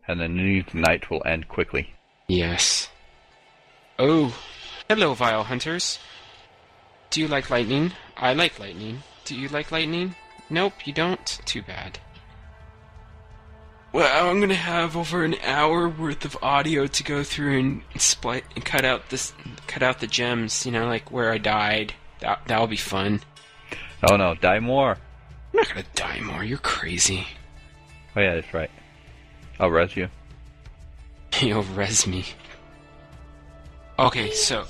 And 0.08 0.18
then 0.18 0.36
the 0.36 0.64
night 0.72 1.10
will 1.10 1.22
end 1.24 1.48
quickly. 1.48 1.94
Yes. 2.26 2.88
Oh, 3.98 4.34
hello, 4.88 5.14
Vile 5.14 5.44
Hunters. 5.44 5.98
Do 7.10 7.20
you 7.20 7.28
like 7.28 7.50
lightning? 7.50 7.92
I 8.16 8.32
like 8.32 8.58
lightning. 8.58 9.02
Do 9.24 9.36
you 9.36 9.48
like 9.48 9.70
lightning? 9.70 10.14
Nope, 10.50 10.86
you 10.86 10.92
don't? 10.92 11.26
Too 11.44 11.62
bad. 11.62 11.98
Well, 13.92 14.28
I'm 14.28 14.40
gonna 14.40 14.54
have 14.54 14.96
over 14.96 15.24
an 15.24 15.36
hour 15.42 15.88
worth 15.88 16.24
of 16.24 16.36
audio 16.42 16.86
to 16.86 17.02
go 17.02 17.22
through 17.22 17.58
and 17.58 17.82
split 17.96 18.44
and 18.54 18.64
cut 18.64 18.84
out 18.84 19.08
this, 19.08 19.32
cut 19.66 19.82
out 19.82 20.00
the 20.00 20.06
gems. 20.06 20.66
You 20.66 20.72
know, 20.72 20.86
like 20.86 21.10
where 21.10 21.32
I 21.32 21.38
died. 21.38 21.94
That 22.20 22.42
that'll 22.46 22.66
be 22.66 22.76
fun. 22.76 23.20
Oh 24.08 24.16
no, 24.16 24.34
die 24.34 24.60
more. 24.60 24.92
I'm 24.92 25.56
not 25.60 25.68
gonna 25.68 25.84
die 25.94 26.20
more. 26.20 26.44
You're 26.44 26.58
crazy. 26.58 27.26
Oh 28.14 28.20
yeah, 28.20 28.34
that's 28.34 28.52
right. 28.52 28.70
I'll 29.60 29.70
res 29.70 29.96
you. 29.96 30.08
You'll 31.40 31.62
res 31.62 32.06
me. 32.06 32.24
Okay, 33.98 34.30
so 34.32 34.64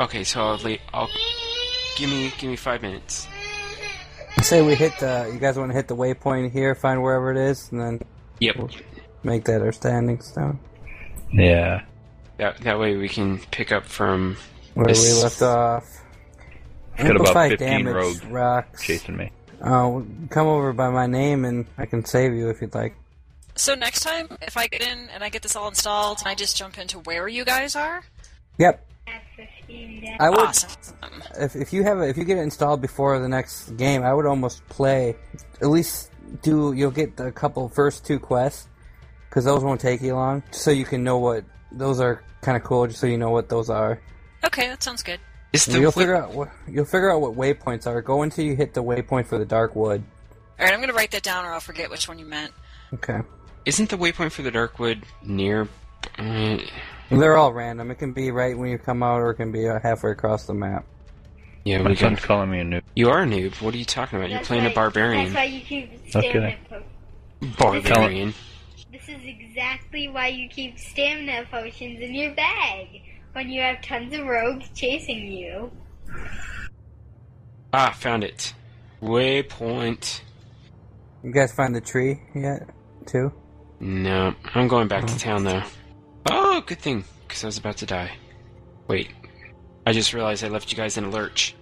okay, 0.00 0.22
so 0.24 0.40
I'll, 0.42 0.58
le- 0.62 0.78
I'll 0.94 1.08
give 1.96 2.08
me 2.10 2.32
give 2.38 2.50
me 2.50 2.56
five 2.56 2.82
minutes. 2.82 3.26
I 4.38 4.42
say 4.42 4.62
we 4.62 4.74
hit 4.74 4.92
the. 5.00 5.30
You 5.32 5.38
guys 5.38 5.56
want 5.56 5.70
to 5.70 5.76
hit 5.76 5.88
the 5.88 5.96
waypoint 5.96 6.52
here, 6.52 6.74
find 6.74 7.02
wherever 7.02 7.30
it 7.32 7.38
is, 7.38 7.70
and 7.72 7.80
then 7.80 8.00
Yep. 8.40 8.56
make 9.24 9.44
that 9.44 9.62
our 9.62 9.72
standing 9.72 10.20
stone. 10.20 10.58
Yeah. 11.32 11.82
That 12.36 12.58
that 12.58 12.78
way 12.78 12.96
we 12.96 13.08
can 13.08 13.38
pick 13.50 13.72
up 13.72 13.84
from. 13.84 14.36
Where 14.74 14.86
This- 14.86 15.16
we 15.16 15.22
left 15.22 15.42
off. 15.42 15.84
Got 16.98 17.06
about 17.10 17.16
Amplify 17.28 17.48
15 17.50 17.68
damage 17.68 17.94
rogues 17.94 18.24
rocks. 18.26 18.82
Chasing 18.82 19.16
me. 19.16 19.30
Uh, 19.60 20.00
come 20.30 20.46
over 20.46 20.72
by 20.72 20.88
my 20.90 21.06
name 21.06 21.44
and 21.44 21.66
I 21.76 21.84
can 21.86 22.04
save 22.04 22.32
you 22.34 22.48
if 22.50 22.60
you'd 22.62 22.74
like. 22.74 22.94
So 23.56 23.74
next 23.74 24.00
time 24.00 24.28
if 24.42 24.56
I 24.56 24.66
get 24.66 24.82
in 24.82 25.08
and 25.10 25.22
I 25.24 25.28
get 25.28 25.42
this 25.42 25.56
all 25.56 25.68
installed, 25.68 26.18
and 26.20 26.28
I 26.28 26.34
just 26.34 26.56
jump 26.56 26.78
into 26.78 26.98
where 27.00 27.28
you 27.28 27.44
guys 27.44 27.76
are. 27.76 28.04
Yep. 28.58 28.86
At 29.06 29.22
15 29.36 30.00
days. 30.00 30.16
I 30.18 30.30
would. 30.30 30.38
Awesome. 30.38 30.70
If, 31.38 31.56
if 31.56 31.72
you 31.72 31.84
have 31.84 32.00
it, 32.00 32.08
if 32.08 32.16
you 32.16 32.24
get 32.24 32.38
it 32.38 32.42
installed 32.42 32.80
before 32.80 33.18
the 33.18 33.28
next 33.28 33.76
game, 33.76 34.02
I 34.02 34.12
would 34.14 34.26
almost 34.26 34.66
play. 34.68 35.16
At 35.60 35.68
least 35.68 36.10
do 36.42 36.72
you'll 36.72 36.90
get 36.90 37.16
the 37.16 37.30
couple 37.32 37.68
first 37.68 38.04
two 38.04 38.18
quests 38.18 38.68
because 39.28 39.44
those 39.44 39.62
won't 39.62 39.80
take 39.80 40.00
you 40.02 40.14
long, 40.14 40.42
so 40.50 40.70
you 40.70 40.84
can 40.84 41.04
know 41.04 41.18
what 41.18 41.44
those 41.72 42.00
are. 42.00 42.22
Kind 42.42 42.56
of 42.56 42.64
cool, 42.64 42.86
just 42.86 43.00
so 43.00 43.06
you 43.06 43.18
know 43.18 43.30
what 43.30 43.48
those 43.48 43.70
are. 43.70 44.00
Okay, 44.44 44.68
that 44.68 44.82
sounds 44.82 45.02
good. 45.02 45.20
The 45.52 45.80
you'll 45.80 45.90
wi- 45.90 45.92
figure 45.92 46.16
out 46.16 46.32
what 46.32 46.50
you'll 46.68 46.84
figure 46.84 47.10
out 47.10 47.20
what 47.20 47.34
waypoints 47.34 47.86
are. 47.86 48.00
Go 48.02 48.22
until 48.22 48.44
you 48.44 48.54
hit 48.56 48.74
the 48.74 48.82
waypoint 48.82 49.26
for 49.26 49.38
the 49.38 49.44
dark 49.44 49.74
wood. 49.74 50.02
All 50.58 50.64
right, 50.64 50.72
I'm 50.74 50.80
gonna 50.80 50.92
write 50.92 51.10
that 51.12 51.22
down, 51.22 51.44
or 51.44 51.52
I'll 51.52 51.60
forget 51.60 51.90
which 51.90 52.08
one 52.08 52.18
you 52.18 52.26
meant. 52.26 52.52
Okay. 52.94 53.20
Isn't 53.66 53.90
the 53.90 53.98
waypoint 53.98 54.32
for 54.32 54.42
the 54.42 54.50
Darkwood 54.50 55.02
near? 55.22 55.68
Uh, 56.18 56.56
They're 57.10 57.36
all 57.36 57.52
random. 57.52 57.90
It 57.90 57.96
can 57.96 58.12
be 58.12 58.30
right 58.30 58.56
when 58.56 58.70
you 58.70 58.78
come 58.78 59.02
out, 59.02 59.20
or 59.20 59.30
it 59.30 59.34
can 59.36 59.52
be 59.52 59.68
uh, 59.68 59.78
halfway 59.82 60.12
across 60.12 60.46
the 60.46 60.54
map. 60.54 60.86
yeah, 61.64 61.78
My 61.82 61.90
we 61.90 61.96
can. 61.96 62.16
son's 62.16 62.24
calling 62.24 62.50
me 62.50 62.60
a 62.60 62.64
noob. 62.64 62.82
You 62.94 63.10
are 63.10 63.22
a 63.22 63.26
noob. 63.26 63.60
What 63.60 63.74
are 63.74 63.78
you 63.78 63.84
talking 63.84 64.18
about? 64.18 64.30
You're 64.30 64.38
That's 64.38 64.48
playing 64.48 64.64
why- 64.64 64.70
a 64.70 64.74
barbarian. 64.74 65.24
That's 65.24 65.34
why 65.36 65.44
you 65.44 65.60
keep 65.60 65.92
Okay. 66.14 66.30
stamina 66.30 66.56
po- 66.70 66.82
Barbarian. 67.58 68.34
This 68.92 69.08
is 69.08 69.20
exactly 69.24 70.08
why 70.08 70.28
you 70.28 70.48
keep 70.48 70.78
stamina 70.78 71.44
potions 71.50 72.00
in 72.00 72.14
your 72.14 72.34
bag 72.34 73.02
when 73.32 73.50
you 73.50 73.60
have 73.60 73.82
tons 73.82 74.14
of 74.14 74.24
rogues 74.26 74.68
chasing 74.74 75.26
you. 75.26 75.70
Ah, 77.72 77.90
found 77.96 78.24
it. 78.24 78.54
Waypoint. 79.02 80.22
You 81.22 81.32
guys 81.32 81.52
find 81.52 81.74
the 81.74 81.80
tree 81.80 82.20
yet? 82.34 82.68
Too. 83.06 83.32
No, 83.80 84.34
I'm 84.54 84.68
going 84.68 84.88
back 84.88 85.06
to 85.06 85.18
town 85.18 85.44
though. 85.44 85.62
Oh, 86.30 86.62
good 86.66 86.80
thing, 86.80 87.04
because 87.26 87.44
I 87.44 87.46
was 87.46 87.58
about 87.58 87.76
to 87.78 87.86
die. 87.86 88.12
Wait, 88.88 89.10
I 89.86 89.92
just 89.92 90.12
realized 90.12 90.44
I 90.44 90.48
left 90.48 90.70
you 90.70 90.76
guys 90.76 90.96
in 90.96 91.04
a 91.04 91.10
lurch. 91.10 91.54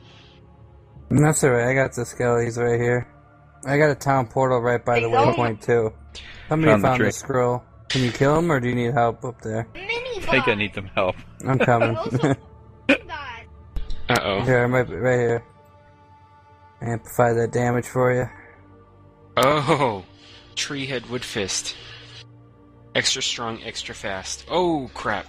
That's 1.11 1.45
alright. 1.45 1.69
I 1.69 1.75
got 1.75 1.95
the 1.95 2.03
skellies 2.03 2.57
right 2.57 2.81
here. 2.81 3.09
I 3.67 3.79
got 3.79 3.91
a 3.91 3.95
town 3.95 4.27
portal 4.27 4.61
right 4.61 4.85
by 4.85 5.01
the 5.01 5.09
Hey, 5.09 5.17
waypoint 5.17 5.65
too. 5.65 5.93
Somebody 6.49 6.73
Found 6.73 6.83
found, 6.83 7.01
the 7.01 7.05
the, 7.07 7.13
scroll. 7.13 7.65
Can 7.89 8.03
you 8.03 8.13
kill 8.13 8.39
him, 8.39 8.51
or 8.51 8.61
do 8.61 8.69
you 8.69 8.75
need 8.75 8.93
help 8.93 9.25
up 9.25 9.41
there? 9.43 9.69
I 9.75 10.21
think 10.21 10.49
I 10.49 10.55
need 10.55 10.75
some 10.75 10.87
help. 10.87 11.17
I'm 11.47 11.59
coming. 11.59 11.97
Uh 14.07 14.21
oh. 14.23 14.41
here, 14.43 14.63
I'm 14.63 14.75
right, 14.75 14.87
right 14.87 15.19
here. 15.19 15.45
Amplify 16.83 17.33
that 17.33 17.53
damage 17.53 17.87
for 17.87 18.13
you. 18.13 18.29
Oh, 19.39 20.05
tree 20.55 20.85
head 20.85 21.05
Treehead 21.05 21.09
Woodfist. 21.09 21.75
Extra 22.95 23.23
strong, 23.23 23.63
extra 23.65 23.95
fast. 23.95 24.45
Oh 24.49 24.91
crap! 24.95 25.27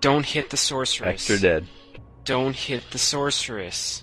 Don't 0.00 0.24
hit 0.24 0.50
the 0.50 0.56
sorceress. 0.56 1.08
Extra 1.08 1.38
dead. 1.38 1.66
Don't 2.24 2.56
hit 2.56 2.90
the 2.90 2.98
sorceress. 2.98 4.02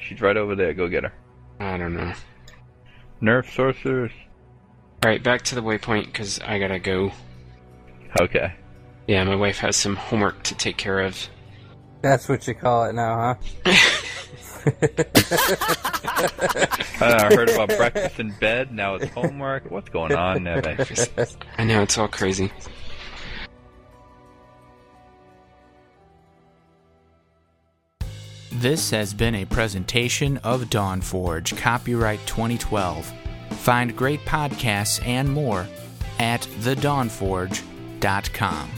She's 0.00 0.20
right 0.20 0.36
over 0.36 0.56
there. 0.56 0.74
Go 0.74 0.88
get 0.88 1.04
her. 1.04 1.12
I 1.60 1.76
don't 1.76 1.94
know. 1.94 2.12
Nerf 3.22 3.54
sorcerers. 3.54 4.12
Alright, 5.04 5.22
back 5.22 5.42
to 5.42 5.54
the 5.54 5.62
waypoint 5.62 6.06
because 6.06 6.40
I 6.40 6.58
gotta 6.58 6.78
go. 6.78 7.12
Okay. 8.20 8.54
Yeah, 9.06 9.24
my 9.24 9.36
wife 9.36 9.58
has 9.58 9.76
some 9.76 9.96
homework 9.96 10.42
to 10.44 10.54
take 10.54 10.76
care 10.76 11.00
of. 11.00 11.28
That's 12.02 12.28
what 12.28 12.46
you 12.46 12.54
call 12.54 12.84
it 12.84 12.94
now, 12.94 13.38
huh? 13.64 13.72
Uh, 17.00 17.28
I 17.30 17.34
heard 17.34 17.48
about 17.48 17.68
breakfast 17.78 18.20
in 18.20 18.30
bed. 18.32 18.74
Now 18.74 18.96
it's 18.96 19.10
homework. 19.14 19.70
What's 19.70 19.88
going 19.88 20.14
on, 20.14 20.44
Nevin? 20.44 20.76
I 21.56 21.64
know, 21.64 21.80
it's 21.80 21.96
all 21.96 22.08
crazy. 22.08 22.52
This 28.52 28.90
has 28.90 29.14
been 29.14 29.36
a 29.36 29.46
presentation 29.46 30.36
of 30.38 30.64
Dawnforge, 30.64 31.56
copyright 31.56 32.18
2012. 32.26 33.10
Find 33.52 33.96
great 33.96 34.20
podcasts 34.26 35.00
and 35.06 35.30
more 35.30 35.66
at 36.18 36.42
thedawnforge.com. 36.42 38.70